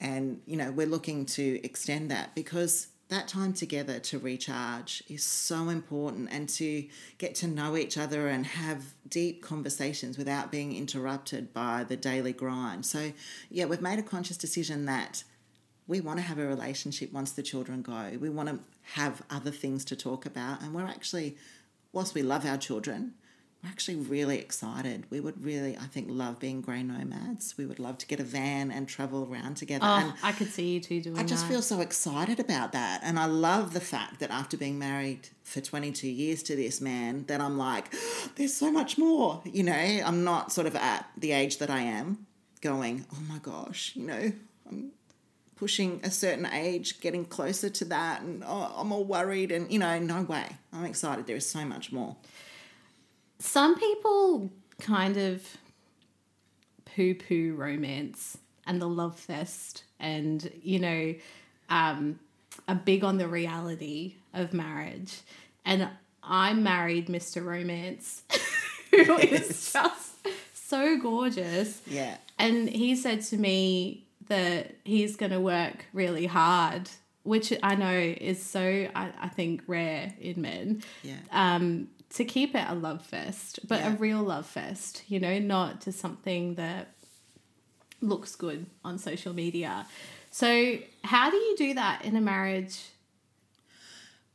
and 0.00 0.40
you 0.46 0.56
know 0.56 0.70
we're 0.70 0.86
looking 0.86 1.26
to 1.26 1.60
extend 1.64 2.10
that 2.10 2.34
because 2.34 2.88
that 3.08 3.28
time 3.28 3.52
together 3.52 3.98
to 3.98 4.18
recharge 4.18 5.02
is 5.08 5.22
so 5.22 5.68
important 5.68 6.28
and 6.32 6.48
to 6.48 6.86
get 7.18 7.34
to 7.36 7.46
know 7.46 7.76
each 7.76 7.98
other 7.98 8.28
and 8.28 8.46
have 8.46 8.94
deep 9.08 9.42
conversations 9.42 10.16
without 10.16 10.50
being 10.50 10.74
interrupted 10.74 11.52
by 11.52 11.84
the 11.84 11.96
daily 11.96 12.32
grind. 12.32 12.86
So 12.86 13.12
yeah 13.50 13.66
we've 13.66 13.82
made 13.82 13.98
a 13.98 14.02
conscious 14.02 14.36
decision 14.36 14.86
that 14.86 15.24
we 15.86 16.00
want 16.00 16.18
to 16.18 16.24
have 16.24 16.38
a 16.38 16.46
relationship 16.46 17.12
once 17.12 17.32
the 17.32 17.42
children 17.42 17.82
go. 17.82 18.12
We 18.18 18.30
want 18.30 18.48
to 18.48 18.58
have 18.94 19.22
other 19.28 19.50
things 19.50 19.84
to 19.86 19.96
talk 19.96 20.24
about 20.24 20.62
and 20.62 20.74
we're 20.74 20.86
actually 20.86 21.36
whilst 21.92 22.14
we 22.14 22.22
love 22.22 22.46
our 22.46 22.58
children 22.58 23.14
we're 23.64 23.70
actually 23.70 23.96
really 23.96 24.38
excited. 24.38 25.06
We 25.10 25.20
would 25.20 25.42
really, 25.42 25.76
I 25.76 25.86
think, 25.86 26.08
love 26.10 26.38
being 26.38 26.60
grey 26.60 26.82
nomads. 26.82 27.56
We 27.56 27.64
would 27.64 27.78
love 27.78 27.96
to 27.98 28.06
get 28.06 28.20
a 28.20 28.24
van 28.24 28.70
and 28.70 28.86
travel 28.86 29.26
around 29.30 29.56
together. 29.56 29.86
Oh, 29.86 29.96
and 29.96 30.12
I 30.22 30.32
could 30.32 30.48
see 30.48 30.74
you 30.74 30.80
two 30.80 31.00
doing 31.00 31.16
that. 31.16 31.22
I 31.22 31.24
just 31.24 31.46
feel 31.46 31.62
so 31.62 31.80
excited 31.80 32.38
about 32.38 32.72
that. 32.72 33.00
And 33.02 33.18
I 33.18 33.24
love 33.24 33.72
the 33.72 33.80
fact 33.80 34.20
that 34.20 34.30
after 34.30 34.56
being 34.56 34.78
married 34.78 35.28
for 35.42 35.60
22 35.60 36.08
years 36.08 36.42
to 36.44 36.56
this 36.56 36.80
man, 36.80 37.24
that 37.26 37.40
I'm 37.40 37.56
like, 37.56 37.94
there's 38.36 38.52
so 38.52 38.70
much 38.70 38.98
more. 38.98 39.42
You 39.44 39.62
know, 39.62 39.72
I'm 39.72 40.24
not 40.24 40.52
sort 40.52 40.66
of 40.66 40.76
at 40.76 41.08
the 41.16 41.32
age 41.32 41.58
that 41.58 41.70
I 41.70 41.80
am 41.80 42.26
going, 42.60 43.06
oh 43.14 43.20
my 43.28 43.38
gosh, 43.38 43.92
you 43.94 44.06
know, 44.06 44.32
I'm 44.68 44.90
pushing 45.56 46.00
a 46.04 46.10
certain 46.10 46.46
age, 46.46 47.00
getting 47.00 47.24
closer 47.24 47.70
to 47.70 47.84
that. 47.86 48.20
And 48.20 48.44
oh, 48.46 48.74
I'm 48.76 48.92
all 48.92 49.04
worried. 49.04 49.52
And, 49.52 49.72
you 49.72 49.78
know, 49.78 49.98
no 49.98 50.22
way. 50.22 50.44
I'm 50.70 50.84
excited. 50.84 51.26
There 51.26 51.36
is 51.36 51.48
so 51.48 51.64
much 51.64 51.92
more. 51.92 52.16
Some 53.38 53.78
people 53.78 54.50
kind 54.80 55.16
of 55.16 55.42
poo 56.84 57.14
poo 57.14 57.54
romance 57.56 58.38
and 58.66 58.80
the 58.80 58.88
love 58.88 59.18
fest 59.18 59.84
and, 60.00 60.50
you 60.62 60.78
know, 60.78 61.14
um, 61.68 62.18
are 62.68 62.74
big 62.74 63.04
on 63.04 63.18
the 63.18 63.28
reality 63.28 64.14
of 64.32 64.52
marriage. 64.52 65.20
And 65.64 65.88
I 66.22 66.54
married 66.54 67.08
Mr. 67.08 67.44
Romance, 67.44 68.22
who 68.90 69.16
is 69.18 69.48
just 69.72 70.26
so 70.54 70.98
gorgeous. 70.98 71.80
Yeah. 71.86 72.16
And 72.38 72.68
he 72.68 72.96
said 72.96 73.22
to 73.22 73.36
me 73.36 74.06
that 74.28 74.74
he's 74.84 75.16
going 75.16 75.32
to 75.32 75.40
work 75.40 75.84
really 75.92 76.26
hard, 76.26 76.88
which 77.24 77.52
I 77.62 77.74
know 77.74 77.92
is 77.98 78.42
so, 78.42 78.60
I, 78.94 79.10
I 79.20 79.28
think, 79.28 79.62
rare 79.66 80.12
in 80.20 80.40
men 80.40 80.82
Yeah. 81.02 81.16
um, 81.30 81.88
to 82.14 82.24
keep 82.24 82.54
it 82.54 82.64
a 82.68 82.74
love 82.74 83.04
fest, 83.04 83.60
but 83.66 83.84
a 83.84 83.90
real 83.90 84.22
love 84.22 84.46
fest, 84.46 85.02
you 85.08 85.18
know, 85.20 85.38
not 85.38 85.80
just 85.82 85.98
something 85.98 86.54
that 86.54 86.88
looks 88.00 88.36
good 88.36 88.66
on 88.84 88.98
social 88.98 89.32
media. 89.32 89.86
So, 90.30 90.78
how 91.02 91.30
do 91.30 91.36
you 91.36 91.56
do 91.56 91.74
that 91.74 92.04
in 92.04 92.16
a 92.16 92.20
marriage? 92.20 92.80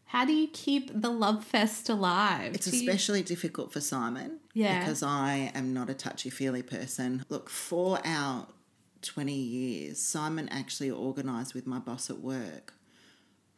How 0.05 0.25
do 0.25 0.33
you 0.33 0.47
keep 0.51 0.89
the 1.01 1.09
love 1.09 1.45
fest 1.45 1.87
alive? 1.87 2.55
It's 2.55 2.69
Do 2.69 2.75
you- 2.75 2.89
especially 2.89 3.21
difficult 3.21 3.71
for 3.71 3.79
Simon. 3.79 4.39
Yeah. 4.53 4.79
Because 4.79 5.03
I 5.03 5.51
am 5.53 5.73
not 5.73 5.89
a 5.89 5.93
touchy 5.93 6.29
feely 6.31 6.63
person. 6.63 7.23
Look, 7.29 7.49
for 7.49 7.99
our 8.03 8.47
20 9.03 9.33
years, 9.33 10.01
Simon 10.01 10.49
actually 10.49 10.89
organised 10.91 11.53
with 11.53 11.67
my 11.67 11.79
boss 11.79 12.09
at 12.09 12.19
work 12.19 12.73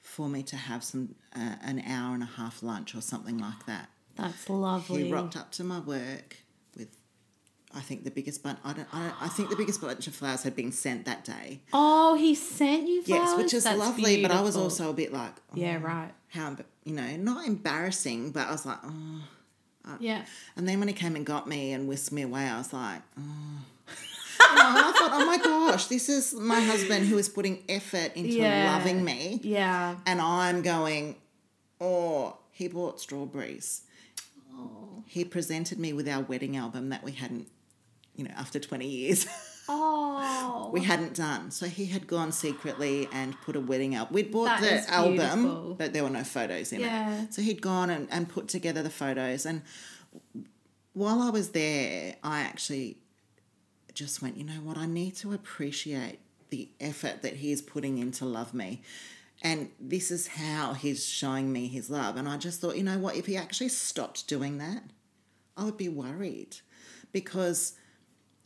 for 0.01 0.27
me 0.27 0.43
to 0.43 0.57
have 0.57 0.83
some 0.83 1.15
uh, 1.33 1.55
an 1.61 1.81
hour 1.87 2.13
and 2.13 2.21
a 2.23 2.27
half 2.37 2.61
lunch 2.61 2.93
or 2.95 3.01
something 3.01 3.37
like 3.37 3.65
that. 3.65 3.89
That's 4.15 4.49
lovely. 4.49 5.05
He 5.05 5.13
rocked 5.13 5.35
up 5.37 5.51
to 5.53 5.63
my 5.63 5.79
work 5.79 6.37
with, 6.77 6.89
I 7.73 7.79
think 7.79 8.03
the 8.03 8.11
biggest 8.11 8.43
bunch. 8.43 8.59
I 8.63 8.73
don't. 8.73 8.87
I, 8.93 9.03
don't, 9.07 9.21
I 9.21 9.27
think 9.29 9.49
the 9.49 9.55
biggest 9.55 9.81
bunch 9.81 10.07
of 10.07 10.13
flowers 10.15 10.43
had 10.43 10.55
been 10.55 10.71
sent 10.71 11.05
that 11.05 11.23
day. 11.23 11.61
oh, 11.73 12.15
he 12.15 12.35
sent 12.35 12.87
you 12.87 13.01
flowers. 13.03 13.21
Yes, 13.29 13.37
which 13.37 13.53
is 13.53 13.63
That's 13.63 13.79
lovely. 13.79 14.21
But 14.21 14.31
I 14.31 14.41
was 14.41 14.55
also 14.55 14.89
a 14.89 14.93
bit 14.93 15.11
like, 15.13 15.33
oh, 15.51 15.55
yeah, 15.55 15.79
right. 15.81 16.11
how 16.29 16.55
you 16.83 16.93
know, 16.93 17.15
not 17.17 17.45
embarrassing, 17.47 18.31
but 18.31 18.47
I 18.47 18.51
was 18.51 18.65
like, 18.65 18.79
oh. 18.83 19.21
Uh, 19.83 19.97
yeah, 19.99 20.25
And 20.55 20.67
then 20.69 20.77
when 20.77 20.87
he 20.87 20.93
came 20.93 21.15
and 21.15 21.25
got 21.25 21.47
me 21.47 21.71
and 21.71 21.87
whisked 21.87 22.11
me 22.11 22.21
away, 22.21 22.43
I 22.43 22.57
was 22.59 22.71
like, 22.71 23.01
oh. 23.19 23.21
You 24.51 24.57
know, 24.57 24.63
I 24.63 24.93
thought, 24.97 25.09
oh 25.13 25.25
my 25.25 25.37
gosh, 25.37 25.85
this 25.87 26.07
is 26.09 26.33
my 26.35 26.59
husband 26.59 27.07
who 27.07 27.17
is 27.17 27.29
putting 27.29 27.63
effort 27.69 28.11
into 28.15 28.33
Yeah. 28.33 28.75
loving 28.77 29.03
me. 29.03 29.39
yeah. 29.43 29.95
And 30.05 30.21
I'm 30.21 30.61
going, 30.61 31.15
oh, 31.79 32.37
he 32.51 32.67
bought 32.67 32.99
strawberries. 32.99 33.81
He 35.07 35.25
presented 35.25 35.77
me 35.79 35.93
with 35.93 36.07
our 36.07 36.21
wedding 36.23 36.55
album 36.57 36.89
that 36.89 37.03
we 37.03 37.11
hadn't, 37.11 37.47
you 38.15 38.23
know, 38.23 38.31
after 38.37 38.59
20 38.59 38.87
years, 38.87 39.25
Oh, 39.67 40.69
we 40.73 40.81
hadn't 40.81 41.15
done. 41.15 41.51
So 41.51 41.65
he 41.65 41.85
had 41.85 42.07
gone 42.07 42.31
secretly 42.31 43.07
and 43.11 43.39
put 43.41 43.55
a 43.55 43.59
wedding 43.59 43.95
album. 43.95 44.13
We'd 44.15 44.31
bought 44.31 44.61
That 44.61 44.85
the 44.87 44.93
album, 44.93 45.15
beautiful. 45.17 45.75
but 45.77 45.93
there 45.93 46.03
were 46.03 46.09
no 46.09 46.23
photos 46.23 46.71
in 46.71 46.81
Yeah. 46.81 47.23
it. 47.23 47.33
So 47.33 47.41
he'd 47.41 47.61
gone 47.61 47.89
and, 47.89 48.07
and 48.11 48.27
put 48.29 48.47
together 48.47 48.81
the 48.83 48.89
photos. 48.89 49.45
And 49.45 49.61
while 50.93 51.21
I 51.21 51.29
was 51.29 51.49
there, 51.49 52.15
I 52.23 52.41
actually 52.41 52.97
just 53.93 54.21
went, 54.21 54.37
you 54.37 54.43
know 54.43 54.53
what, 54.63 54.77
I 54.77 54.85
need 54.85 55.15
to 55.17 55.33
appreciate 55.33 56.19
the 56.49 56.69
effort 56.79 57.21
that 57.21 57.35
he 57.37 57.51
is 57.51 57.61
putting 57.61 57.97
in 57.97 58.11
to 58.13 58.25
love 58.25 58.53
me. 58.53 58.81
And 59.41 59.71
this 59.79 60.11
is 60.11 60.27
how 60.27 60.73
he's 60.73 61.05
showing 61.05 61.51
me 61.51 61.67
his 61.67 61.89
love. 61.89 62.15
And 62.15 62.29
I 62.29 62.37
just 62.37 62.61
thought, 62.61 62.77
you 62.77 62.83
know 62.83 62.99
what, 62.99 63.15
if 63.15 63.25
he 63.25 63.37
actually 63.37 63.69
stopped 63.69 64.27
doing 64.27 64.59
that, 64.59 64.83
I 65.57 65.63
would 65.63 65.77
be 65.77 65.89
worried 65.89 66.57
because 67.11 67.73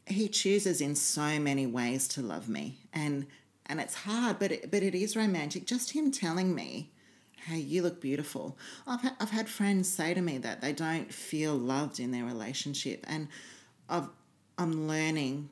he 0.08 0.28
chooses 0.28 0.82
in 0.82 0.96
so 0.96 1.40
many 1.40 1.68
ways 1.68 2.08
to 2.10 2.22
love 2.22 2.48
me. 2.48 2.80
And 2.94 3.28
and 3.68 3.80
it's 3.80 3.96
hard, 3.96 4.38
but 4.38 4.52
it, 4.52 4.70
but 4.70 4.84
it 4.84 4.94
is 4.94 5.16
romantic. 5.16 5.66
Just 5.66 5.92
him 5.92 6.12
telling 6.12 6.54
me, 6.54 6.92
"Hey, 7.48 7.58
you 7.58 7.82
look 7.82 8.00
beautiful." 8.00 8.58
I've 8.86 9.02
ha- 9.02 9.16
I've 9.20 9.32
had 9.32 9.50
friends 9.50 9.90
say 9.90 10.14
to 10.14 10.22
me 10.22 10.38
that 10.38 10.62
they 10.62 10.72
don't 10.72 11.12
feel 11.12 11.56
loved 11.56 12.00
in 12.00 12.12
their 12.12 12.26
relationship, 12.26 13.04
and 13.08 13.28
I've 13.89 14.10
I'm 14.58 14.88
learning 14.88 15.50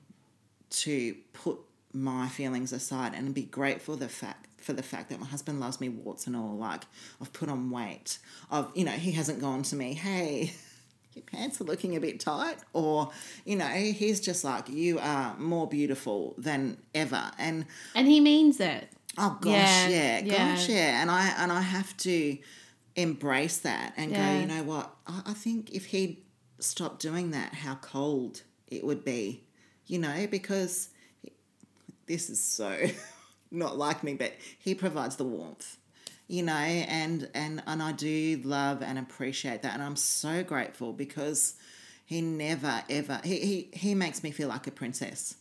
to 0.70 1.16
put 1.34 1.60
my 1.92 2.28
feelings 2.28 2.72
aside 2.72 3.14
and 3.14 3.34
be 3.34 3.44
grateful 3.44 3.96
the 3.96 4.10
fact 4.10 4.53
for 4.64 4.74
the 4.74 4.84
fact 4.84 5.10
that 5.10 5.20
my 5.20 5.26
husband 5.26 5.60
loves 5.60 5.80
me 5.82 5.90
warts 5.90 6.26
and 6.28 6.36
all. 6.36 6.56
Like 6.58 6.84
I've 7.22 7.34
put 7.34 7.50
on 7.50 7.70
weight. 7.70 8.18
I've 8.50 8.68
you 8.74 8.86
know 8.86 8.92
he 8.92 9.12
hasn't 9.12 9.40
gone 9.40 9.64
to 9.64 9.76
me, 9.76 9.94
hey. 9.94 10.54
Your 11.16 11.22
pants 11.26 11.62
are 11.62 11.66
looking 11.66 11.96
a 11.96 12.00
bit 12.00 12.20
tight, 12.20 12.58
or 12.74 13.12
you 13.46 13.56
know, 13.56 13.68
he's 13.68 14.20
just 14.20 14.44
like 14.44 14.68
you 14.68 14.98
are 14.98 15.38
more 15.38 15.68
beautiful 15.68 16.34
than 16.40 16.80
ever, 16.96 17.30
and 17.38 17.68
and 17.94 18.08
he 18.08 18.20
means 18.20 18.60
it. 18.60 18.90
Oh 19.16 19.38
gosh, 19.40 19.52
Yeah, 19.52 19.88
yeah, 19.90 20.20
yeah. 20.26 20.56
gosh, 20.56 20.70
yeah. 20.70 21.02
And 21.04 21.12
I 21.12 21.28
and 21.38 21.52
I 21.52 21.62
have 21.62 21.96
to 21.98 22.36
embrace 22.96 23.60
that 23.60 23.94
and 23.96 24.10
Yeah. 24.10 24.34
go, 24.34 24.40
you 24.42 24.48
know 24.48 24.64
what? 24.64 24.92
I, 25.06 25.22
I 25.28 25.34
think 25.34 25.70
if 25.70 25.86
he'd 25.86 26.18
stopped 26.58 27.00
doing 27.00 27.30
that, 27.30 27.54
how 27.54 27.76
cold 27.76 28.42
it 28.66 28.84
would 28.84 29.06
be, 29.06 29.44
you 29.86 30.00
know, 30.00 30.26
because 30.26 30.90
this 32.08 32.32
is 32.32 32.44
so 32.44 32.76
not 33.54 33.78
like 33.78 34.04
me, 34.04 34.16
but 34.16 34.34
he 34.60 34.76
provides 34.76 35.16
the 35.16 35.24
warmth, 35.24 35.78
you 36.28 36.44
know, 36.44 36.54
and 36.54 37.30
and 37.34 37.64
and 37.66 37.82
I 37.82 37.92
do 37.94 38.42
love 38.44 38.82
and 38.82 38.98
appreciate 39.00 39.62
that, 39.62 39.74
and 39.74 39.84
I'm 39.84 39.96
so 39.96 40.44
grateful 40.44 40.92
because 40.92 41.56
he 42.06 42.22
never 42.22 42.84
ever 42.90 43.22
he 43.24 43.40
he, 43.40 43.70
he 43.74 43.96
makes 43.96 44.24
me 44.24 44.32
feel 44.32 44.50
like 44.50 44.68
a 44.68 44.72
princess. 44.72 45.36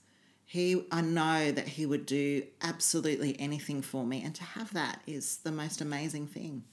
He 0.44 0.84
I 0.92 1.00
know 1.00 1.50
that 1.50 1.66
he 1.66 1.86
would 1.86 2.04
do 2.06 2.44
absolutely 2.60 3.34
anything 3.40 3.80
for 3.82 4.04
me, 4.04 4.22
and 4.22 4.34
to 4.34 4.44
have 4.44 4.72
that 4.74 5.00
is 5.06 5.38
the 5.38 5.52
most 5.52 5.80
amazing 5.80 6.26
thing. 6.26 6.64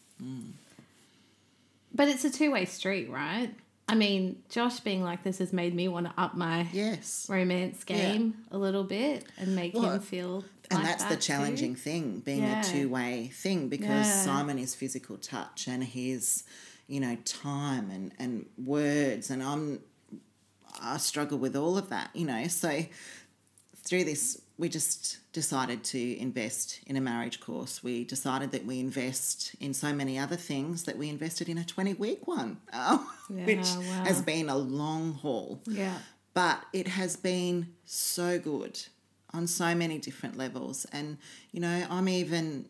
But 1.94 2.08
it's 2.10 2.26
a 2.26 2.30
two 2.30 2.52
way 2.52 2.66
street, 2.66 3.10
right? 3.10 3.54
I 3.88 3.96
mean, 3.96 4.44
Josh 4.50 4.82
being 4.82 5.02
like 5.02 5.24
this 5.24 5.40
has 5.40 5.52
made 5.52 5.74
me 5.74 5.88
want 5.88 6.06
to 6.06 6.14
up 6.22 6.36
my 6.36 6.68
Yes. 6.72 7.26
romance 7.28 7.84
game 7.84 8.36
a 8.52 8.58
little 8.58 8.84
bit 8.84 9.26
and 9.40 9.56
make 9.56 9.74
Well, 9.74 9.94
him 9.94 10.00
feel. 10.02 10.44
And 10.72 10.80
like 10.80 10.88
that's 10.90 11.04
the 11.04 11.10
that 11.10 11.22
too. 11.22 11.34
challenging 11.34 11.76
thing 11.76 12.20
being 12.20 12.44
Yeah. 12.44 12.62
a 12.62 12.64
two-way 12.64 13.32
thing 13.34 13.70
because 13.70 14.06
Yeah. 14.08 14.24
simon 14.24 14.60
is 14.60 14.76
physical 14.76 15.18
touch 15.18 15.68
and 15.68 15.84
his 15.84 16.44
you 16.88 17.00
know 17.00 17.16
time 17.26 17.90
and 17.90 18.14
and 18.20 18.46
words 18.64 19.30
and 19.30 19.42
i'm 19.44 19.80
i 20.82 20.98
struggle 20.98 21.38
with 21.38 21.56
all 21.56 21.78
of 21.78 21.90
that 21.90 22.10
you 22.14 22.26
know 22.26 22.48
so 22.48 22.84
through 23.76 24.04
this 24.04 24.42
we 24.58 24.68
just 24.68 25.20
decided 25.32 25.84
to 25.86 26.18
invest 26.20 26.82
in 26.86 26.96
a 26.98 27.02
marriage 27.02 27.40
course 27.40 27.82
we 27.84 28.04
decided 28.04 28.52
that 28.52 28.66
we 28.66 28.80
invest 28.80 29.56
in 29.60 29.74
so 29.74 29.94
many 29.94 30.18
other 30.20 30.36
things 30.36 30.84
that 30.84 30.98
we 30.98 31.10
invested 31.10 31.48
in 31.50 31.58
a 31.58 31.64
20 31.64 31.94
week 31.96 32.28
one 32.28 32.58
oh, 32.74 33.10
which 33.30 33.68
wow. 33.76 34.04
has 34.04 34.22
been 34.22 34.50
a 34.50 34.58
long 34.58 35.14
haul 35.14 35.62
Yeah. 35.66 35.98
but 36.34 36.64
it 36.74 36.88
has 36.88 37.16
been 37.16 37.74
so 37.86 38.38
good 38.38 38.80
on 39.34 39.48
so 39.48 39.74
many 39.76 39.98
different 39.98 40.38
levels. 40.38 40.86
And 40.92 41.18
you 41.52 41.60
know 41.60 41.86
i'm 41.90 42.08
even 42.08 42.66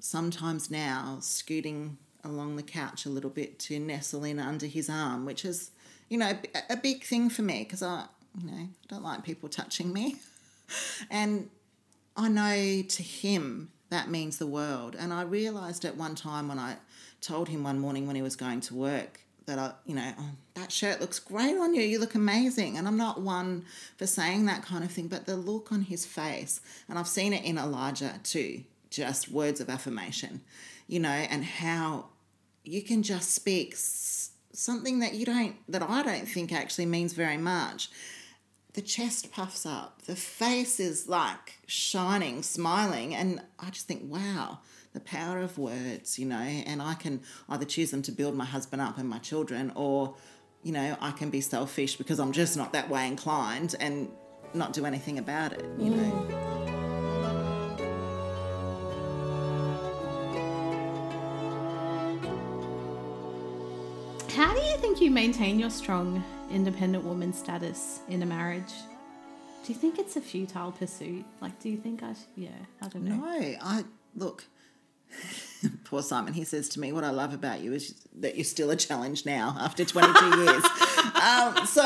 sometimes 0.00 0.70
now 0.70 1.18
scooting 1.20 1.98
along 2.24 2.56
the 2.56 2.62
couch 2.62 3.06
a 3.06 3.08
little 3.08 3.30
bit 3.30 3.58
to 3.58 3.78
nestle 3.78 4.24
in 4.24 4.38
under 4.38 4.66
his 4.66 4.90
arm 4.90 5.24
which 5.24 5.44
is 5.44 5.70
you 6.08 6.18
know 6.18 6.32
a- 6.70 6.76
big 6.76 7.04
thing 7.04 7.30
for 7.30 7.42
me 7.42 7.62
because 7.64 7.82
i 7.82 8.04
you 8.38 8.50
know 8.50 8.56
I 8.56 8.68
don't 8.88 9.02
like 9.02 9.24
people 9.24 9.48
touching 9.48 9.92
me. 9.92 10.16
And 11.10 11.48
i 12.16 12.28
know 12.28 12.82
to 12.82 13.02
him 13.02 13.70
that 13.88 14.10
means 14.10 14.38
the 14.38 14.46
world. 14.48 14.96
And 14.98 15.12
i 15.12 15.22
realized 15.22 15.84
at 15.84 15.96
one 15.96 16.14
time 16.16 16.48
when 16.48 16.58
i 16.58 16.76
told 17.20 17.48
him 17.48 17.62
one 17.62 17.78
morning 17.78 18.06
when 18.06 18.16
he 18.16 18.22
was 18.22 18.36
going 18.36 18.60
to 18.62 18.74
work 18.74 19.20
that 19.46 19.58
I, 19.58 19.72
you 19.86 19.94
know, 19.94 20.12
oh, 20.18 20.30
that 20.54 20.70
shirt 20.70 21.00
looks 21.00 21.18
great 21.18 21.56
on 21.56 21.72
you. 21.74 21.82
You 21.82 21.98
look 21.98 22.14
amazing. 22.14 22.76
And 22.76 22.86
I'm 22.86 22.96
not 22.96 23.20
one 23.20 23.64
for 23.96 24.06
saying 24.06 24.46
that 24.46 24.62
kind 24.62 24.84
of 24.84 24.90
thing, 24.90 25.08
but 25.08 25.26
the 25.26 25.36
look 25.36 25.72
on 25.72 25.82
his 25.82 26.04
face, 26.04 26.60
and 26.88 26.98
I've 26.98 27.08
seen 27.08 27.32
it 27.32 27.44
in 27.44 27.56
Elijah 27.56 28.20
too, 28.22 28.64
just 28.90 29.30
words 29.30 29.60
of 29.60 29.70
affirmation, 29.70 30.42
you 30.86 31.00
know, 31.00 31.08
and 31.08 31.44
how 31.44 32.06
you 32.64 32.82
can 32.82 33.02
just 33.02 33.32
speak 33.32 33.74
something 33.76 34.98
that 34.98 35.14
you 35.14 35.24
don't, 35.24 35.56
that 35.68 35.82
I 35.82 36.02
don't 36.02 36.26
think 36.26 36.52
actually 36.52 36.86
means 36.86 37.12
very 37.12 37.36
much. 37.36 37.90
The 38.72 38.82
chest 38.82 39.32
puffs 39.32 39.64
up, 39.64 40.02
the 40.02 40.16
face 40.16 40.80
is 40.80 41.08
like 41.08 41.60
shining, 41.66 42.42
smiling, 42.42 43.14
and 43.14 43.40
I 43.58 43.70
just 43.70 43.86
think, 43.86 44.02
wow, 44.04 44.58
the 44.96 45.00
power 45.00 45.40
of 45.40 45.58
words, 45.58 46.18
you 46.18 46.24
know, 46.24 46.38
and 46.38 46.80
I 46.80 46.94
can 46.94 47.20
either 47.50 47.66
choose 47.66 47.90
them 47.90 48.00
to 48.00 48.12
build 48.12 48.34
my 48.34 48.46
husband 48.46 48.80
up 48.80 48.96
and 48.96 49.06
my 49.06 49.18
children, 49.18 49.70
or, 49.74 50.14
you 50.62 50.72
know, 50.72 50.96
I 51.02 51.10
can 51.10 51.28
be 51.28 51.42
selfish 51.42 51.96
because 51.96 52.18
I'm 52.18 52.32
just 52.32 52.56
not 52.56 52.72
that 52.72 52.88
way 52.88 53.06
inclined 53.06 53.74
and 53.78 54.08
not 54.54 54.72
do 54.72 54.86
anything 54.86 55.18
about 55.18 55.52
it, 55.52 55.66
you 55.78 55.90
know. 55.90 56.12
Mm. 56.12 56.56
How 64.30 64.54
do 64.54 64.62
you 64.62 64.78
think 64.78 65.02
you 65.02 65.10
maintain 65.10 65.58
your 65.58 65.68
strong, 65.68 66.24
independent 66.50 67.04
woman 67.04 67.34
status 67.34 68.00
in 68.08 68.22
a 68.22 68.26
marriage? 68.26 68.72
Do 69.66 69.74
you 69.74 69.78
think 69.78 69.98
it's 69.98 70.16
a 70.16 70.22
futile 70.22 70.72
pursuit? 70.72 71.26
Like, 71.42 71.60
do 71.60 71.68
you 71.68 71.76
think 71.76 72.02
I? 72.02 72.14
Sh- 72.14 72.28
yeah, 72.36 72.48
I 72.80 72.88
don't 72.88 73.04
know. 73.04 73.16
No, 73.16 73.56
I 73.60 73.84
look. 74.14 74.46
Poor 75.84 76.02
Simon. 76.02 76.34
He 76.34 76.44
says 76.44 76.68
to 76.70 76.80
me, 76.80 76.92
"What 76.92 77.04
I 77.04 77.10
love 77.10 77.32
about 77.34 77.60
you 77.60 77.72
is 77.72 77.94
that 78.20 78.36
you're 78.36 78.44
still 78.44 78.70
a 78.70 78.76
challenge 78.76 79.24
now 79.26 79.56
after 79.58 79.84
22 79.84 80.24
years." 80.44 80.64
Um, 81.14 81.66
so, 81.66 81.82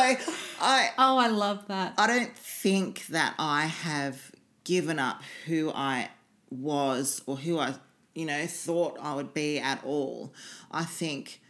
I 0.60 0.90
Oh, 0.98 1.18
I 1.18 1.28
love 1.28 1.66
that. 1.68 1.94
I 1.98 2.06
don't 2.06 2.36
think 2.36 3.06
that 3.06 3.34
I 3.38 3.66
have 3.66 4.32
given 4.64 4.98
up 4.98 5.22
who 5.46 5.70
I 5.74 6.10
was 6.50 7.22
or 7.26 7.36
who 7.36 7.58
I, 7.58 7.74
you 8.14 8.26
know, 8.26 8.46
thought 8.46 8.98
I 9.00 9.14
would 9.14 9.32
be 9.32 9.58
at 9.58 9.82
all. 9.84 10.32
I 10.70 10.84
think 10.84 11.40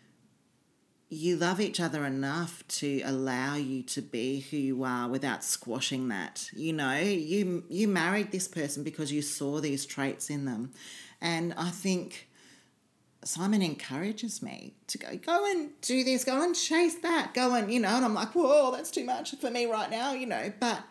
you 1.12 1.37
love 1.37 1.61
each 1.61 1.81
other 1.81 2.07
enough 2.07 2.62
to 2.68 3.03
allow 3.05 3.57
you 3.57 3.83
to 3.83 4.01
be 4.01 4.41
who 4.41 4.57
you 4.57 4.85
are 4.85 5.09
without 5.09 5.43
squashing 5.43 6.09
that. 6.09 6.49
You 6.55 6.73
know, 6.73 6.97
you 6.97 7.64
you 7.68 7.89
married 7.89 8.31
this 8.31 8.47
person 8.47 8.85
because 8.85 9.11
you 9.11 9.21
saw 9.21 9.61
these 9.61 9.85
traits 9.85 10.31
in 10.31 10.45
them. 10.45 10.73
And 11.21 11.55
I 11.57 11.71
think 11.71 12.29
Simon 13.25 13.61
encourages 13.62 14.43
me 14.43 14.75
to 14.87 14.99
go, 14.99 15.16
go 15.16 15.51
and 15.51 15.71
do 15.83 16.03
this, 16.05 16.25
go 16.25 16.43
and 16.43 16.55
chase 16.55 16.97
that, 16.97 17.35
go 17.35 17.55
and, 17.55 17.73
you 17.73 17.81
know, 17.81 17.89
and 17.89 18.05
I'm 18.05 18.14
like, 18.14 18.35
whoa, 18.35 18.73
that's 18.73 18.91
too 18.91 19.05
much 19.05 19.37
for 19.37 19.51
me 19.51 19.66
right 19.66 19.91
now, 19.91 20.12
you 20.12 20.27
know. 20.27 20.53
But 20.59 20.83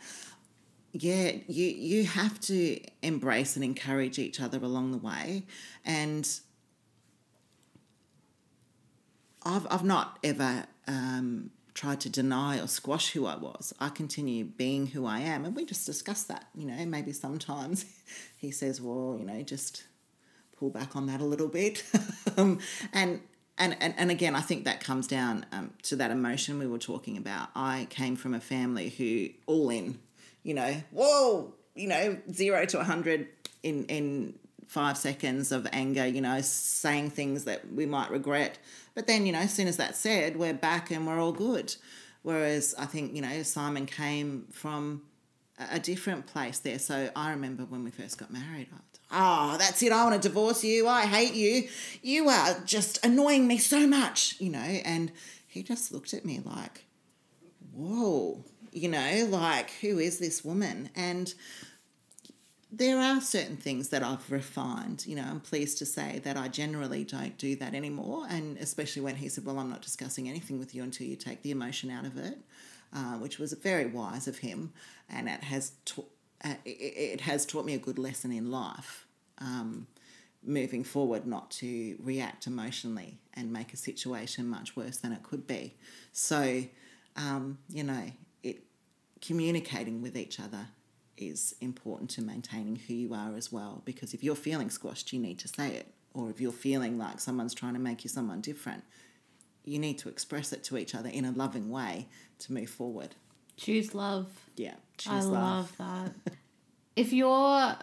yeah, 0.91 1.33
you 1.47 1.65
you 1.65 2.05
have 2.05 2.39
to 2.41 2.79
embrace 3.01 3.55
and 3.55 3.63
encourage 3.63 4.17
each 4.17 4.39
other 4.41 4.57
along 4.57 4.91
the 4.91 4.97
way. 4.97 5.43
And 5.85 6.27
I've 9.43 9.67
I've 9.69 9.83
not 9.83 10.17
ever 10.23 10.65
um, 10.87 11.51
tried 11.73 11.99
to 12.01 12.09
deny 12.09 12.59
or 12.59 12.67
squash 12.67 13.11
who 13.11 13.25
I 13.25 13.35
was. 13.35 13.73
I 13.79 13.89
continue 13.89 14.45
being 14.45 14.87
who 14.87 15.05
I 15.05 15.19
am, 15.19 15.45
and 15.45 15.55
we 15.55 15.63
just 15.63 15.85
discuss 15.85 16.23
that. 16.23 16.47
You 16.55 16.65
know, 16.65 16.85
maybe 16.85 17.13
sometimes 17.13 17.85
he 18.37 18.51
says, 18.51 18.81
"Well, 18.81 19.15
you 19.19 19.25
know, 19.25 19.43
just 19.43 19.83
pull 20.59 20.69
back 20.69 20.95
on 20.95 21.07
that 21.07 21.21
a 21.21 21.25
little 21.25 21.47
bit," 21.47 21.83
um, 22.37 22.59
and. 22.93 23.21
And, 23.61 23.75
and, 23.81 23.93
and 23.97 24.09
again, 24.09 24.37
I 24.37 24.39
think 24.39 24.63
that 24.63 24.79
comes 24.79 25.05
down 25.05 25.45
um, 25.51 25.73
to 25.83 25.97
that 25.97 26.11
emotion 26.11 26.59
we 26.59 26.65
were 26.65 26.77
talking 26.77 27.17
about. 27.17 27.49
I 27.57 27.87
came 27.89 28.15
from 28.15 28.33
a 28.33 28.39
family 28.39 28.87
who 28.87 29.31
all 29.47 29.69
in, 29.69 29.99
you 30.43 30.53
know, 30.53 30.81
whoa, 30.91 31.53
you 31.75 31.89
know, 31.89 32.15
zero 32.31 32.65
to 32.65 32.77
100 32.77 33.27
in, 33.61 33.83
in 33.87 34.39
five 34.69 34.97
seconds 34.97 35.51
of 35.51 35.67
anger, 35.73 36.05
you 36.05 36.21
know, 36.21 36.39
saying 36.41 37.09
things 37.09 37.45
that 37.45 37.73
we 37.73 37.87
might 37.87 38.11
regret. 38.11 38.59
But 38.93 39.07
then, 39.07 39.25
you 39.25 39.31
know, 39.31 39.39
as 39.39 39.51
soon 39.51 39.67
as 39.67 39.77
that's 39.77 39.99
said, 39.99 40.37
we're 40.37 40.53
back 40.53 40.91
and 40.91 41.07
we're 41.07 41.19
all 41.19 41.31
good. 41.31 41.75
Whereas 42.21 42.75
I 42.77 42.85
think, 42.85 43.15
you 43.15 43.21
know, 43.21 43.41
Simon 43.41 43.87
came 43.87 44.45
from 44.51 45.01
a 45.71 45.79
different 45.79 46.25
place 46.27 46.59
there. 46.59 46.79
So 46.79 47.09
I 47.15 47.31
remember 47.31 47.63
when 47.63 47.83
we 47.83 47.91
first 47.91 48.17
got 48.17 48.31
married, 48.31 48.67
I 48.73 48.77
oh, 49.11 49.57
that's 49.57 49.81
it. 49.83 49.91
I 49.91 50.03
want 50.03 50.21
to 50.21 50.27
divorce 50.27 50.63
you. 50.63 50.87
I 50.87 51.05
hate 51.05 51.33
you. 51.33 51.67
You 52.01 52.29
are 52.29 52.59
just 52.65 53.03
annoying 53.05 53.47
me 53.47 53.57
so 53.57 53.87
much, 53.87 54.35
you 54.39 54.49
know. 54.49 54.59
And 54.59 55.11
he 55.47 55.63
just 55.63 55.91
looked 55.91 56.13
at 56.13 56.25
me 56.25 56.41
like, 56.43 56.85
whoa, 57.73 58.43
you 58.71 58.87
know, 58.87 59.27
like, 59.29 59.71
who 59.81 59.99
is 59.99 60.19
this 60.19 60.43
woman? 60.43 60.89
And 60.95 61.33
there 62.71 62.99
are 62.99 63.19
certain 63.19 63.57
things 63.57 63.89
that 63.89 64.03
I've 64.03 64.31
refined. 64.31 65.05
You 65.07 65.15
know, 65.15 65.25
I'm 65.27 65.39
pleased 65.39 65.79
to 65.79 65.85
say 65.85 66.19
that 66.23 66.37
I 66.37 66.47
generally 66.47 67.03
don't 67.03 67.37
do 67.37 67.55
that 67.55 67.73
anymore. 67.73 68.27
And 68.29 68.57
especially 68.57 69.01
when 69.01 69.15
he 69.15 69.27
said, 69.27 69.45
Well, 69.45 69.57
I'm 69.57 69.69
not 69.69 69.81
discussing 69.81 70.29
anything 70.29 70.59
with 70.59 70.75
you 70.75 70.83
until 70.83 71.07
you 71.07 71.15
take 71.15 71.41
the 71.41 71.51
emotion 71.51 71.89
out 71.89 72.05
of 72.05 72.17
it, 72.17 72.37
uh, 72.93 73.15
which 73.17 73.39
was 73.39 73.53
very 73.53 73.85
wise 73.85 74.27
of 74.27 74.39
him. 74.39 74.73
And 75.09 75.27
it 75.27 75.43
has, 75.43 75.73
ta- 75.85 76.03
uh, 76.43 76.55
it, 76.65 76.69
it 76.69 77.21
has 77.21 77.45
taught 77.45 77.65
me 77.65 77.73
a 77.73 77.79
good 77.79 77.99
lesson 77.99 78.31
in 78.31 78.51
life. 78.51 79.05
Um, 79.39 79.87
moving 80.43 80.83
forward, 80.83 81.25
not 81.27 81.51
to 81.51 81.97
react 82.01 82.47
emotionally 82.47 83.17
and 83.33 83.51
make 83.51 83.73
a 83.73 83.77
situation 83.77 84.47
much 84.47 84.75
worse 84.75 84.97
than 84.97 85.11
it 85.11 85.23
could 85.23 85.45
be. 85.45 85.75
So, 86.11 86.63
um, 87.15 87.59
you 87.69 87.83
know, 87.83 88.11
it 88.43 88.63
communicating 89.21 90.01
with 90.01 90.15
each 90.17 90.39
other 90.39 90.67
is 91.17 91.55
important 91.59 92.09
to 92.11 92.21
maintaining 92.21 92.77
who 92.77 92.93
you 92.93 93.13
are 93.13 93.35
as 93.35 93.51
well. 93.51 93.81
Because 93.83 94.13
if 94.13 94.23
you're 94.23 94.35
feeling 94.35 94.69
squashed, 94.69 95.11
you 95.11 95.19
need 95.19 95.39
to 95.39 95.47
say 95.47 95.75
it. 95.75 95.93
Or 96.13 96.29
if 96.29 96.39
you're 96.39 96.51
feeling 96.51 96.97
like 96.97 97.19
someone's 97.19 97.53
trying 97.53 97.73
to 97.73 97.79
make 97.79 98.03
you 98.03 98.09
someone 98.09 98.41
different, 98.41 98.83
you 99.65 99.79
need 99.79 99.97
to 99.99 100.09
express 100.09 100.51
it 100.53 100.63
to 100.65 100.77
each 100.77 100.95
other 100.95 101.09
in 101.09 101.25
a 101.25 101.31
loving 101.31 101.69
way 101.69 102.07
to 102.39 102.53
move 102.53 102.69
forward. 102.69 103.15
Choose 103.57 103.93
love. 103.93 104.27
Yeah, 104.55 104.75
choose 104.97 105.25
love. 105.27 105.69
I 105.77 105.77
choose 105.77 105.79
love 105.79 106.11
that. 106.25 106.33
if 106.95 107.13
you're 107.13 107.75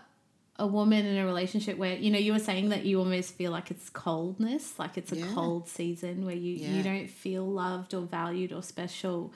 a 0.58 0.66
woman 0.66 1.04
in 1.04 1.18
a 1.18 1.26
relationship 1.26 1.76
where 1.76 1.96
you 1.96 2.10
know 2.10 2.18
you 2.18 2.32
were 2.32 2.38
saying 2.38 2.70
that 2.70 2.86
you 2.86 2.98
almost 2.98 3.34
feel 3.34 3.52
like 3.52 3.70
it's 3.70 3.90
coldness, 3.90 4.78
like 4.78 4.96
it's 4.96 5.12
a 5.12 5.16
Yeah. 5.16 5.34
cold 5.34 5.68
season 5.68 6.24
where 6.24 6.34
you 6.34 6.54
you 6.54 6.82
don't 6.82 7.08
feel 7.10 7.46
loved 7.46 7.92
or 7.94 8.02
valued 8.02 8.52
or 8.52 8.62
special. 8.62 9.32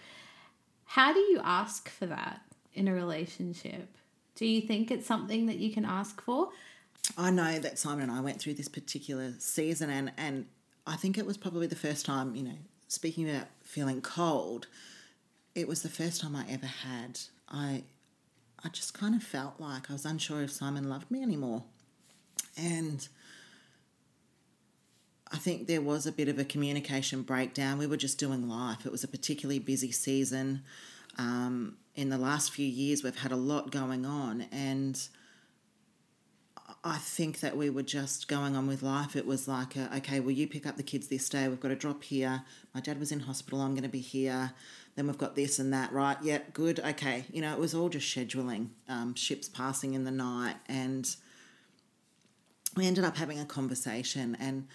How 0.85 1.13
do 1.13 1.21
you 1.21 1.41
ask 1.45 1.89
for 1.89 2.07
that 2.07 2.41
in 2.73 2.89
a 2.89 2.95
relationship? 2.95 3.97
Do 4.35 4.47
you 4.47 4.63
think 4.63 4.91
it's 4.91 5.07
something 5.07 5.47
that 5.47 5.59
you 5.59 5.73
can 5.73 5.85
ask 5.85 6.21
for? 6.23 6.49
I 7.19 7.31
know 7.31 7.59
that 7.59 7.79
Simon 7.79 8.05
and 8.09 8.13
I 8.13 8.21
went 8.21 8.41
through 8.41 8.55
this 8.55 8.69
particular 8.69 9.35
season, 9.39 9.91
and, 9.91 10.13
and 10.17 10.47
I 10.87 10.97
think 10.97 11.19
it 11.19 11.27
was 11.27 11.37
probably 11.37 11.67
the 11.67 11.77
first 11.77 12.07
time, 12.07 12.35
you 12.35 12.43
know, 12.43 12.59
speaking 12.89 13.29
about 13.29 13.47
feeling 13.63 14.01
cold, 14.01 14.67
it 15.55 15.69
was 15.69 15.83
the 15.83 15.89
first 15.89 16.21
time 16.21 16.35
I 16.35 16.45
ever 16.49 16.67
had. 16.67 17.21
I, 17.49 17.85
I 18.65 18.69
just 18.69 18.95
kind 18.95 19.15
of 19.15 19.23
felt 19.23 19.55
like 19.59 19.91
I 19.91 19.93
was 19.93 20.05
unsure 20.05 20.43
if 20.43 20.51
Simon 20.51 20.89
loved 20.89 21.11
me 21.11 21.23
anymore. 21.23 21.65
And 22.57 23.07
I 25.33 25.37
think 25.37 25.67
there 25.67 25.81
was 25.81 26.07
a 26.07 26.13
bit 26.13 26.29
of 26.29 26.39
a 26.39 26.45
communication 26.45 27.23
breakdown. 27.23 27.79
We 27.79 27.87
were 27.87 27.97
just 27.97 28.19
doing 28.19 28.49
life. 28.49 28.85
It 28.85 28.93
was 28.93 29.05
a 29.05 29.09
particularly 29.09 29.61
busy 29.61 29.93
season. 29.93 30.63
Um, 31.19 31.77
in 31.95 32.09
the 32.09 32.19
last 32.19 32.53
few 32.53 32.67
years, 32.67 33.03
we've 33.03 33.19
had 33.19 33.33
a 33.33 33.37
lot 33.37 33.71
going 33.71 34.05
on, 34.07 34.43
and 34.53 35.01
I 36.83 36.97
think 36.97 37.41
that 37.41 37.59
we 37.59 37.69
were 37.69 37.83
just 37.83 38.27
going 38.27 38.57
on 38.57 38.67
with 38.67 38.83
life. 38.83 39.15
It 39.15 39.27
was 39.27 39.47
like, 39.47 39.77
a, 39.77 39.95
okay, 39.99 40.19
well, 40.19 40.31
you 40.31 40.47
pick 40.47 40.67
up 40.67 40.79
the 40.79 40.83
kids 40.83 41.09
this 41.09 41.29
day. 41.29 41.47
We've 41.47 41.61
got 41.61 41.69
to 41.69 41.77
drop 41.77 42.03
here. 42.05 42.43
My 42.75 42.81
dad 42.81 42.99
was 42.99 43.13
in 43.13 43.21
hospital. 43.21 43.61
I'm 43.61 43.73
going 43.73 43.83
to 43.83 43.89
be 43.89 44.01
here. 44.01 44.53
Then 44.97 45.07
we've 45.07 45.19
got 45.19 45.37
this 45.37 45.59
and 45.59 45.73
that, 45.75 45.93
right? 45.93 46.17
Yeah, 46.23 46.39
good. 46.55 46.81
Okay. 46.81 47.27
You 47.31 47.43
know, 47.43 47.53
it 47.53 47.59
was 47.59 47.75
all 47.75 47.91
just 47.91 48.15
scheduling, 48.15 48.69
um, 48.89 49.15
ships 49.15 49.47
passing 49.47 49.93
in 49.93 50.05
the 50.05 50.11
night. 50.11 50.57
And 50.69 51.15
we 52.77 52.87
ended 52.87 53.05
up 53.05 53.19
having 53.19 53.39
a 53.39 53.45
conversation. 53.45 54.35
And 54.41 54.67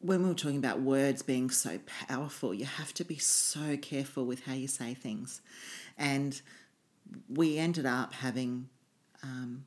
when 0.00 0.24
we 0.24 0.28
were 0.28 0.34
talking 0.34 0.58
about 0.58 0.80
words 0.80 1.22
being 1.22 1.50
so 1.50 1.78
powerful, 2.08 2.52
you 2.52 2.64
have 2.64 2.92
to 2.94 3.04
be 3.04 3.16
so 3.16 3.76
careful 3.76 4.24
with 4.24 4.44
how 4.44 4.54
you 4.54 4.66
say 4.66 4.92
things. 4.92 5.40
And 5.96 6.40
we 7.28 7.58
ended 7.58 7.86
up 7.86 8.12
having 8.14 8.68
um, 9.22 9.64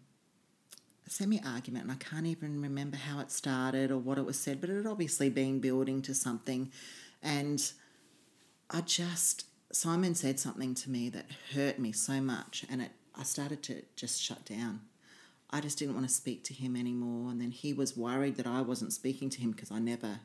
a 1.05 1.09
semi 1.09 1.41
argument, 1.45 1.83
and 1.83 1.91
I 1.91 1.95
can't 1.95 2.25
even 2.25 2.61
remember 2.61 2.97
how 2.97 3.19
it 3.19 3.31
started 3.31 3.91
or 3.91 3.97
what 3.97 4.17
it 4.17 4.25
was 4.25 4.39
said, 4.39 4.61
but 4.61 4.69
it 4.69 4.77
had 4.77 4.85
obviously 4.85 5.29
been 5.29 5.59
building 5.59 6.01
to 6.03 6.13
something. 6.13 6.71
And 7.21 7.71
I 8.69 8.81
just, 8.81 9.45
Simon 9.71 10.15
said 10.15 10.39
something 10.39 10.75
to 10.75 10.89
me 10.89 11.09
that 11.09 11.25
hurt 11.53 11.79
me 11.79 11.91
so 11.91 12.21
much, 12.21 12.65
and 12.69 12.81
it, 12.81 12.91
I 13.15 13.23
started 13.23 13.63
to 13.63 13.83
just 13.95 14.21
shut 14.21 14.45
down. 14.45 14.81
I 15.53 15.61
just 15.61 15.77
didn't 15.77 15.93
want 15.93 16.07
to 16.07 16.13
speak 16.13 16.43
to 16.45 16.53
him 16.53 16.75
anymore. 16.75 17.29
And 17.29 17.39
then 17.39 17.51
he 17.51 17.73
was 17.73 17.95
worried 17.95 18.37
that 18.37 18.47
I 18.47 18.61
wasn't 18.61 18.91
speaking 18.91 19.29
to 19.29 19.39
him 19.39 19.51
because 19.51 19.71
I 19.71 19.77
never 19.77 20.19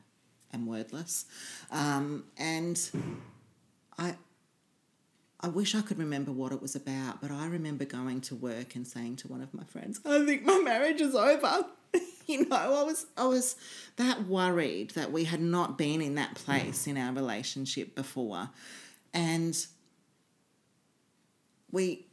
am 0.51 0.65
wordless. 0.65 1.25
Um, 1.69 2.23
and 2.35 2.81
I, 3.99 4.15
I 5.41 5.47
wish 5.47 5.73
I 5.73 5.81
could 5.81 5.97
remember 5.97 6.31
what 6.31 6.51
it 6.51 6.61
was 6.61 6.75
about, 6.75 7.21
but 7.21 7.31
I 7.31 7.45
remember 7.45 7.85
going 7.85 8.21
to 8.21 8.35
work 8.35 8.75
and 8.75 8.85
saying 8.85 9.17
to 9.17 9.27
one 9.29 9.41
of 9.41 9.53
my 9.53 9.63
friends, 9.63 9.99
"I 10.05 10.25
think 10.25 10.43
my 10.43 10.59
marriage 10.59 10.99
is 10.99 11.15
over." 11.15 11.65
you 12.27 12.45
know, 12.47 12.55
I 12.55 12.83
was 12.83 13.05
I 13.17 13.25
was 13.25 13.55
that 13.95 14.27
worried 14.27 14.91
that 14.91 15.11
we 15.11 15.23
had 15.23 15.41
not 15.41 15.77
been 15.77 16.01
in 16.01 16.15
that 16.15 16.35
place 16.35 16.87
in 16.87 16.97
our 16.97 17.13
relationship 17.13 17.95
before, 17.95 18.49
and 19.13 19.65
we 21.71 22.05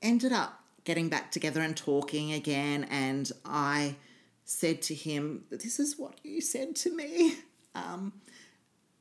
ended 0.00 0.32
up 0.32 0.60
getting 0.84 1.08
back 1.08 1.30
together 1.30 1.60
and 1.60 1.76
talking 1.76 2.32
again. 2.32 2.84
And 2.90 3.30
I 3.44 3.96
said 4.44 4.80
to 4.82 4.94
him, 4.94 5.44
"This 5.50 5.78
is 5.78 5.98
what 5.98 6.18
you 6.22 6.40
said 6.40 6.74
to 6.76 6.94
me." 6.94 7.36
Um, 7.74 8.12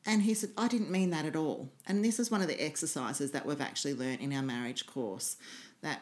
and 0.06 0.24
he 0.24 0.34
said, 0.34 0.52
I 0.58 0.68
didn't 0.68 0.90
mean 0.90 1.12
that 1.12 1.26
at 1.26 1.36
all. 1.36 1.70
And 1.88 2.04
this 2.04 2.20
is 2.20 2.32
one 2.32 2.42
of 2.42 2.48
the 2.48 2.64
exercises 2.64 3.32
that 3.32 3.46
we've 3.46 3.62
actually 3.62 3.94
learnt 3.94 4.22
in 4.22 4.34
our 4.34 4.42
marriage 4.42 4.88
course 4.88 5.38
that 5.82 6.02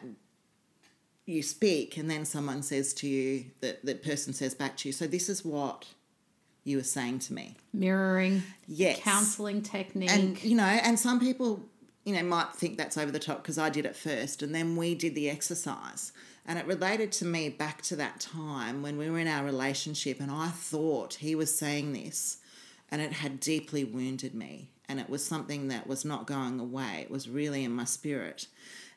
you 1.26 1.42
speak 1.42 1.96
and 1.96 2.10
then 2.10 2.24
someone 2.24 2.62
says 2.62 2.94
to 2.94 3.08
you, 3.08 3.46
that 3.60 3.84
the 3.84 3.94
person 3.94 4.32
says 4.32 4.54
back 4.54 4.76
to 4.78 4.88
you, 4.88 4.92
so 4.92 5.06
this 5.06 5.28
is 5.28 5.44
what 5.44 5.86
you 6.64 6.78
were 6.78 6.82
saying 6.82 7.18
to 7.20 7.34
me. 7.34 7.56
Mirroring. 7.72 8.42
Yes. 8.66 9.00
Counseling 9.00 9.62
technique. 9.62 10.10
And, 10.10 10.42
you 10.42 10.56
know, 10.56 10.64
and 10.64 10.98
some 10.98 11.20
people, 11.20 11.62
you 12.04 12.14
know, 12.14 12.22
might 12.22 12.54
think 12.54 12.78
that's 12.78 12.96
over 12.96 13.12
the 13.12 13.18
top 13.18 13.42
because 13.42 13.58
I 13.58 13.68
did 13.68 13.84
it 13.84 13.96
first 13.96 14.42
and 14.42 14.54
then 14.54 14.76
we 14.76 14.94
did 14.94 15.14
the 15.14 15.28
exercise. 15.28 16.12
And 16.46 16.58
it 16.58 16.66
related 16.66 17.12
to 17.12 17.26
me 17.26 17.50
back 17.50 17.82
to 17.82 17.96
that 17.96 18.18
time 18.18 18.82
when 18.82 18.96
we 18.96 19.10
were 19.10 19.18
in 19.18 19.28
our 19.28 19.44
relationship 19.44 20.20
and 20.20 20.30
I 20.30 20.48
thought 20.48 21.14
he 21.14 21.34
was 21.34 21.54
saying 21.54 21.92
this 21.92 22.38
and 22.90 23.00
it 23.00 23.12
had 23.12 23.40
deeply 23.40 23.84
wounded 23.84 24.34
me. 24.34 24.70
And 24.88 24.98
it 24.98 25.08
was 25.08 25.24
something 25.24 25.68
that 25.68 25.86
was 25.86 26.04
not 26.04 26.26
going 26.26 26.58
away. 26.58 27.00
It 27.02 27.10
was 27.10 27.28
really 27.28 27.64
in 27.64 27.72
my 27.72 27.84
spirit. 27.84 28.48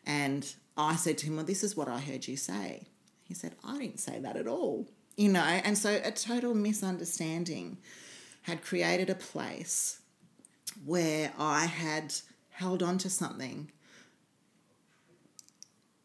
And 0.05 0.51
I 0.75 0.95
said 0.95 1.19
to 1.19 1.27
him, 1.27 1.35
Well, 1.35 1.45
this 1.45 1.63
is 1.63 1.77
what 1.77 1.87
I 1.87 1.99
heard 1.99 2.27
you 2.27 2.35
say. 2.35 2.87
He 3.23 3.33
said, 3.33 3.55
I 3.63 3.77
didn't 3.77 3.99
say 3.99 4.19
that 4.19 4.35
at 4.35 4.47
all. 4.47 4.87
You 5.15 5.29
know, 5.29 5.41
and 5.41 5.77
so 5.77 6.01
a 6.03 6.11
total 6.11 6.55
misunderstanding 6.55 7.77
had 8.41 8.63
created 8.63 9.09
a 9.09 9.15
place 9.15 10.01
where 10.83 11.31
I 11.37 11.65
had 11.65 12.15
held 12.49 12.81
on 12.81 12.97
to 12.99 13.09
something 13.09 13.71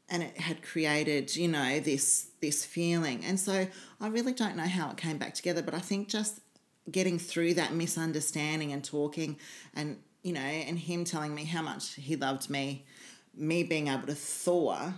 and 0.09 0.23
it 0.23 0.39
had 0.39 0.63
created 0.63 1.35
you 1.37 1.49
know 1.49 1.81
this 1.81 2.29
this 2.41 2.65
feeling 2.65 3.23
and 3.25 3.39
so 3.39 3.67
i 4.01 4.09
really 4.09 4.33
don't 4.33 4.57
know 4.57 4.67
how 4.67 4.91
it 4.91 4.97
came 4.97 5.19
back 5.19 5.35
together 5.35 5.63
but 5.63 5.75
i 5.75 5.79
think 5.79 6.09
just 6.09 6.41
getting 6.91 7.19
through 7.19 7.55
that 7.55 7.73
misunderstanding 7.73 8.73
and 8.73 8.85
talking 8.85 9.37
and 9.75 9.99
you 10.23 10.33
know 10.33 10.41
and 10.41 10.79
him 10.79 11.05
telling 11.05 11.35
me 11.35 11.45
how 11.45 11.63
much 11.63 11.95
he 11.95 12.17
loved 12.17 12.49
me 12.49 12.85
me 13.35 13.63
being 13.63 13.89
able 13.89 14.07
to 14.07 14.15
thaw 14.15 14.93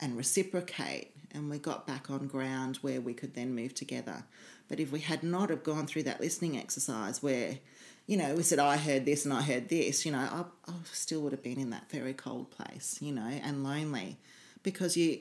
and 0.00 0.16
reciprocate 0.16 1.12
and 1.34 1.48
we 1.48 1.58
got 1.58 1.86
back 1.86 2.10
on 2.10 2.26
ground 2.26 2.76
where 2.82 3.00
we 3.00 3.14
could 3.14 3.34
then 3.34 3.54
move 3.54 3.74
together. 3.74 4.24
But 4.68 4.80
if 4.80 4.92
we 4.92 5.00
had 5.00 5.22
not 5.22 5.50
have 5.50 5.62
gone 5.62 5.86
through 5.86 6.04
that 6.04 6.20
listening 6.20 6.58
exercise 6.58 7.22
where 7.22 7.58
you 8.06 8.16
know 8.16 8.34
we 8.34 8.42
said 8.42 8.58
i 8.58 8.76
heard 8.76 9.06
this 9.06 9.24
and 9.24 9.32
i 9.32 9.40
heard 9.40 9.68
this 9.68 10.04
you 10.04 10.10
know 10.10 10.18
i, 10.18 10.44
I 10.68 10.74
still 10.92 11.20
would 11.20 11.30
have 11.30 11.42
been 11.42 11.60
in 11.60 11.70
that 11.70 11.88
very 11.88 12.12
cold 12.12 12.50
place 12.50 12.98
you 13.00 13.12
know 13.12 13.22
and 13.22 13.62
lonely. 13.62 14.18
Because 14.62 14.96
you 14.96 15.20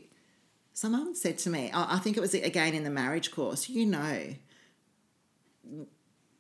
someone 0.74 1.14
said 1.16 1.38
to 1.38 1.50
me 1.50 1.70
i 1.74 1.98
think 1.98 2.18
it 2.18 2.22
was 2.22 2.34
again 2.34 2.74
in 2.74 2.84
the 2.84 2.90
marriage 2.90 3.32
course 3.32 3.68
you 3.70 3.86
know 3.86 4.34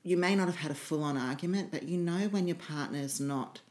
you 0.03 0.17
may 0.17 0.35
not 0.35 0.47
have 0.47 0.57
had 0.57 0.71
a 0.71 0.75
full 0.75 1.03
on 1.03 1.17
argument, 1.17 1.71
but 1.71 1.83
you 1.83 1.97
know 1.97 2.27
when 2.29 2.47
your 2.47 2.55
partner's 2.55 3.19
not 3.19 3.61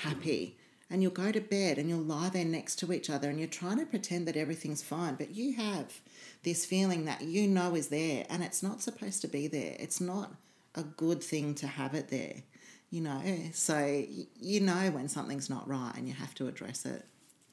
happy 0.00 0.56
and 0.90 1.02
you'll 1.02 1.10
go 1.10 1.32
to 1.32 1.40
bed 1.40 1.78
and 1.78 1.88
you'll 1.88 1.98
lie 1.98 2.28
there 2.28 2.44
next 2.44 2.76
to 2.76 2.92
each 2.92 3.10
other 3.10 3.28
and 3.28 3.38
you're 3.38 3.48
trying 3.48 3.78
to 3.78 3.86
pretend 3.86 4.28
that 4.28 4.36
everything's 4.36 4.82
fine, 4.82 5.14
but 5.14 5.34
you 5.34 5.54
have 5.54 6.00
this 6.42 6.64
feeling 6.64 7.06
that 7.06 7.22
you 7.22 7.48
know 7.48 7.74
is 7.74 7.88
there 7.88 8.24
and 8.28 8.42
it's 8.42 8.62
not 8.62 8.82
supposed 8.82 9.20
to 9.22 9.28
be 9.28 9.48
there. 9.48 9.74
It's 9.78 10.00
not 10.00 10.34
a 10.74 10.82
good 10.82 11.22
thing 11.22 11.54
to 11.56 11.66
have 11.66 11.94
it 11.94 12.08
there, 12.08 12.42
you 12.90 13.00
know. 13.00 13.22
So 13.52 14.04
you 14.38 14.60
know 14.60 14.90
when 14.90 15.08
something's 15.08 15.50
not 15.50 15.66
right 15.66 15.92
and 15.96 16.06
you 16.06 16.14
have 16.14 16.34
to 16.34 16.46
address 16.46 16.84
it. 16.84 17.04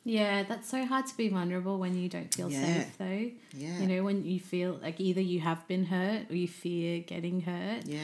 Yeah, 0.05 0.43
that's 0.43 0.67
so 0.69 0.85
hard 0.85 1.07
to 1.07 1.15
be 1.17 1.29
vulnerable 1.29 1.77
when 1.79 1.97
you 1.97 2.09
don't 2.09 2.33
feel 2.33 2.51
Yeah. 2.51 2.83
safe, 2.83 2.97
though. 2.97 3.31
Yeah. 3.57 3.79
You 3.79 3.87
know, 3.87 4.03
when 4.03 4.25
you 4.25 4.39
feel 4.39 4.79
like 4.81 4.99
either 4.99 5.21
you 5.21 5.39
have 5.39 5.65
been 5.67 5.85
hurt 5.85 6.29
or 6.29 6.35
you 6.35 6.47
fear 6.47 6.99
getting 6.99 7.41
hurt. 7.41 7.85
Yeah. 7.85 7.99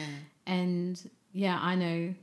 And 0.46 1.00
yeah, 1.32 1.58
I 1.60 1.74
know, 1.74 2.14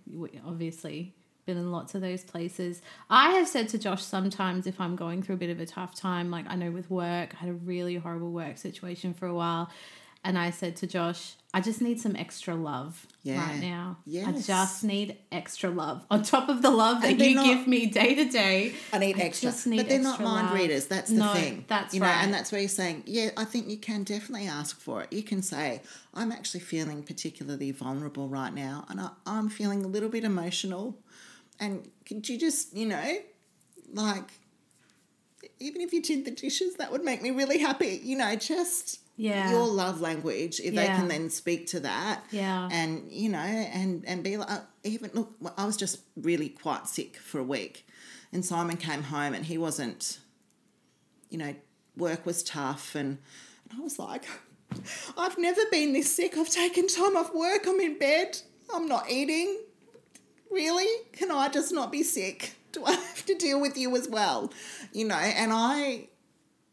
obviously, 0.46 1.14
been 1.46 1.58
in 1.58 1.72
lots 1.72 1.96
of 1.96 2.02
those 2.02 2.24
places. 2.24 2.82
I 3.10 3.32
have 3.36 3.48
said 3.48 3.70
to 3.70 3.78
Josh 3.78 4.04
sometimes 4.04 4.68
if 4.68 4.82
I'm 4.82 4.96
going 4.98 5.22
through 5.24 5.36
a 5.36 5.38
bit 5.38 5.50
of 5.50 5.60
a 5.62 5.66
tough 5.66 5.96
time, 5.96 6.30
like 6.32 6.46
I 6.50 6.56
know 6.56 6.72
with 6.72 6.90
work, 6.90 7.36
I 7.36 7.38
had 7.46 7.50
a 7.50 7.54
really 7.54 7.96
horrible 7.96 8.32
work 8.32 8.58
situation 8.58 9.14
for 9.14 9.28
a 9.28 9.34
while. 9.34 9.70
And 10.26 10.38
I 10.38 10.50
said 10.50 10.76
to 10.78 10.88
Josh, 10.88 11.36
I 11.54 11.62
just 11.62 11.82
need 11.82 12.00
some 12.00 12.16
extra 12.16 12.54
love 12.56 13.08
Yeah. 13.24 13.42
right 13.44 13.60
now. 13.62 13.98
Yes. 14.06 14.28
I 14.28 14.32
just 14.42 14.84
need 14.84 15.18
extra 15.32 15.70
love 15.70 16.06
on 16.12 16.22
top 16.24 16.50
of 16.50 16.62
the 16.62 16.70
love 16.70 17.02
that 17.02 17.18
you 17.18 17.36
not- 17.36 17.46
give 17.46 17.68
me 17.68 17.86
day 17.88 18.14
to 18.16 18.26
day. 18.26 18.76
I 18.92 19.00
need 19.00 19.16
I 19.18 19.22
extra. 19.22 19.54
need 19.66 19.78
but 19.78 19.88
they're 19.90 20.00
not 20.02 20.20
mind 20.22 20.48
love. 20.48 20.56
readers. 20.56 20.88
That's 20.88 21.10
the 21.10 21.18
No, 21.18 21.34
thing. 21.34 21.64
that's 21.68 21.94
you 21.94 22.02
know, 22.02 22.06
right. 22.06 22.24
and 22.24 22.34
that's 22.34 22.52
where 22.52 22.60
you're 22.60 22.70
saying, 22.70 23.04
yeah, 23.06 23.30
I 23.38 23.46
think 23.46 23.70
you 23.70 23.78
can 23.78 24.04
definitely 24.04 24.48
ask 24.48 24.80
for 24.80 25.04
it. 25.04 25.14
You 25.14 25.24
can 25.24 25.42
say, 25.42 25.82
I'm 26.14 26.32
actually 26.34 26.60
feeling 26.60 27.02
particularly 27.02 27.72
vulnerable 27.72 28.28
right 28.28 28.54
now, 28.54 28.86
and 28.90 29.00
I, 29.00 29.10
I'm 29.26 29.50
feeling 29.50 29.84
a 29.86 29.88
little 29.88 30.10
bit 30.10 30.26
emotional. 30.26 31.00
And 31.60 31.90
could 32.06 32.28
you 32.30 32.38
just, 32.38 32.76
you 32.76 32.86
know, 32.86 33.18
like, 33.94 34.30
even 35.60 35.82
if 35.82 35.94
you 35.94 36.02
did 36.02 36.26
the 36.26 36.32
dishes, 36.32 36.76
that 36.76 36.92
would 36.92 37.04
make 37.04 37.22
me 37.22 37.32
really 37.32 37.58
happy. 37.60 38.00
You 38.04 38.18
know, 38.18 38.36
just 38.36 39.00
Yeah. 39.18 39.50
your 39.52 39.66
love 39.68 40.00
language. 40.00 40.60
If 40.60 40.76
they 40.76 40.86
can 40.86 41.08
then 41.08 41.30
speak 41.30 41.68
to 41.68 41.80
that, 41.82 42.24
Yeah. 42.32 42.70
and 42.72 43.12
you 43.12 43.30
know, 43.30 43.40
and 43.40 44.04
and 44.06 44.24
be 44.24 44.38
like, 44.38 44.50
uh, 44.52 44.60
even 44.84 45.10
look, 45.14 45.34
I 45.58 45.66
was 45.66 45.76
just 45.76 46.00
really 46.16 46.50
quite 46.50 46.88
sick 46.88 47.18
for 47.18 47.40
a 47.40 47.44
week, 47.44 47.88
and 48.32 48.46
Simon 48.46 48.78
came 48.78 49.04
home 49.04 49.34
and 49.34 49.46
he 49.46 49.58
wasn't, 49.58 50.20
you 51.30 51.38
know, 51.40 51.56
work 51.96 52.26
was 52.26 52.44
tough, 52.44 52.94
and, 52.96 53.18
and 53.72 53.80
I 53.80 53.84
was 53.84 53.98
like, 53.98 54.26
I've 55.18 55.38
never 55.38 55.62
been 55.72 55.94
this 55.94 56.14
sick. 56.16 56.38
I've 56.38 56.50
taken 56.50 56.88
time 56.88 57.18
off 57.18 57.34
work. 57.34 57.66
I'm 57.68 57.80
in 57.80 57.98
bed. 57.98 58.38
I'm 58.74 58.88
not 58.88 59.10
eating. 59.10 59.58
Really? 60.52 60.88
Can 61.14 61.32
I 61.32 61.50
just 61.50 61.74
not 61.74 61.92
be 61.92 62.04
sick? 62.04 62.54
do 62.74 62.84
I 62.86 62.92
have 62.92 63.26
to 63.26 63.34
deal 63.36 63.60
with 63.60 63.78
you 63.78 63.96
as 63.96 64.08
well? 64.08 64.52
You 64.94 65.08
know, 65.08 65.16
and 65.16 65.52
I, 65.54 66.10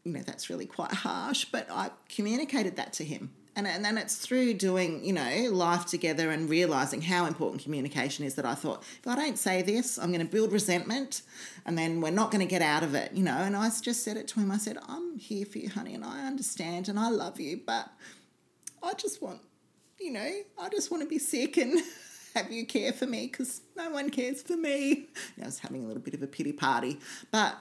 you 0.05 0.13
know, 0.13 0.21
that's 0.21 0.49
really 0.49 0.67
quite 0.67 0.91
harsh, 0.91 1.45
but 1.45 1.67
I 1.69 1.89
communicated 2.07 2.77
that 2.77 2.93
to 2.93 3.03
him. 3.03 3.31
And, 3.57 3.65
and 3.65 3.83
then 3.83 3.97
it's 3.97 4.17
through 4.17 4.55
doing, 4.55 5.03
you 5.03 5.13
know, 5.13 5.49
life 5.51 5.85
together 5.85 6.29
and 6.29 6.49
realizing 6.49 7.01
how 7.01 7.25
important 7.25 7.63
communication 7.63 8.23
is 8.25 8.35
that 8.35 8.45
I 8.45 8.53
thought, 8.53 8.83
if 8.99 9.07
I 9.07 9.15
don't 9.15 9.39
say 9.39 9.61
this, 9.61 9.97
I'm 9.97 10.11
going 10.11 10.25
to 10.25 10.31
build 10.31 10.51
resentment 10.51 11.21
and 11.65 11.77
then 11.77 12.01
we're 12.01 12.11
not 12.11 12.31
going 12.31 12.45
to 12.45 12.49
get 12.49 12.61
out 12.61 12.83
of 12.83 12.93
it, 12.93 13.13
you 13.13 13.23
know. 13.23 13.37
And 13.37 13.55
I 13.55 13.69
just 13.81 14.03
said 14.03 14.17
it 14.17 14.27
to 14.29 14.41
him. 14.41 14.51
I 14.51 14.57
said, 14.57 14.77
I'm 14.87 15.17
here 15.17 15.45
for 15.45 15.57
you, 15.57 15.69
honey, 15.69 15.95
and 15.95 16.03
I 16.03 16.27
understand 16.27 16.87
and 16.89 16.99
I 16.99 17.09
love 17.09 17.39
you, 17.39 17.61
but 17.65 17.89
I 18.83 18.93
just 18.93 19.21
want, 19.21 19.39
you 19.99 20.11
know, 20.11 20.31
I 20.59 20.69
just 20.69 20.91
want 20.91 21.01
to 21.01 21.09
be 21.09 21.17
sick 21.17 21.57
and 21.57 21.81
have 22.35 22.51
you 22.51 22.65
care 22.67 22.91
for 22.91 23.07
me 23.07 23.27
because 23.27 23.61
no 23.75 23.89
one 23.89 24.09
cares 24.09 24.43
for 24.43 24.57
me. 24.57 25.07
I 25.41 25.45
was 25.45 25.59
having 25.59 25.83
a 25.83 25.87
little 25.87 26.03
bit 26.03 26.13
of 26.13 26.21
a 26.21 26.27
pity 26.27 26.51
party. 26.51 26.99
But 27.31 27.55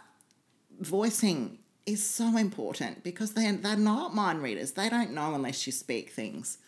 voicing 0.81 1.59
is 1.87 2.05
so 2.05 2.37
important 2.37 3.03
because 3.03 3.33
they, 3.35 3.51
they're 3.51 3.77
not 3.77 4.15
mind 4.15 4.43
readers. 4.43 4.73
They 4.73 4.89
don't 4.89 5.13
know 5.13 5.35
unless 5.35 5.67
you 5.67 5.73
speak 5.73 6.11
things. 6.11 6.59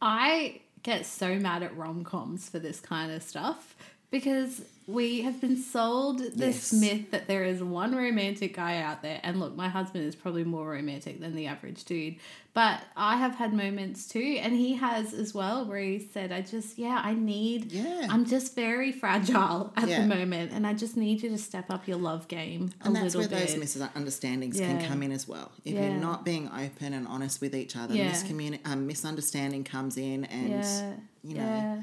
I 0.00 0.60
get 0.82 1.06
so 1.06 1.36
mad 1.36 1.62
at 1.62 1.76
rom 1.76 2.04
coms 2.04 2.48
for 2.48 2.58
this 2.58 2.80
kind 2.80 3.12
of 3.12 3.22
stuff 3.22 3.76
because 4.10 4.62
we 4.86 5.20
have 5.20 5.38
been 5.38 5.56
sold 5.58 6.18
this 6.34 6.72
Yes. 6.72 6.72
myth 6.72 7.10
that 7.10 7.28
there 7.28 7.44
is 7.44 7.62
one 7.62 7.94
romantic 7.94 8.54
guy 8.56 8.80
out 8.80 9.02
there 9.02 9.20
and 9.22 9.38
look 9.38 9.54
my 9.54 9.68
husband 9.68 10.04
is 10.06 10.14
probably 10.16 10.44
more 10.44 10.70
romantic 10.70 11.20
than 11.20 11.36
the 11.36 11.46
average 11.46 11.84
dude 11.84 12.16
but 12.54 12.80
i 12.96 13.18
have 13.18 13.34
had 13.34 13.52
moments 13.52 14.08
too 14.08 14.38
and 14.40 14.54
he 14.54 14.76
has 14.76 15.12
as 15.12 15.34
well 15.34 15.66
where 15.66 15.78
he 15.78 15.98
said 15.98 16.32
i 16.32 16.40
just 16.40 16.78
yeah 16.78 17.02
i 17.04 17.12
need 17.12 17.70
Yeah. 17.70 18.06
i'm 18.08 18.24
just 18.24 18.54
very 18.54 18.90
fragile 18.90 19.74
at 19.76 19.88
Yeah. 19.88 20.00
the 20.00 20.06
moment 20.06 20.52
and 20.52 20.66
i 20.66 20.72
just 20.72 20.96
need 20.96 21.22
you 21.22 21.28
to 21.28 21.38
step 21.38 21.70
up 21.70 21.86
your 21.86 21.98
love 21.98 22.26
game 22.28 22.70
a 22.80 22.86
And 22.86 22.96
that's 22.96 23.14
little 23.14 23.20
where 23.20 23.28
bit 23.28 23.46
those 23.48 23.58
misunderstandings 23.58 24.58
Yeah. 24.58 24.68
can 24.78 24.88
come 24.88 25.02
in 25.02 25.12
as 25.12 25.28
well. 25.28 25.52
If 25.66 25.74
you're 25.74 25.90
not 25.90 26.24
being 26.24 26.48
open 26.48 26.94
and 26.94 27.06
honest 27.06 27.42
with 27.42 27.54
each 27.54 27.76
other, 27.76 27.94
Yeah. 27.94 28.10
miscommuni- 28.10 28.60
um, 28.64 28.86
misunderstanding 28.86 29.64
comes 29.64 29.98
in, 29.98 30.24
and 30.24 30.48
yeah, 30.50 30.92
you 31.22 31.34
know, 31.34 31.42
yeah. 31.42 31.80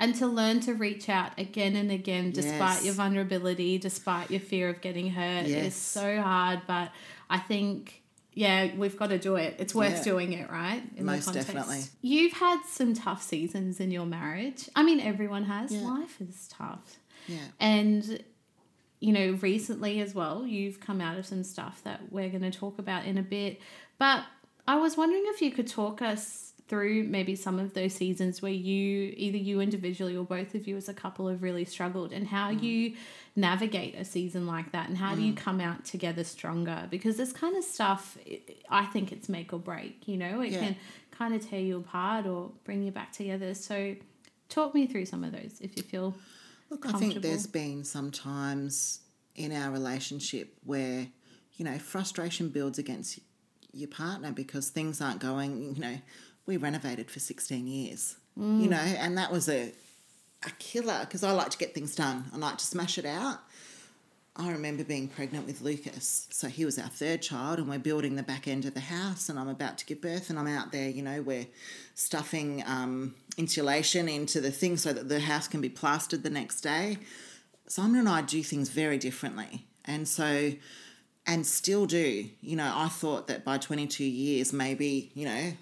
And 0.00 0.14
to 0.16 0.26
learn 0.26 0.58
to 0.60 0.74
reach 0.74 1.08
out 1.08 1.38
again 1.38 1.76
and 1.76 1.90
again, 1.92 2.32
despite 2.32 2.76
Yes. 2.78 2.84
your 2.86 2.94
vulnerability, 2.94 3.78
despite 3.78 4.30
your 4.30 4.40
fear 4.40 4.68
of 4.70 4.80
getting 4.80 5.10
hurt, 5.10 5.46
is 5.46 5.74
so 5.76 6.20
hard. 6.20 6.62
But 6.66 6.90
I 7.28 7.38
think, 7.38 8.02
yeah, 8.32 8.74
we've 8.76 8.96
got 8.96 9.08
to 9.10 9.18
do 9.18 9.36
it. 9.36 9.56
It's 9.58 9.74
worth 9.74 9.98
Yeah. 9.98 10.02
doing 10.04 10.32
it, 10.32 10.50
right? 10.50 10.82
In 10.96 11.04
Most 11.04 11.26
context. 11.26 11.48
definitely. 11.48 11.82
You've 12.00 12.32
had 12.32 12.62
some 12.66 12.94
tough 12.94 13.22
seasons 13.22 13.78
in 13.78 13.90
your 13.90 14.06
marriage. 14.06 14.68
I 14.74 14.82
mean, 14.82 15.00
everyone 15.00 15.44
has. 15.44 15.70
Yeah. 15.70 15.82
Life 15.82 16.18
is 16.20 16.48
tough. 16.48 16.96
yeah, 17.28 17.36
And, 17.60 18.24
you 19.00 19.12
know, 19.12 19.38
recently 19.42 20.00
as 20.00 20.14
well, 20.14 20.46
you've 20.46 20.80
come 20.80 21.00
out 21.02 21.18
of 21.18 21.26
some 21.26 21.44
stuff 21.44 21.82
that 21.84 22.10
we're 22.10 22.30
going 22.30 22.42
to 22.42 22.50
talk 22.50 22.78
about 22.78 23.04
in 23.04 23.18
a 23.18 23.22
bit. 23.22 23.60
But 23.98 24.24
I 24.66 24.76
was 24.76 24.96
wondering 24.96 25.24
if 25.26 25.42
you 25.42 25.50
could 25.50 25.68
talk 25.68 26.00
us 26.00 26.49
through 26.70 27.02
maybe 27.02 27.34
some 27.34 27.58
of 27.58 27.74
those 27.74 27.92
seasons 27.92 28.40
where 28.40 28.52
you, 28.52 29.12
either 29.16 29.36
you 29.36 29.60
individually 29.60 30.16
or 30.16 30.24
both 30.24 30.54
of 30.54 30.68
you 30.68 30.76
as 30.76 30.88
a 30.88 30.94
couple, 30.94 31.26
have 31.26 31.42
really 31.42 31.64
struggled 31.64 32.12
and 32.12 32.28
how 32.28 32.52
mm. 32.52 32.62
you 32.62 32.94
navigate 33.34 33.96
a 33.96 34.04
season 34.04 34.46
like 34.46 34.70
that 34.70 34.88
and 34.88 34.96
how 34.96 35.16
do 35.16 35.20
you 35.20 35.32
mm. 35.32 35.36
come 35.36 35.60
out 35.60 35.84
together 35.84 36.22
stronger? 36.22 36.86
Because 36.88 37.16
this 37.16 37.32
kind 37.32 37.56
of 37.56 37.64
stuff, 37.64 38.16
i- 38.24 38.84
think 38.84 39.10
it's 39.10 39.28
make 39.28 39.52
or 39.52 39.58
break, 39.58 40.06
you 40.06 40.16
know? 40.16 40.42
It 40.42 40.52
Yeah. 40.52 40.60
can 40.60 40.76
kind 41.10 41.34
of 41.34 41.44
tear 41.44 41.60
you 41.60 41.78
apart 41.78 42.26
or 42.26 42.52
bring 42.62 42.84
you 42.84 42.92
back 42.92 43.12
together. 43.12 43.52
So, 43.54 43.96
talk 44.48 44.72
me 44.72 44.86
through 44.86 45.06
some 45.06 45.24
of 45.24 45.32
those 45.32 45.60
if 45.60 45.76
you 45.76 45.82
feel 45.82 46.14
Look, 46.70 46.86
I 46.86 46.92
think 46.92 47.20
there's 47.20 47.48
been 47.48 47.82
some 47.82 48.12
times 48.12 49.00
in 49.34 49.50
our 49.52 49.72
relationship 49.72 50.56
where, 50.62 51.08
you 51.54 51.64
know, 51.64 51.78
frustration 51.80 52.48
builds 52.48 52.78
against 52.78 53.18
your 53.72 53.88
partner 53.88 54.30
because 54.32 54.68
things 54.68 55.00
aren't 55.00 55.20
going, 55.20 55.74
you 55.74 55.80
know, 55.80 55.98
we 56.46 56.56
renovated 56.56 57.10
for 57.10 57.20
16 57.20 57.66
years, 57.66 58.16
you 58.36 58.68
know, 58.68 58.76
and 58.76 59.16
that 59.18 59.30
was 59.30 59.48
a, 59.48 59.72
a 60.44 60.50
killer 60.58 61.00
because 61.00 61.22
I 61.22 61.32
like 61.32 61.50
to 61.50 61.58
get 61.58 61.74
things 61.74 61.94
done. 61.94 62.24
I 62.32 62.36
like 62.38 62.58
to 62.58 62.66
smash 62.66 62.98
it 62.98 63.04
out. 63.04 63.40
I 64.36 64.52
remember 64.52 64.84
being 64.84 65.08
pregnant 65.08 65.46
with 65.46 65.60
Lucas. 65.60 66.28
So 66.30 66.48
he 66.48 66.64
was 66.64 66.78
our 66.78 66.88
third 66.88 67.20
child, 67.20 67.58
and 67.58 67.68
we're 67.68 67.78
building 67.78 68.16
the 68.16 68.22
back 68.22 68.48
end 68.48 68.64
of 68.64 68.74
the 68.74 68.80
house, 68.80 69.28
and 69.28 69.38
I'm 69.38 69.48
about 69.48 69.76
to 69.78 69.86
give 69.86 70.00
birth, 70.00 70.30
and 70.30 70.38
I'm 70.38 70.46
out 70.46 70.72
there, 70.72 70.88
you 70.88 71.02
know, 71.02 71.20
we're 71.20 71.46
stuffing 71.94 72.62
um, 72.66 73.14
insulation 73.36 74.08
into 74.08 74.40
the 74.40 74.50
thing 74.50 74.76
so 74.76 74.92
that 74.92 75.08
the 75.08 75.20
house 75.20 75.46
can 75.48 75.60
be 75.60 75.68
plastered 75.68 76.22
the 76.22 76.30
next 76.30 76.62
day. 76.62 76.98
Simon 77.66 78.00
and 78.00 78.08
I 78.08 78.22
do 78.22 78.42
things 78.42 78.68
very 78.68 78.98
differently. 78.98 79.66
And 79.84 80.08
so, 80.08 80.52
and 81.26 81.46
still 81.46 81.86
do. 81.86 82.28
You 82.40 82.56
know, 82.56 82.72
I 82.74 82.88
thought 82.88 83.28
that 83.28 83.44
by 83.44 83.58
22 83.58 84.04
years, 84.04 84.52
maybe, 84.52 85.10
you 85.14 85.26
know, 85.26 85.52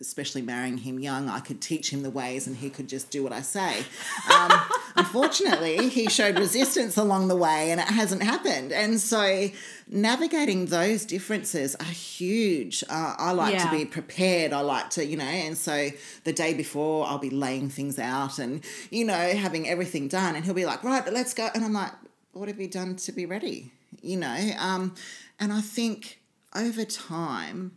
especially 0.00 0.40
marrying 0.40 0.78
him 0.78 0.98
young, 0.98 1.28
I 1.28 1.40
could 1.40 1.60
teach 1.60 1.90
him 1.92 2.02
the 2.02 2.10
ways 2.10 2.46
and 2.46 2.56
he 2.56 2.70
could 2.70 2.88
just 2.88 3.10
do 3.10 3.22
what 3.22 3.32
I 3.34 3.42
say. 3.42 3.80
Um, 4.34 4.50
unfortunately, 4.96 5.88
he 5.90 6.08
showed 6.08 6.38
resistance 6.38 6.96
along 6.96 7.28
the 7.28 7.36
way 7.36 7.70
and 7.70 7.78
it 7.80 7.86
hasn't 7.86 8.22
happened. 8.22 8.72
And 8.72 8.98
so, 8.98 9.50
navigating 9.88 10.66
those 10.66 11.04
differences 11.04 11.74
are 11.76 11.84
huge. 11.84 12.82
Uh, 12.88 13.14
I 13.18 13.32
like 13.32 13.54
Yeah. 13.54 13.64
to 13.64 13.76
be 13.76 13.84
prepared. 13.84 14.52
I 14.52 14.60
like 14.60 14.88
to, 14.90 15.04
you 15.04 15.16
know, 15.16 15.24
and 15.24 15.56
so 15.56 15.90
the 16.24 16.32
day 16.32 16.54
before, 16.54 17.06
I'll 17.06 17.18
be 17.18 17.30
laying 17.30 17.68
things 17.68 17.98
out 17.98 18.38
and, 18.38 18.64
you 18.90 19.04
know, 19.04 19.14
having 19.36 19.68
everything 19.68 20.08
done. 20.08 20.34
And 20.34 20.44
he'll 20.44 20.54
be 20.54 20.64
like, 20.66 20.82
right, 20.82 21.04
but 21.04 21.12
let's 21.12 21.34
go. 21.34 21.48
And 21.54 21.64
I'm 21.64 21.72
like, 21.74 21.92
what 22.32 22.48
have 22.48 22.60
you 22.60 22.68
done 22.68 22.96
to 22.96 23.12
be 23.12 23.26
ready? 23.26 23.72
You 24.00 24.16
know, 24.16 24.50
um, 24.58 24.94
and 25.38 25.52
I 25.52 25.60
think 25.60 26.20
over 26.54 26.84
time, 26.84 27.72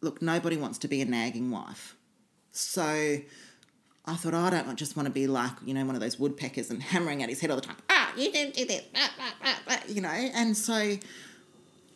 look, 0.00 0.22
nobody 0.22 0.56
wants 0.56 0.78
to 0.78 0.88
be 0.88 1.00
a 1.00 1.04
nagging 1.04 1.50
wife. 1.50 1.96
So 2.52 2.82
I 2.82 4.14
thought, 4.14 4.34
oh, 4.34 4.38
I 4.38 4.50
don't 4.50 4.76
just 4.76 4.96
want 4.96 5.06
to 5.06 5.12
be 5.12 5.26
like, 5.26 5.52
you 5.64 5.74
know, 5.74 5.84
one 5.84 5.94
of 5.94 6.00
those 6.00 6.18
woodpeckers 6.18 6.70
and 6.70 6.82
hammering 6.94 7.22
at 7.22 7.28
his 7.28 7.40
head 7.40 7.50
all 7.50 7.56
the 7.56 7.62
time. 7.62 7.76
Ah, 7.90 8.12
you 8.16 8.32
didn't 8.32 8.54
do 8.54 8.64
this. 8.64 8.84
Ah, 8.94 9.14
ah, 9.18 9.34
ah, 9.44 9.60
ah, 9.68 9.82
you 9.88 10.00
know, 10.00 10.08
and 10.08 10.56
so 10.56 10.96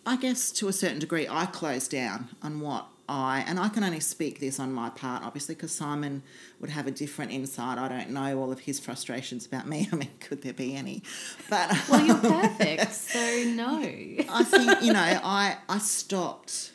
I 0.04 0.16
guess 0.16 0.50
to 0.52 0.68
a 0.68 0.72
certain 0.72 0.98
degree, 0.98 1.26
I 1.28 1.46
closed 1.46 1.90
down 1.90 2.28
on 2.42 2.60
what 2.60 2.86
I, 3.08 3.44
and 3.46 3.58
I 3.58 3.68
can 3.68 3.84
only 3.84 4.00
speak 4.00 4.40
this 4.40 4.58
on 4.58 4.72
my 4.72 4.90
part, 4.90 5.22
obviously, 5.22 5.54
because 5.54 5.72
Simon 5.72 6.22
would 6.60 6.70
have 6.70 6.86
a 6.86 6.90
different 6.90 7.30
insight. 7.32 7.78
I 7.78 7.88
don't 7.88 8.10
know 8.10 8.38
all 8.40 8.52
of 8.52 8.60
his 8.60 8.80
frustrations 8.80 9.46
about 9.46 9.66
me. 9.68 9.88
I 9.92 9.96
mean, 9.96 10.10
could 10.20 10.42
there 10.42 10.52
be 10.52 10.74
any? 10.74 11.02
But 11.48 11.70
Well, 11.88 12.04
you're 12.04 12.16
perfect, 12.18 12.92
so 12.92 13.44
no. 13.48 13.80
I 13.80 14.44
think 14.44 14.82
you 14.82 14.92
know 14.92 15.00
I 15.00 15.56
I 15.68 15.78
stopped 15.78 16.71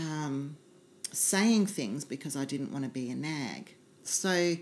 um, 0.00 0.56
saying 1.12 1.66
things 1.66 2.04
because 2.04 2.36
I 2.36 2.44
didn't 2.44 2.72
want 2.72 2.84
to 2.84 2.90
be 2.90 3.10
a 3.10 3.14
nag. 3.14 3.74
So 4.02 4.56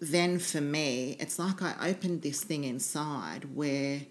then 0.00 0.38
for 0.38 0.60
me, 0.60 1.16
it's 1.18 1.38
like 1.38 1.62
I 1.62 1.74
opened 1.88 2.22
this 2.22 2.44
thing 2.44 2.64
inside 2.64 3.54
where 3.54 4.02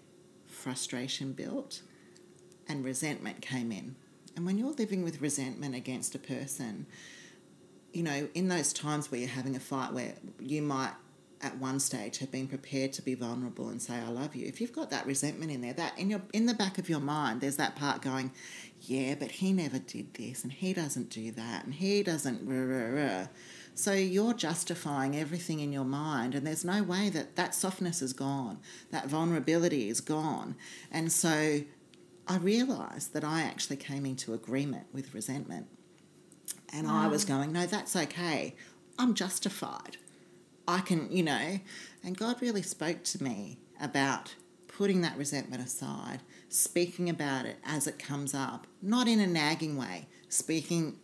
frustration 0.46 1.32
built 1.32 1.82
and 2.68 2.84
resentment 2.84 3.40
came 3.40 3.70
in. 3.70 3.96
And 4.34 4.44
when 4.44 4.58
you're 4.58 4.72
living 4.72 5.02
with 5.02 5.22
resentment 5.22 5.74
against 5.74 6.14
a 6.14 6.18
person, 6.18 6.86
you 7.92 8.02
know, 8.02 8.28
in 8.34 8.48
those 8.48 8.72
times 8.72 9.10
where 9.10 9.20
you're 9.20 9.30
having 9.30 9.56
a 9.56 9.60
fight 9.60 9.92
where 9.92 10.14
you 10.40 10.60
might 10.60 10.92
at 11.42 11.58
one 11.58 11.78
stage 11.78 12.18
have 12.18 12.30
been 12.30 12.48
prepared 12.48 12.92
to 12.94 13.02
be 13.02 13.14
vulnerable 13.14 13.68
and 13.68 13.80
say 13.80 13.94
I 13.94 14.08
love 14.08 14.34
you. 14.34 14.46
If 14.46 14.60
you've 14.60 14.72
got 14.72 14.90
that 14.90 15.06
resentment 15.06 15.50
in 15.50 15.60
there, 15.60 15.74
that 15.74 15.98
in 15.98 16.10
your 16.10 16.22
in 16.32 16.46
the 16.46 16.54
back 16.54 16.78
of 16.78 16.88
your 16.88 17.00
mind, 17.00 17.40
there's 17.40 17.56
that 17.56 17.76
part 17.76 18.02
going, 18.02 18.32
yeah, 18.80 19.14
but 19.14 19.30
he 19.30 19.52
never 19.52 19.78
did 19.78 20.14
this 20.14 20.42
and 20.42 20.52
he 20.52 20.72
doesn't 20.72 21.10
do 21.10 21.30
that 21.32 21.64
and 21.64 21.74
he 21.74 22.02
doesn't 22.02 22.46
rah, 22.46 22.56
rah, 22.56 23.02
rah. 23.02 23.26
So 23.74 23.92
you're 23.92 24.32
justifying 24.32 25.16
everything 25.16 25.60
in 25.60 25.72
your 25.72 25.84
mind 25.84 26.34
and 26.34 26.46
there's 26.46 26.64
no 26.64 26.82
way 26.82 27.10
that 27.10 27.36
that 27.36 27.54
softness 27.54 28.00
is 28.00 28.14
gone. 28.14 28.58
That 28.90 29.06
vulnerability 29.06 29.90
is 29.90 30.00
gone. 30.00 30.56
And 30.90 31.12
so 31.12 31.60
I 32.26 32.36
realized 32.38 33.12
that 33.12 33.24
I 33.24 33.42
actually 33.42 33.76
came 33.76 34.06
into 34.06 34.32
agreement 34.32 34.86
with 34.92 35.14
resentment. 35.14 35.66
And 36.72 36.88
I 36.88 37.06
was 37.06 37.24
ah. 37.24 37.28
going, 37.28 37.52
no, 37.52 37.66
that's 37.66 37.94
okay. 37.94 38.54
I'm 38.98 39.14
justified. 39.14 39.98
I 40.68 40.80
can, 40.80 41.10
you 41.10 41.22
know, 41.22 41.60
and 42.02 42.16
God 42.16 42.40
really 42.42 42.62
spoke 42.62 43.02
to 43.04 43.22
me 43.22 43.58
about 43.80 44.34
putting 44.68 45.00
that 45.02 45.16
resentment 45.16 45.62
aside, 45.62 46.20
speaking 46.48 47.08
about 47.08 47.46
it 47.46 47.56
as 47.64 47.86
it 47.86 47.98
comes 47.98 48.34
up, 48.34 48.66
not 48.82 49.08
in 49.08 49.20
a 49.20 49.26
nagging 49.26 49.76
way, 49.76 50.06
speaking 50.28 50.98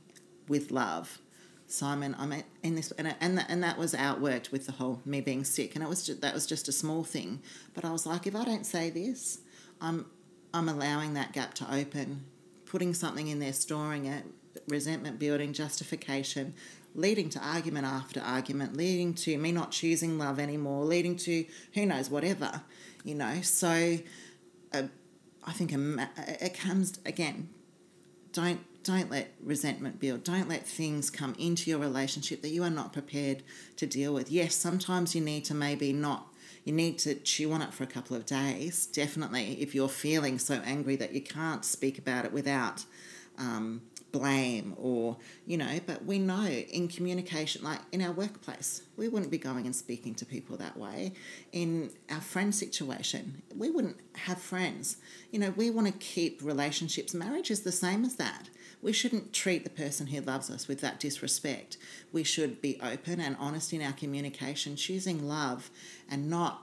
with 0.49 0.71
love. 0.71 1.21
Simon, 1.67 2.15
I'm 2.19 2.35
in 2.63 2.75
this, 2.75 2.91
and 2.93 3.15
and 3.21 3.39
that, 3.39 3.47
and 3.49 3.63
that 3.63 3.79
was 3.79 3.95
outworked 3.95 4.53
with 4.53 4.67
the 4.67 4.73
whole 4.73 5.01
me 5.07 5.23
being 5.23 5.43
sick, 5.43 5.75
and 5.75 5.83
it 5.83 5.89
was 5.89 6.05
just, 6.05 6.21
that 6.21 6.35
was 6.35 6.45
just 6.45 6.69
a 6.69 6.73
small 6.73 7.03
thing. 7.03 7.41
But 7.73 7.87
I 7.87 7.93
was 7.93 8.05
like, 8.05 8.27
if 8.27 8.37
I 8.37 8.45
don't 8.45 8.67
say 8.67 8.91
this, 8.91 9.39
I'm 9.81 10.05
I'm 10.53 10.69
allowing 10.69 11.15
that 11.15 11.33
gap 11.33 11.55
to 11.55 11.75
open, 11.75 12.25
putting 12.67 12.93
something 12.93 13.29
in 13.29 13.39
there, 13.39 13.55
storing 13.55 14.05
it, 14.05 14.25
resentment 14.69 15.19
building, 15.19 15.55
justification. 15.55 16.53
Leading 16.95 17.29
to 17.31 17.39
argument 17.39 17.87
after 17.87 18.21
argument, 18.21 18.77
leading 18.77 19.15
to 19.15 19.39
me 19.39 19.53
not 19.53 19.71
choosing 19.71 20.19
love 20.19 20.39
anymore, 20.39 20.85
leading 20.85 21.17
to 21.17 21.45
who 21.75 21.87
knows 21.87 22.11
whatever, 22.11 22.63
you 23.05 23.15
know. 23.15 23.41
So 23.43 23.99
uh, 24.73 24.83
I 25.45 25.53
think 25.53 25.73
it 25.73 26.59
comes 26.59 26.99
again. 27.05 27.49
Don't 28.33 28.61
don't 28.83 29.11
let 29.11 29.33
resentment 29.41 30.01
build. 30.01 30.25
Don't 30.25 30.49
let 30.49 30.67
things 30.67 31.09
come 31.09 31.37
into 31.39 31.71
your 31.71 31.79
relationship 31.79 32.43
that 32.43 32.49
you 32.49 32.65
are 32.65 32.71
not 32.71 32.93
prepared 32.93 33.45
to 33.77 33.87
deal 33.87 34.13
with. 34.13 34.31
Yes, 34.31 34.57
sometimes 34.57 35.15
you 35.15 35.21
need 35.21 35.45
to 35.45 35.55
maybe 35.55 35.93
not 35.93 36.27
you 36.65 36.73
need 36.73 36.99
to 37.01 37.15
chew 37.15 37.53
on 37.53 37.63
it 37.63 37.75
for 37.75 37.83
a 37.83 37.89
couple 37.89 38.17
of 38.17 38.25
days. 38.25 38.87
Definitely, 38.87 39.61
if 39.61 39.75
you're 39.75 39.89
feeling 39.89 40.39
so 40.39 40.61
angry 40.65 40.97
that 40.97 41.13
you 41.13 41.21
can't 41.21 41.65
speak 41.65 41.99
about 41.99 42.25
it 42.25 42.33
without 42.33 42.85
um, 43.39 43.83
blame 44.13 44.75
or, 44.77 45.17
you 45.47 45.57
know, 45.57 45.81
but 45.87 46.05
we 46.05 46.19
know 46.19 46.45
in 46.45 46.87
communication, 46.87 47.65
like 47.65 47.81
in 47.91 48.03
our 48.03 48.13
workplace, 48.13 48.83
we 48.97 49.09
wouldn't 49.09 49.31
be 49.31 49.39
going 49.39 49.65
and 49.65 49.75
speaking 49.75 50.15
to 50.15 50.27
people 50.27 50.57
that 50.59 50.77
way. 50.77 51.13
In 51.51 51.91
our 52.11 52.21
friend 52.21 52.55
situation, 52.55 53.43
we 53.57 53.71
wouldn't 53.71 53.97
have 54.15 54.41
friends. 54.41 54.99
You 55.31 55.41
know, 55.41 55.51
we 55.57 55.71
want 55.71 55.89
to 55.89 55.93
keep 55.95 56.43
relationships. 56.43 57.15
Marriage 57.15 57.51
is 57.51 57.63
the 57.63 57.73
same 57.73 58.05
as 58.05 58.17
that. 58.17 58.51
We 58.83 58.93
shouldn't 58.93 59.33
treat 59.33 59.65
the 59.65 59.71
person 59.71 60.09
who 60.09 60.21
loves 60.21 60.51
us 60.51 60.69
with 60.69 60.81
that 60.81 61.01
disrespect. 61.01 61.77
We 62.13 62.25
should 62.25 62.61
be 62.61 62.79
open 62.83 63.21
and 63.21 63.37
honest 63.39 63.73
in 63.73 63.81
our 63.81 63.93
communication, 63.93 64.77
choosing 64.77 65.27
love 65.27 65.71
and 66.11 66.29
not 66.29 66.63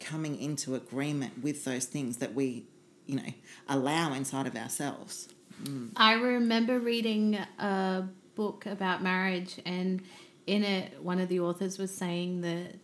coming 0.00 0.40
into 0.40 0.74
agreement 0.74 1.42
with 1.42 1.64
those 1.64 1.84
things 1.84 2.18
that 2.18 2.34
we, 2.34 2.64
you 3.06 3.16
know, 3.16 3.32
allow 3.68 4.14
inside 4.14 4.46
of 4.46 4.56
ourselves. 4.56 5.28
Mm. 5.62 5.90
I 5.96 6.14
remember 6.14 6.78
reading 6.78 7.34
a 7.58 8.08
book 8.34 8.66
about 8.66 9.02
marriage, 9.02 9.60
and 9.64 10.02
in 10.46 10.64
it, 10.64 11.02
one 11.02 11.20
of 11.20 11.28
the 11.28 11.40
authors 11.40 11.78
was 11.78 11.94
saying 11.94 12.40
that, 12.42 12.74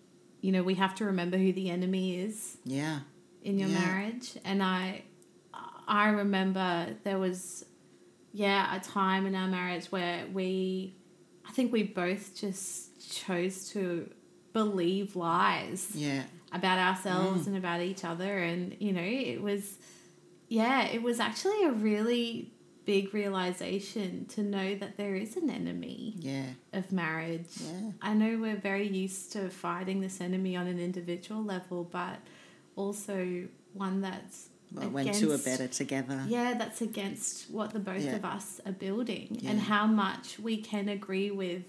you 0.41 0.53
know, 0.53 0.63
we 0.63 0.75
have 0.75 0.95
to 0.97 1.05
remember 1.07 1.39
who 1.39 1.53
the 1.53 1.71
enemy 1.71 2.19
is. 2.19 2.59
Yeah. 2.65 3.01
In 3.43 3.59
your 3.59 3.69
yeah. 3.69 3.79
marriage. 3.79 4.39
And 4.45 4.63
I, 4.63 5.03
I 5.87 6.09
remember 6.09 6.89
there 7.05 7.19
was, 7.19 7.65
yeah, 8.33 8.75
a 8.77 8.81
time 8.81 9.27
in 9.27 9.35
our 9.35 9.49
marriage 9.49 9.87
where 9.87 10.27
we, 10.33 10.97
I 11.47 11.53
think 11.53 11.73
we 11.73 11.83
both 11.83 12.35
just 12.35 13.13
chose 13.13 13.71
to 13.71 14.11
believe 14.53 15.17
lies. 15.17 15.91
Yeah. 15.95 16.25
About 16.53 16.79
ourselves 16.79 17.43
mm. 17.43 17.47
and 17.49 17.57
about 17.57 17.81
each 17.81 18.05
other. 18.05 18.39
And, 18.39 18.77
you 18.79 18.93
know, 18.93 19.03
it 19.03 19.43
was, 19.43 19.77
yeah, 20.49 20.85
it 20.85 21.03
was 21.03 21.19
actually 21.19 21.65
a 21.65 21.73
really 21.73 22.54
big 22.85 23.15
realization 23.15 24.27
to 24.27 24.43
know 24.43 24.75
that 24.75 24.97
there 24.97 25.15
is 25.15 25.37
an 25.37 25.51
enemy 25.51 26.15
yeah. 26.19 26.47
of 26.73 26.93
marriage. 26.93 27.49
Yeah. 27.59 27.91
I 28.03 28.15
know 28.15 28.39
we're 28.39 28.57
very 28.57 28.87
used 28.87 29.33
to 29.33 29.49
fighting 29.49 30.01
this 30.01 30.21
enemy 30.21 30.57
on 30.57 30.67
an 30.67 30.79
individual 30.79 31.43
level, 31.43 31.85
but 31.85 32.19
also 32.77 33.45
one 33.73 34.01
that's 34.01 34.49
well, 34.73 34.89
when 34.89 35.13
two 35.13 35.33
are 35.33 35.39
better 35.39 35.69
together. 35.69 36.25
Yeah, 36.27 36.55
that's 36.55 36.81
against 36.81 37.51
what 37.51 37.73
the 37.73 37.79
both 37.79 38.03
yeah. 38.03 38.17
of 38.17 38.25
us 38.25 38.61
are 38.67 38.73
building 38.73 39.41
and 39.47 39.61
how 39.61 39.87
much 39.87 40.39
we 40.39 40.57
can 40.57 40.89
agree 40.89 41.31
with 41.31 41.63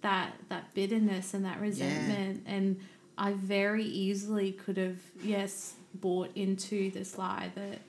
that 0.00 0.32
that 0.48 0.72
bitterness 0.74 1.34
and 1.34 1.44
that 1.44 1.60
resentment 1.60 2.42
and 2.46 2.80
I 3.18 3.32
very 3.32 3.84
easily 3.84 4.52
could 4.52 4.78
have 4.78 4.98
yes 5.22 5.74
bought 5.94 6.30
into 6.34 6.90
this 6.90 7.18
lie 7.18 7.50
that 7.54 7.80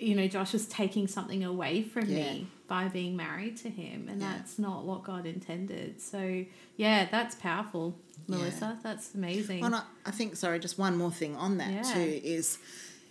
you 0.00 0.14
know, 0.14 0.26
Josh 0.26 0.52
was 0.52 0.66
taking 0.66 1.06
something 1.06 1.44
away 1.44 1.82
from 1.82 2.06
yeah. 2.06 2.16
me 2.16 2.46
by 2.66 2.88
being 2.88 3.16
married 3.16 3.56
to 3.58 3.68
him, 3.68 4.08
and 4.08 4.20
yeah. 4.20 4.34
that's 4.34 4.58
not 4.58 4.84
what 4.84 5.04
God 5.04 5.26
intended. 5.26 6.00
So, 6.00 6.44
yeah, 6.76 7.06
that's 7.10 7.34
powerful, 7.34 7.96
Melissa. 8.26 8.76
Yeah. 8.76 8.76
That's 8.82 9.14
amazing. 9.14 9.60
Well, 9.60 9.86
I 10.06 10.10
think, 10.10 10.36
sorry, 10.36 10.58
just 10.58 10.78
one 10.78 10.96
more 10.96 11.10
thing 11.10 11.36
on 11.36 11.58
that 11.58 11.84
too 11.84 12.20
is, 12.24 12.58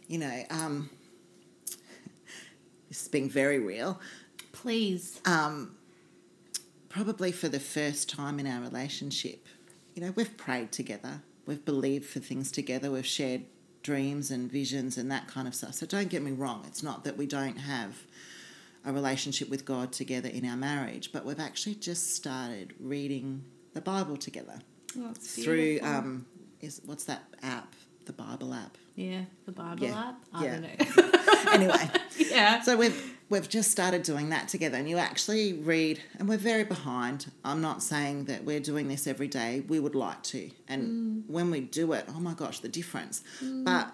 you 0.07 0.17
know, 0.17 0.43
um, 0.49 0.89
this 2.89 3.03
is 3.03 3.07
being 3.07 3.29
very 3.29 3.59
real. 3.59 3.99
Please. 4.51 5.21
Um, 5.25 5.75
probably 6.89 7.31
for 7.31 7.49
the 7.49 7.59
first 7.59 8.09
time 8.09 8.39
in 8.39 8.47
our 8.47 8.61
relationship, 8.61 9.45
you 9.93 10.01
know, 10.01 10.11
we've 10.15 10.37
prayed 10.37 10.71
together, 10.71 11.21
we've 11.45 11.63
believed 11.65 12.05
for 12.05 12.19
things 12.19 12.51
together, 12.51 12.89
we've 12.89 13.05
shared 13.05 13.43
dreams 13.89 14.29
and 14.29 14.51
visions 14.51 14.99
and 14.99 15.11
that 15.11 15.27
kind 15.27 15.47
of 15.47 15.55
stuff. 15.55 15.73
So 15.73 15.87
don't 15.87 16.09
get 16.09 16.21
me 16.21 16.31
wrong, 16.31 16.63
it's 16.67 16.83
not 16.83 17.03
that 17.05 17.17
we 17.17 17.25
don't 17.25 17.57
have 17.57 17.95
a 18.85 18.93
relationship 18.93 19.49
with 19.49 19.65
God 19.65 19.91
together 19.91 20.29
in 20.29 20.45
our 20.45 20.55
marriage, 20.55 21.11
but 21.11 21.25
we've 21.25 21.39
actually 21.39 21.73
just 21.73 22.15
started 22.15 22.75
reading 22.79 23.43
the 23.73 23.81
Bible 23.81 24.15
together 24.15 24.59
oh, 24.99 25.13
through 25.19 25.79
um, 25.81 26.27
is 26.61 26.81
what's 26.85 27.05
that 27.05 27.23
app? 27.41 27.73
The 28.05 28.13
Bible 28.13 28.53
app. 28.53 28.77
Yeah, 28.95 29.21
the 29.47 29.53
Bible 29.53 29.87
yeah. 29.87 30.09
app. 30.09 30.15
I 30.33 30.45
yeah. 30.45 30.51
don't 30.51 30.61
know. 30.61 31.51
anyway, 31.51 31.89
yeah. 32.17 32.61
So 32.61 32.77
we've 32.77 33.17
we've 33.29 33.47
just 33.47 33.71
started 33.71 34.03
doing 34.03 34.29
that 34.29 34.47
together, 34.47 34.77
and 34.77 34.89
you 34.89 34.97
actually 34.97 35.53
read, 35.53 36.01
and 36.17 36.27
we're 36.27 36.37
very 36.37 36.63
behind. 36.63 37.31
I'm 37.45 37.61
not 37.61 37.81
saying 37.83 38.25
that 38.25 38.43
we're 38.43 38.59
doing 38.59 38.87
this 38.87 39.07
every 39.07 39.27
day. 39.27 39.63
We 39.67 39.79
would 39.79 39.95
like 39.95 40.23
to, 40.23 40.49
and 40.67 40.83
mm. 40.83 41.29
when 41.29 41.51
we 41.51 41.61
do 41.61 41.93
it, 41.93 42.05
oh 42.09 42.19
my 42.19 42.33
gosh, 42.33 42.59
the 42.59 42.69
difference. 42.69 43.23
Mm. 43.43 43.65
But 43.65 43.93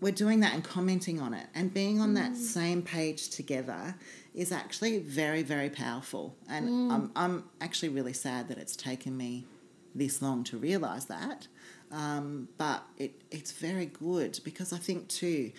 we're 0.00 0.12
doing 0.12 0.40
that 0.40 0.54
and 0.54 0.64
commenting 0.64 1.20
on 1.20 1.34
it, 1.34 1.46
and 1.54 1.72
being 1.72 2.00
on 2.00 2.12
mm. 2.12 2.14
that 2.16 2.36
same 2.36 2.82
page 2.82 3.28
together 3.28 3.94
is 4.34 4.52
actually 4.52 4.98
very, 4.98 5.42
very 5.42 5.70
powerful. 5.70 6.36
And 6.48 6.68
mm. 6.68 6.92
I'm 6.92 7.12
I'm 7.16 7.44
actually 7.60 7.90
really 7.90 8.14
sad 8.14 8.48
that 8.48 8.58
it's 8.58 8.76
taken 8.76 9.16
me 9.16 9.46
this 9.94 10.22
long 10.22 10.44
to 10.44 10.56
realize 10.56 11.06
that. 11.06 11.48
Um, 11.92 12.48
but 12.56 12.84
it, 12.96 13.20
it's 13.32 13.50
very 13.50 13.86
good 13.86 14.38
because 14.44 14.72
I 14.72 14.78
think 14.78 15.08
too, 15.08 15.50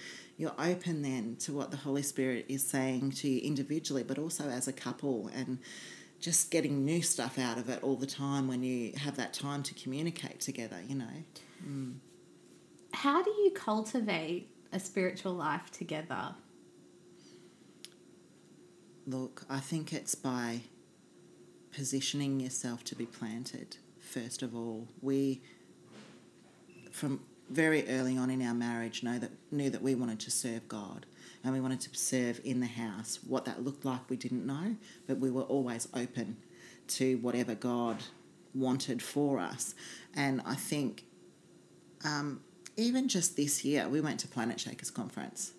you're 0.41 0.51
open 0.57 1.03
then 1.03 1.35
to 1.35 1.53
what 1.53 1.69
the 1.69 1.77
Holy 1.77 2.01
Spirit 2.01 2.45
is 2.49 2.65
saying 2.65 3.11
to 3.11 3.29
you 3.29 3.39
individually, 3.41 4.01
but 4.01 4.17
also 4.17 4.49
as 4.49 4.67
a 4.67 4.73
couple, 4.73 5.29
and 5.35 5.59
just 6.19 6.49
getting 6.49 6.83
new 6.83 7.03
stuff 7.03 7.37
out 7.37 7.59
of 7.59 7.69
it 7.69 7.83
all 7.83 7.95
the 7.95 8.07
time 8.07 8.47
when 8.47 8.63
you 8.63 8.91
have 8.97 9.15
that 9.17 9.33
time 9.33 9.61
to 9.61 9.75
communicate 9.75 10.39
together, 10.39 10.77
you 10.87 10.95
know. 10.95 11.23
Mm. 11.63 11.97
How 12.91 13.21
do 13.21 13.29
you 13.29 13.51
cultivate 13.51 14.49
a 14.73 14.79
spiritual 14.79 15.33
life 15.33 15.69
together? 15.71 16.33
Look, 19.05 19.45
I 19.47 19.59
think 19.59 19.93
it's 19.93 20.15
by 20.15 20.61
positioning 21.71 22.39
yourself 22.39 22.83
to 22.85 22.95
be 22.95 23.05
planted, 23.05 23.77
first 23.99 24.41
of 24.41 24.55
all. 24.55 24.87
We, 25.01 25.43
from 26.91 27.19
very 27.51 27.87
early 27.89 28.17
on 28.17 28.29
in 28.29 28.41
our 28.45 28.53
marriage 28.53 29.03
know 29.03 29.19
that 29.19 29.31
knew 29.51 29.69
that 29.69 29.81
we 29.81 29.95
wanted 29.95 30.19
to 30.21 30.31
serve 30.31 30.67
God 30.67 31.05
and 31.43 31.53
we 31.53 31.59
wanted 31.59 31.81
to 31.81 31.89
serve 31.97 32.39
in 32.43 32.59
the 32.59 32.67
house. 32.67 33.19
What 33.27 33.45
that 33.45 33.63
looked 33.63 33.85
like 33.85 34.09
we 34.09 34.17
didn't 34.17 34.45
know, 34.45 34.75
but 35.07 35.17
we 35.19 35.31
were 35.31 35.43
always 35.43 35.87
open 35.93 36.37
to 36.89 37.17
whatever 37.17 37.55
God 37.55 37.97
wanted 38.53 39.01
for 39.01 39.39
us. 39.39 39.73
And 40.15 40.41
I 40.45 40.55
think 40.55 41.05
um, 42.03 42.41
even 42.77 43.07
just 43.07 43.35
this 43.35 43.63
year, 43.63 43.87
we 43.87 44.01
went 44.01 44.19
to 44.21 44.27
Planetshakers 44.27 44.93
Conference 44.93 45.53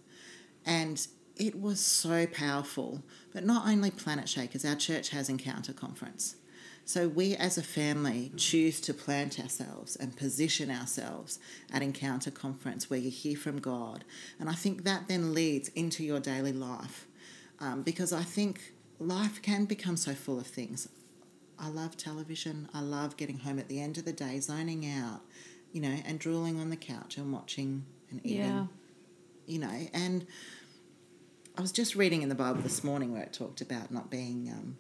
and 0.65 1.07
it 1.37 1.61
was 1.61 1.81
so 1.81 2.27
powerful. 2.27 3.03
But 3.33 3.45
not 3.45 3.67
only 3.67 3.91
Planetshakers, 3.91 4.69
our 4.69 4.77
church 4.77 5.11
has 5.11 5.29
Encounter 5.29 5.73
Conference. 5.73 6.37
So 6.85 7.09
we 7.09 7.37
as 7.37 7.57
a 7.57 7.63
family 7.63 8.33
choose 8.37 8.81
to 8.83 8.95
plant 8.95 9.39
ourselves 9.39 9.95
and 9.97 10.17
position 10.17 10.71
ourselves 10.71 11.39
at 11.73 11.83
Encounter 11.83 12.31
Conference 12.31 12.91
where 12.91 12.99
you 12.99 13.11
hear 13.11 13.37
from 13.37 13.61
God. 13.61 14.05
And 14.41 14.49
I 14.49 14.55
think 14.55 14.85
that 14.85 15.07
then 15.09 15.33
leads 15.33 15.69
into 15.71 16.05
your 16.05 16.21
daily 16.21 16.53
life 16.53 17.07
um, 17.61 17.83
because 17.83 18.13
I 18.13 18.23
think 18.23 18.73
life 18.99 19.41
can 19.43 19.65
become 19.65 19.97
so 19.97 20.13
full 20.13 20.39
of 20.39 20.47
things. 20.47 20.89
I 21.59 21.69
love 21.69 21.97
television. 21.97 22.69
I 22.75 22.81
love 22.81 23.17
getting 23.17 23.39
home 23.39 23.59
at 23.61 23.69
the 23.69 23.81
end 23.81 23.97
of 23.97 24.05
the 24.05 24.13
day, 24.13 24.41
zoning 24.41 24.85
out, 24.91 25.21
you 25.73 25.81
know, 25.81 25.97
and 26.05 26.19
drooling 26.19 26.59
on 26.59 26.71
the 26.71 26.77
couch 26.77 27.17
and 27.17 27.33
watching 27.33 27.85
and 28.11 28.21
eating, 28.25 28.41
yeah. 28.41 28.67
you 29.47 29.61
know. 29.61 29.89
And 29.95 30.27
I 31.57 31.61
was 31.61 31.71
just 31.71 31.95
reading 31.95 32.23
in 32.23 32.29
the 32.29 32.35
Bible 32.35 32.63
this 32.63 32.83
morning 32.83 33.13
where 33.13 33.23
it 33.23 33.33
talked 33.33 33.61
about 33.61 33.93
not 33.93 34.11
being 34.11 34.51
um, 34.53 34.77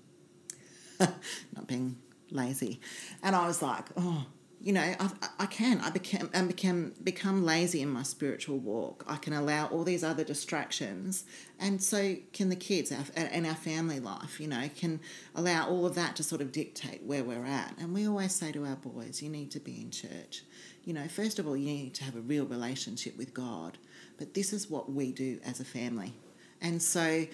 not 1.57 1.67
being 1.67 1.97
lazy. 2.31 2.81
And 3.23 3.37
I 3.37 3.47
was 3.47 3.63
like, 3.63 3.87
oh, 3.97 4.27
you 4.63 4.73
know, 4.73 4.95
I, 5.01 5.11
I 5.41 5.47
can. 5.47 5.81
I 5.81 5.91
became 5.91 6.31
and 6.33 6.47
became 6.47 6.95
become 7.03 7.45
lazy 7.45 7.83
in 7.83 7.89
my 7.89 8.05
spiritual 8.05 8.59
walk. 8.59 9.05
I 9.09 9.17
can 9.17 9.33
allow 9.33 9.67
all 9.67 9.83
these 9.83 10.05
other 10.05 10.23
distractions, 10.23 11.25
and 11.59 11.83
so 11.83 12.15
can 12.33 12.49
the 12.49 12.57
kids 12.57 12.93
and 12.93 13.47
our 13.47 13.57
family 13.57 13.99
life. 13.99 14.39
You 14.39 14.47
know, 14.47 14.71
can 14.77 15.01
allow 15.35 15.69
all 15.69 15.85
of 15.85 15.97
that 15.97 16.15
to 16.17 16.23
sort 16.23 16.41
of 16.41 16.53
dictate 16.53 17.03
where 17.03 17.25
we're 17.25 17.45
at. 17.45 17.75
And 17.79 17.93
we 17.93 18.07
always 18.07 18.35
say 18.35 18.53
to 18.53 18.65
our 18.65 18.77
boys, 18.77 19.21
you 19.21 19.31
need 19.31 19.51
to 19.51 19.61
be 19.61 19.81
in 19.81 19.91
church. 19.91 20.45
You 20.85 20.95
know, 20.95 21.09
first 21.09 21.41
of 21.41 21.49
all, 21.49 21.57
you 21.57 21.67
need 21.67 21.95
to 21.95 22.05
have 22.05 22.15
a 22.15 22.21
real 22.21 22.47
relationship 22.47 23.19
with 23.19 23.35
God. 23.35 23.79
But 24.17 24.35
this 24.35 24.53
is 24.53 24.71
what 24.71 24.93
we 24.93 25.11
do 25.11 25.41
as 25.45 25.59
a 25.59 25.65
family, 25.65 26.13
and 26.61 26.81
so 26.81 27.27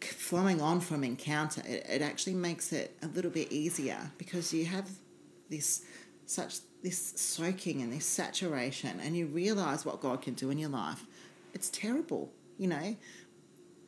flowing 0.00 0.60
on 0.60 0.80
from 0.80 1.04
encounter, 1.04 1.62
it, 1.66 1.86
it 1.88 2.02
actually 2.02 2.34
makes 2.34 2.72
it 2.72 2.96
a 3.02 3.06
little 3.08 3.30
bit 3.30 3.50
easier 3.52 4.10
because 4.18 4.52
you 4.52 4.66
have 4.66 4.88
this 5.48 5.84
such 6.26 6.58
this 6.82 7.14
soaking 7.16 7.82
and 7.82 7.92
this 7.92 8.04
saturation 8.04 9.00
and 9.00 9.16
you 9.16 9.26
realize 9.26 9.84
what 9.84 10.00
God 10.00 10.22
can 10.22 10.34
do 10.34 10.50
in 10.50 10.58
your 10.58 10.68
life. 10.68 11.04
It's 11.54 11.70
terrible, 11.70 12.32
you 12.58 12.68
know. 12.68 12.96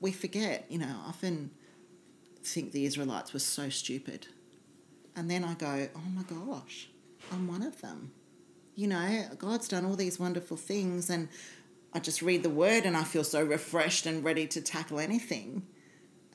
We 0.00 0.12
forget, 0.12 0.66
you 0.68 0.78
know, 0.78 0.94
often 1.06 1.50
think 2.42 2.72
the 2.72 2.86
Israelites 2.86 3.32
were 3.32 3.40
so 3.40 3.68
stupid. 3.68 4.26
And 5.14 5.30
then 5.30 5.44
I 5.44 5.54
go, 5.54 5.88
oh 5.94 6.08
my 6.14 6.22
gosh, 6.22 6.88
I'm 7.32 7.48
one 7.48 7.62
of 7.62 7.80
them. 7.80 8.12
You 8.74 8.86
know, 8.86 9.24
God's 9.38 9.68
done 9.68 9.84
all 9.84 9.96
these 9.96 10.18
wonderful 10.18 10.56
things 10.56 11.10
and 11.10 11.28
I 11.92 12.00
just 12.00 12.22
read 12.22 12.42
the 12.42 12.50
word 12.50 12.84
and 12.84 12.96
I 12.96 13.04
feel 13.04 13.24
so 13.24 13.42
refreshed 13.42 14.06
and 14.06 14.22
ready 14.22 14.46
to 14.48 14.60
tackle 14.60 15.00
anything. 15.00 15.66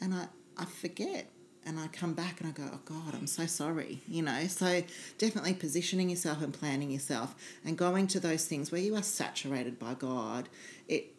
And 0.01 0.13
I, 0.13 0.27
I 0.57 0.65
forget 0.65 1.29
and 1.65 1.79
I 1.79 1.87
come 1.87 2.13
back 2.13 2.41
and 2.41 2.49
I 2.49 2.51
go, 2.51 2.69
oh 2.73 2.79
God, 2.85 3.15
I'm 3.15 3.27
so 3.27 3.45
sorry, 3.45 4.01
you 4.07 4.21
know. 4.21 4.47
So 4.47 4.83
definitely 5.17 5.53
positioning 5.53 6.09
yourself 6.09 6.41
and 6.41 6.53
planning 6.53 6.91
yourself 6.91 7.35
and 7.63 7.77
going 7.77 8.07
to 8.07 8.19
those 8.19 8.45
things 8.45 8.71
where 8.71 8.81
you 8.81 8.95
are 8.95 9.03
saturated 9.03 9.79
by 9.79 9.93
God, 9.93 10.49
it 10.87 11.13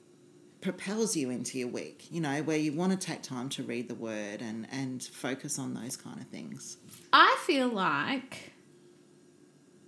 propels 0.61 1.17
you 1.17 1.31
into 1.31 1.59
your 1.59 1.69
week, 1.69 2.07
you 2.11 2.21
know, 2.21 2.43
where 2.43 2.57
you 2.57 2.73
want 2.73 2.93
to 2.93 2.99
take 2.99 3.23
time 3.23 3.49
to 3.51 3.63
read 3.63 3.89
the 3.89 3.95
word 3.95 4.41
and, 4.41 4.67
and 4.71 5.03
focus 5.03 5.59
on 5.59 5.75
those 5.75 5.97
kind 5.97 6.19
of 6.19 6.27
things. 6.29 6.79
I 7.13 7.37
feel 7.47 7.69
like 7.69 8.54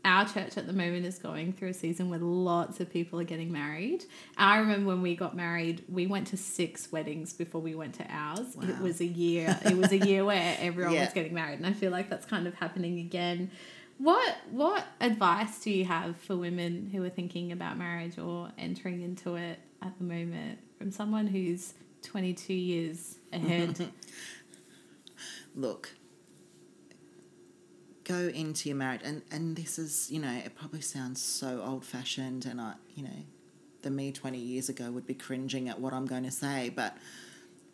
our 0.06 0.26
church 0.26 0.56
at 0.56 0.66
the 0.66 0.72
moment 0.72 1.04
is 1.04 1.18
going 1.18 1.52
through 1.52 1.68
a 1.68 1.74
season 1.74 2.08
where 2.08 2.18
lots 2.18 2.80
of 2.80 2.90
people 2.90 3.20
are 3.20 3.24
getting 3.24 3.52
married. 3.52 4.04
I 4.36 4.58
remember 4.58 4.88
when 4.88 5.02
we 5.02 5.16
got 5.16 5.36
married, 5.36 5.84
we 5.88 6.06
went 6.06 6.28
to 6.28 6.36
six 6.36 6.90
weddings 6.92 7.32
before 7.32 7.60
we 7.60 7.74
went 7.74 7.94
to 7.94 8.06
ours. 8.08 8.54
Wow. 8.54 8.68
It 8.68 8.78
was 8.80 9.00
a 9.00 9.06
year. 9.06 9.58
It 9.64 9.76
was 9.76 9.92
a 9.92 9.98
year 9.98 10.24
where 10.24 10.56
everyone 10.60 10.94
yeah. 10.94 11.04
was 11.04 11.12
getting 11.12 11.34
married, 11.34 11.58
and 11.58 11.66
I 11.66 11.72
feel 11.72 11.90
like 11.90 12.08
that's 12.08 12.26
kind 12.26 12.46
of 12.46 12.54
happening 12.54 12.98
again. 13.00 13.50
What 13.98 14.36
what 14.50 14.84
advice 15.00 15.60
do 15.60 15.70
you 15.70 15.86
have 15.86 16.16
for 16.18 16.36
women 16.36 16.90
who 16.92 17.02
are 17.02 17.10
thinking 17.10 17.50
about 17.52 17.78
marriage 17.78 18.18
or 18.18 18.50
entering 18.58 19.02
into 19.02 19.36
it 19.36 19.58
at 19.82 19.96
the 19.98 20.04
moment 20.04 20.58
from 20.78 20.90
someone 20.90 21.26
who's 21.26 21.72
22 22.02 22.52
years 22.52 23.16
ahead? 23.32 23.90
Look, 25.56 25.95
go 28.06 28.30
into 28.34 28.68
your 28.68 28.78
marriage 28.78 29.00
and 29.04 29.22
and 29.32 29.56
this 29.56 29.78
is 29.78 30.10
you 30.10 30.20
know 30.20 30.32
it 30.32 30.54
probably 30.54 30.80
sounds 30.80 31.20
so 31.20 31.60
old 31.64 31.84
fashioned 31.84 32.46
and 32.46 32.60
I 32.60 32.74
you 32.94 33.02
know 33.02 33.24
the 33.82 33.90
me 33.90 34.12
20 34.12 34.38
years 34.38 34.68
ago 34.68 34.90
would 34.90 35.06
be 35.06 35.14
cringing 35.14 35.68
at 35.68 35.80
what 35.80 35.92
I'm 35.92 36.06
going 36.06 36.22
to 36.22 36.30
say 36.30 36.70
but 36.74 36.96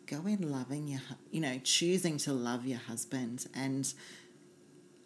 go 0.05 0.27
in 0.27 0.51
loving 0.51 0.87
your 0.87 1.01
you 1.31 1.41
know 1.41 1.59
choosing 1.63 2.17
to 2.17 2.33
love 2.33 2.65
your 2.65 2.79
husband. 2.79 3.47
And 3.53 3.91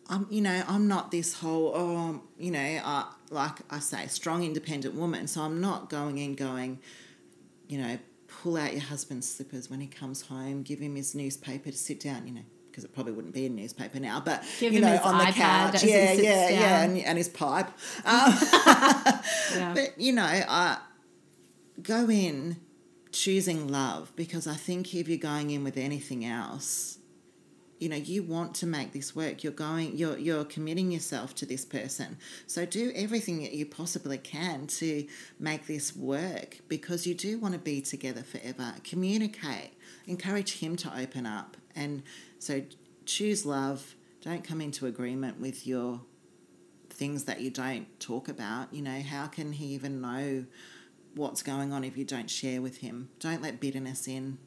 I'm 0.09 0.27
you 0.29 0.41
know 0.41 0.63
I'm 0.67 0.87
not 0.87 1.11
this 1.11 1.35
whole 1.35 1.71
oh 1.75 2.21
you 2.37 2.51
know 2.51 2.81
uh, 2.83 3.05
like 3.29 3.59
I 3.69 3.79
say 3.79 4.07
strong 4.07 4.43
independent 4.43 4.95
woman 4.95 5.27
so 5.27 5.41
I'm 5.41 5.59
not 5.61 5.89
going 5.89 6.17
in 6.17 6.35
going 6.35 6.79
you 7.67 7.77
know 7.77 7.97
pull 8.27 8.57
out 8.57 8.73
your 8.73 8.83
husband's 8.83 9.29
slippers 9.29 9.69
when 9.69 9.79
he 9.79 9.87
comes 9.87 10.23
home 10.23 10.63
give 10.63 10.79
him 10.79 10.95
his 10.95 11.15
newspaper 11.15 11.71
to 11.71 11.77
sit 11.77 11.99
down 11.99 12.27
you 12.27 12.33
know 12.33 12.45
because 12.77 12.85
it 12.85 12.93
probably 12.93 13.11
wouldn't 13.11 13.33
be 13.33 13.47
a 13.47 13.49
newspaper 13.49 13.99
now, 13.99 14.21
but 14.23 14.43
Give 14.59 14.71
you 14.71 14.81
know, 14.81 14.99
on 15.03 15.17
the 15.17 15.31
couch, 15.31 15.83
yeah, 15.83 16.13
yeah, 16.13 16.49
yeah, 16.49 16.83
and, 16.83 16.95
and, 16.99 17.17
his 17.17 17.27
pipe. 17.27 17.67
Um, 18.05 18.37
yeah. 19.55 19.73
But 19.73 19.99
you 19.99 20.13
know, 20.13 20.21
uh, 20.47 20.75
go 21.81 22.07
in 22.07 22.57
choosing 23.11 23.67
love 23.67 24.15
because 24.15 24.45
I 24.45 24.53
think 24.53 24.93
if 24.93 25.07
you're 25.07 25.17
going 25.17 25.49
in 25.49 25.63
with 25.63 25.75
anything 25.75 26.23
else, 26.23 26.99
you 27.79 27.89
know, 27.89 27.95
you 27.95 28.21
want 28.21 28.53
to 28.55 28.67
make 28.67 28.91
this 28.91 29.15
work. 29.15 29.43
You're 29.43 29.53
going, 29.53 29.97
you're 29.97 30.19
you're 30.19 30.45
committing 30.45 30.91
yourself 30.91 31.33
to 31.35 31.47
this 31.47 31.65
person. 31.65 32.17
So 32.45 32.63
do 32.63 32.91
everything 32.93 33.41
that 33.41 33.53
you 33.53 33.65
possibly 33.65 34.19
can 34.19 34.67
to 34.67 35.07
make 35.39 35.65
this 35.65 35.95
work 35.95 36.59
because 36.67 37.07
you 37.07 37.15
do 37.15 37.39
want 37.39 37.55
to 37.55 37.59
be 37.59 37.81
together 37.81 38.21
forever. 38.21 38.75
Communicate, 38.83 39.71
encourage 40.05 40.59
him 40.59 40.75
to 40.75 40.95
open 40.95 41.25
up 41.25 41.57
and 41.75 42.03
so 42.39 42.63
choose 43.05 43.45
love. 43.45 43.95
Don't 44.21 44.43
come 44.43 44.61
into 44.61 44.85
agreement 44.85 45.39
with 45.39 45.65
your 45.65 46.01
things 46.89 47.25
that 47.25 47.41
you 47.41 47.49
don't 47.49 47.87
talk 47.99 48.27
about. 48.27 48.73
You 48.73 48.81
know, 48.81 49.01
how 49.01 49.27
can 49.27 49.53
he 49.53 49.67
even 49.67 50.01
know 50.01 50.45
what's 51.15 51.41
going 51.43 51.71
on 51.71 51.83
if 51.83 51.97
you 51.97 52.05
don't 52.05 52.29
share 52.29 52.61
with 52.61 52.77
him? 52.77 53.09
Don't 53.19 53.41
let 53.41 53.59
bitterness 53.59 54.07
in. 54.07 54.37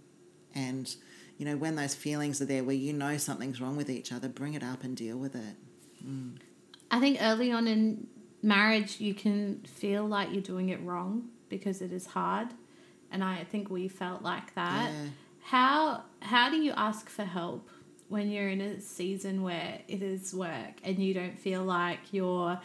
And, 0.55 0.95
you 1.38 1.47
know, 1.47 1.57
when 1.57 1.76
those 1.76 1.95
feelings 1.95 2.43
are 2.43 2.47
there 2.47 2.64
where 2.64 2.74
you 2.74 2.93
know 2.93 3.16
something's 3.16 3.61
wrong 3.61 3.76
with 3.76 3.88
each 3.88 4.12
other, 4.12 4.28
bring 4.28 4.55
it 4.55 4.62
up 4.62 4.82
and 4.84 4.97
deal 4.97 5.16
with 5.16 5.34
it. 5.34 5.57
Mm. 6.05 6.38
I 6.91 6.99
think 6.99 7.18
early 7.20 7.53
on 7.53 7.68
in 7.68 8.09
marriage, 8.43 9.01
you 9.01 9.14
can 9.14 9.61
feel 9.61 10.07
like 10.07 10.32
you're 10.32 10.43
doing 10.43 10.70
it 10.70 10.82
wrong 10.82 11.28
because 11.49 11.80
it 11.80 11.93
is 11.93 12.07
hard. 12.07 12.49
And 13.12 13.22
I 13.22 13.45
think 13.45 13.70
we 13.70 13.88
felt 13.88 14.22
like 14.22 14.55
that. 14.55 14.91
Yeah. 14.91 15.09
How 15.43 16.05
how 16.20 16.51
do 16.51 16.57
you 16.57 16.72
ask 16.76 17.09
for 17.09 17.24
help 17.24 17.68
when 18.11 18.28
you're 18.28 18.48
in 18.48 18.61
a 18.61 18.80
season 18.80 19.40
where 19.40 19.78
it 19.86 20.02
is 20.02 20.34
work 20.34 20.74
and 20.82 20.98
you 20.98 21.14
don't 21.14 21.38
feel 21.38 21.62
like 21.62 22.00
you're 22.11 22.61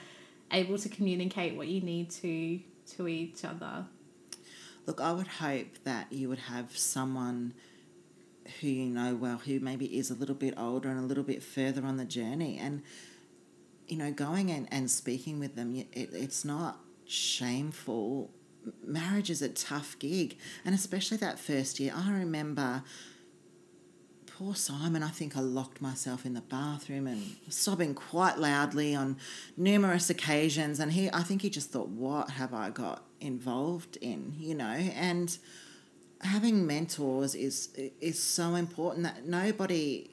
able 0.52 0.78
to 0.80 0.90
communicate 0.90 1.56
what 1.56 1.68
you 1.68 1.82
need 1.82 2.10
to 2.10 2.60
to 2.98 3.08
each 3.08 3.46
other? 3.46 3.86
Look, 4.88 5.00
I 5.00 5.12
would 5.12 5.28
hope 5.28 5.84
that 5.84 6.12
you 6.12 6.30
would 6.30 6.40
have 6.40 6.76
someone 6.76 7.54
who 8.60 8.68
you 8.68 8.86
know 8.88 9.16
well 9.16 9.38
who 9.38 9.60
maybe 9.60 9.86
is 9.98 10.10
a 10.10 10.16
little 10.16 10.36
bit 10.36 10.56
older 10.58 10.90
and 10.90 11.00
a 11.00 11.04
little 11.04 11.24
bit 11.24 11.44
further 11.44 11.86
on 11.86 11.98
the 11.98 12.06
journey. 12.06 12.58
And 12.60 12.82
you 13.88 13.98
know 13.98 14.12
going 14.12 14.50
and, 14.50 14.68
and 14.72 14.90
speaking 14.90 15.40
with 15.40 15.56
them 15.56 15.76
it, 15.76 15.88
it's 15.94 16.44
not 16.44 16.80
shameful. 17.06 18.32
Marriage 18.84 19.30
is 19.30 19.44
a 19.44 19.50
tough 19.50 19.98
gig. 20.00 20.38
And 20.66 20.74
especially 20.74 21.18
that 21.18 21.38
first 21.38 21.80
year 21.80 21.94
i 21.96 22.12
remember 22.12 22.84
poor 24.38 24.54
Simon, 24.54 25.02
I 25.02 25.10
think 25.10 25.38
I 25.38 25.40
locked 25.40 25.82
myself 25.82 26.26
in 26.26 26.34
the 26.34 26.42
bathroom 26.42 27.08
and 27.08 27.38
sobbing 27.48 27.94
quite 27.94 28.38
loudly 28.38 28.94
on 28.94 29.18
numerous 29.56 30.10
occasions. 30.10 30.80
And 30.80 30.92
he, 30.92 31.10
I 31.14 31.24
think 31.24 31.42
he 31.42 31.50
just 31.50 31.72
thought, 31.72 31.88
what 31.88 32.32
have 32.32 32.54
I 32.54 32.70
got 32.70 33.04
involved 33.22 33.98
in, 34.02 34.36
you 34.38 34.54
know? 34.54 34.66
And 34.66 35.38
having 36.22 36.68
mentors 36.68 37.36
is 37.36 37.70
is 38.02 38.22
so 38.22 38.56
important 38.56 39.04
that 39.04 39.26
nobody, 39.26 40.10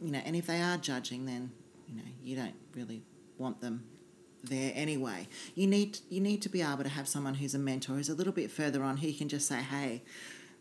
you 0.00 0.12
know, 0.12 0.20
and 0.24 0.36
if 0.36 0.46
they 0.46 0.60
are 0.60 0.76
judging, 0.76 1.26
then 1.26 1.50
you 1.88 1.96
know 1.96 2.08
you 2.22 2.36
don't 2.36 2.54
really 2.74 3.02
want 3.38 3.60
them 3.60 3.84
there 4.44 4.72
anyway. 4.74 5.26
You 5.54 5.66
need 5.66 5.98
you 6.10 6.20
need 6.20 6.42
to 6.42 6.48
be 6.48 6.62
able 6.62 6.84
to 6.84 6.88
have 6.88 7.08
someone 7.08 7.34
who's 7.34 7.54
a 7.54 7.58
mentor 7.58 7.94
who's 7.94 8.08
a 8.08 8.14
little 8.14 8.32
bit 8.32 8.50
further 8.50 8.84
on 8.84 8.98
who 8.98 9.12
can 9.12 9.28
just 9.28 9.48
say, 9.48 9.62
hey 9.62 10.02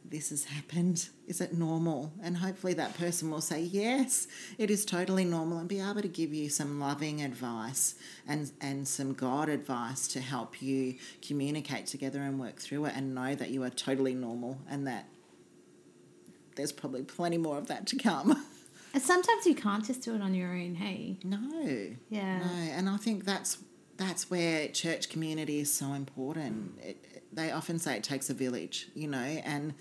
this 0.04 0.30
has 0.30 0.46
happened. 0.46 1.10
Is 1.28 1.42
it 1.42 1.54
normal? 1.54 2.14
And 2.22 2.38
hopefully 2.38 2.74
that 2.76 2.98
person 2.98 3.30
will 3.30 3.42
say, 3.42 3.62
yes, 3.62 4.28
it 4.58 4.72
is 4.72 4.86
totally 4.86 5.26
normal 5.26 5.60
and 5.60 5.70
be 5.70 5.80
able 5.80 6.02
to 6.02 6.08
give 6.08 6.34
you 6.34 6.50
some 6.50 6.80
loving 6.80 7.22
advice 7.22 7.96
and, 8.28 8.52
and 8.60 8.88
some 8.88 9.14
God 9.14 9.50
advice 9.50 10.08
to 10.10 10.20
help 10.22 10.62
you 10.62 10.96
communicate 11.22 11.86
together 11.86 12.22
and 12.22 12.40
work 12.40 12.60
through 12.60 12.86
it 12.86 12.94
and 12.96 13.14
know 13.14 13.36
that 13.36 13.50
you 13.50 13.64
are 13.64 13.70
totally 13.70 14.16
normal 14.16 14.60
and 14.70 14.88
that 14.88 15.06
there's 16.56 16.72
probably 16.72 17.04
plenty 17.04 17.38
more 17.38 17.58
of 17.58 17.68
that 17.68 17.88
to 17.88 17.96
come. 17.96 18.46
And 18.92 19.04
sometimes 19.04 19.46
you 19.46 19.54
can't 19.54 19.86
just 19.86 20.02
do 20.02 20.16
it 20.16 20.22
on 20.24 20.34
your 20.34 20.50
own, 20.50 20.74
hey? 20.74 21.18
No. 21.24 21.38
Yeah. 22.10 22.40
No. 22.40 22.46
And 22.72 22.90
I 22.90 22.98
think 22.98 23.24
that's 23.24 23.60
that's 23.98 24.32
where 24.32 24.70
church 24.70 25.10
community 25.10 25.60
is 25.60 25.72
so 25.72 25.94
important. 25.94 26.80
It, 26.82 27.06
they 27.32 27.52
often 27.52 27.80
say 27.80 27.96
it 27.98 28.04
takes 28.04 28.30
a 28.30 28.34
village, 28.34 28.88
you 28.94 29.08
know, 29.08 29.18
and 29.18 29.74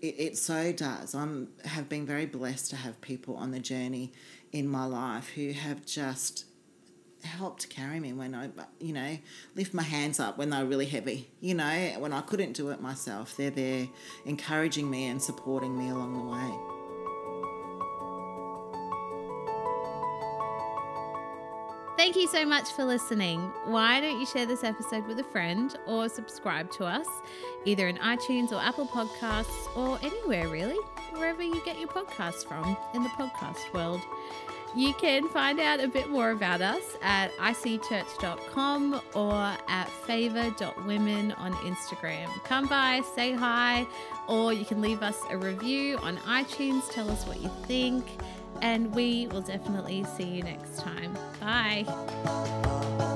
it, 0.00 0.14
it 0.18 0.38
so 0.38 0.72
does. 0.72 1.14
I'm 1.14 1.48
have 1.64 1.88
been 1.88 2.06
very 2.06 2.26
blessed 2.26 2.70
to 2.70 2.76
have 2.76 3.00
people 3.00 3.36
on 3.36 3.50
the 3.50 3.60
journey 3.60 4.12
in 4.52 4.68
my 4.68 4.84
life 4.84 5.30
who 5.30 5.52
have 5.52 5.86
just 5.86 6.44
helped 7.24 7.68
carry 7.70 8.00
me 8.00 8.12
when 8.12 8.34
I, 8.34 8.50
you 8.80 8.92
know, 8.92 9.18
lift 9.54 9.72
my 9.72 9.82
hands 9.82 10.18
up 10.18 10.38
when 10.38 10.50
they're 10.50 10.64
really 10.64 10.86
heavy. 10.86 11.30
You 11.40 11.54
know, 11.54 11.94
when 11.98 12.12
I 12.12 12.20
couldn't 12.20 12.52
do 12.52 12.70
it 12.70 12.80
myself, 12.80 13.36
they're 13.36 13.50
there 13.50 13.88
encouraging 14.26 14.90
me 14.90 15.06
and 15.06 15.22
supporting 15.22 15.78
me 15.78 15.88
along 15.88 16.14
the 16.14 16.32
way. 16.32 16.71
Thank 22.02 22.16
you 22.16 22.26
so 22.26 22.44
much 22.44 22.72
for 22.72 22.84
listening. 22.84 23.38
Why 23.64 24.00
don't 24.00 24.18
you 24.18 24.26
share 24.26 24.44
this 24.44 24.64
episode 24.64 25.06
with 25.06 25.20
a 25.20 25.22
friend 25.22 25.72
or 25.86 26.08
subscribe 26.08 26.68
to 26.72 26.84
us 26.84 27.06
either 27.64 27.86
in 27.86 27.96
iTunes 27.98 28.50
or 28.50 28.56
Apple 28.56 28.88
Podcasts 28.88 29.76
or 29.76 30.00
anywhere 30.02 30.48
really, 30.48 30.80
wherever 31.12 31.44
you 31.44 31.62
get 31.64 31.78
your 31.78 31.86
podcasts 31.86 32.44
from 32.44 32.76
in 32.92 33.04
the 33.04 33.08
podcast 33.10 33.72
world. 33.72 34.00
You 34.74 34.92
can 34.94 35.28
find 35.28 35.60
out 35.60 35.78
a 35.78 35.86
bit 35.86 36.10
more 36.10 36.32
about 36.32 36.60
us 36.60 36.82
at 37.02 37.30
icchurch.com 37.36 39.00
or 39.14 39.56
at 39.68 39.88
favor.women 40.04 41.32
on 41.32 41.52
Instagram. 41.52 42.26
Come 42.42 42.66
by, 42.66 43.02
say 43.14 43.32
hi, 43.32 43.86
or 44.26 44.52
you 44.52 44.64
can 44.64 44.80
leave 44.80 45.02
us 45.02 45.20
a 45.30 45.36
review 45.36 45.98
on 45.98 46.16
iTunes. 46.16 46.90
Tell 46.90 47.08
us 47.08 47.24
what 47.28 47.40
you 47.40 47.50
think, 47.66 48.04
and 48.62 48.94
we 48.94 49.26
will 49.26 49.42
definitely 49.42 50.04
see 50.16 50.24
you 50.24 50.42
next 50.42 50.78
time. 50.78 51.12
Bye. 51.40 53.08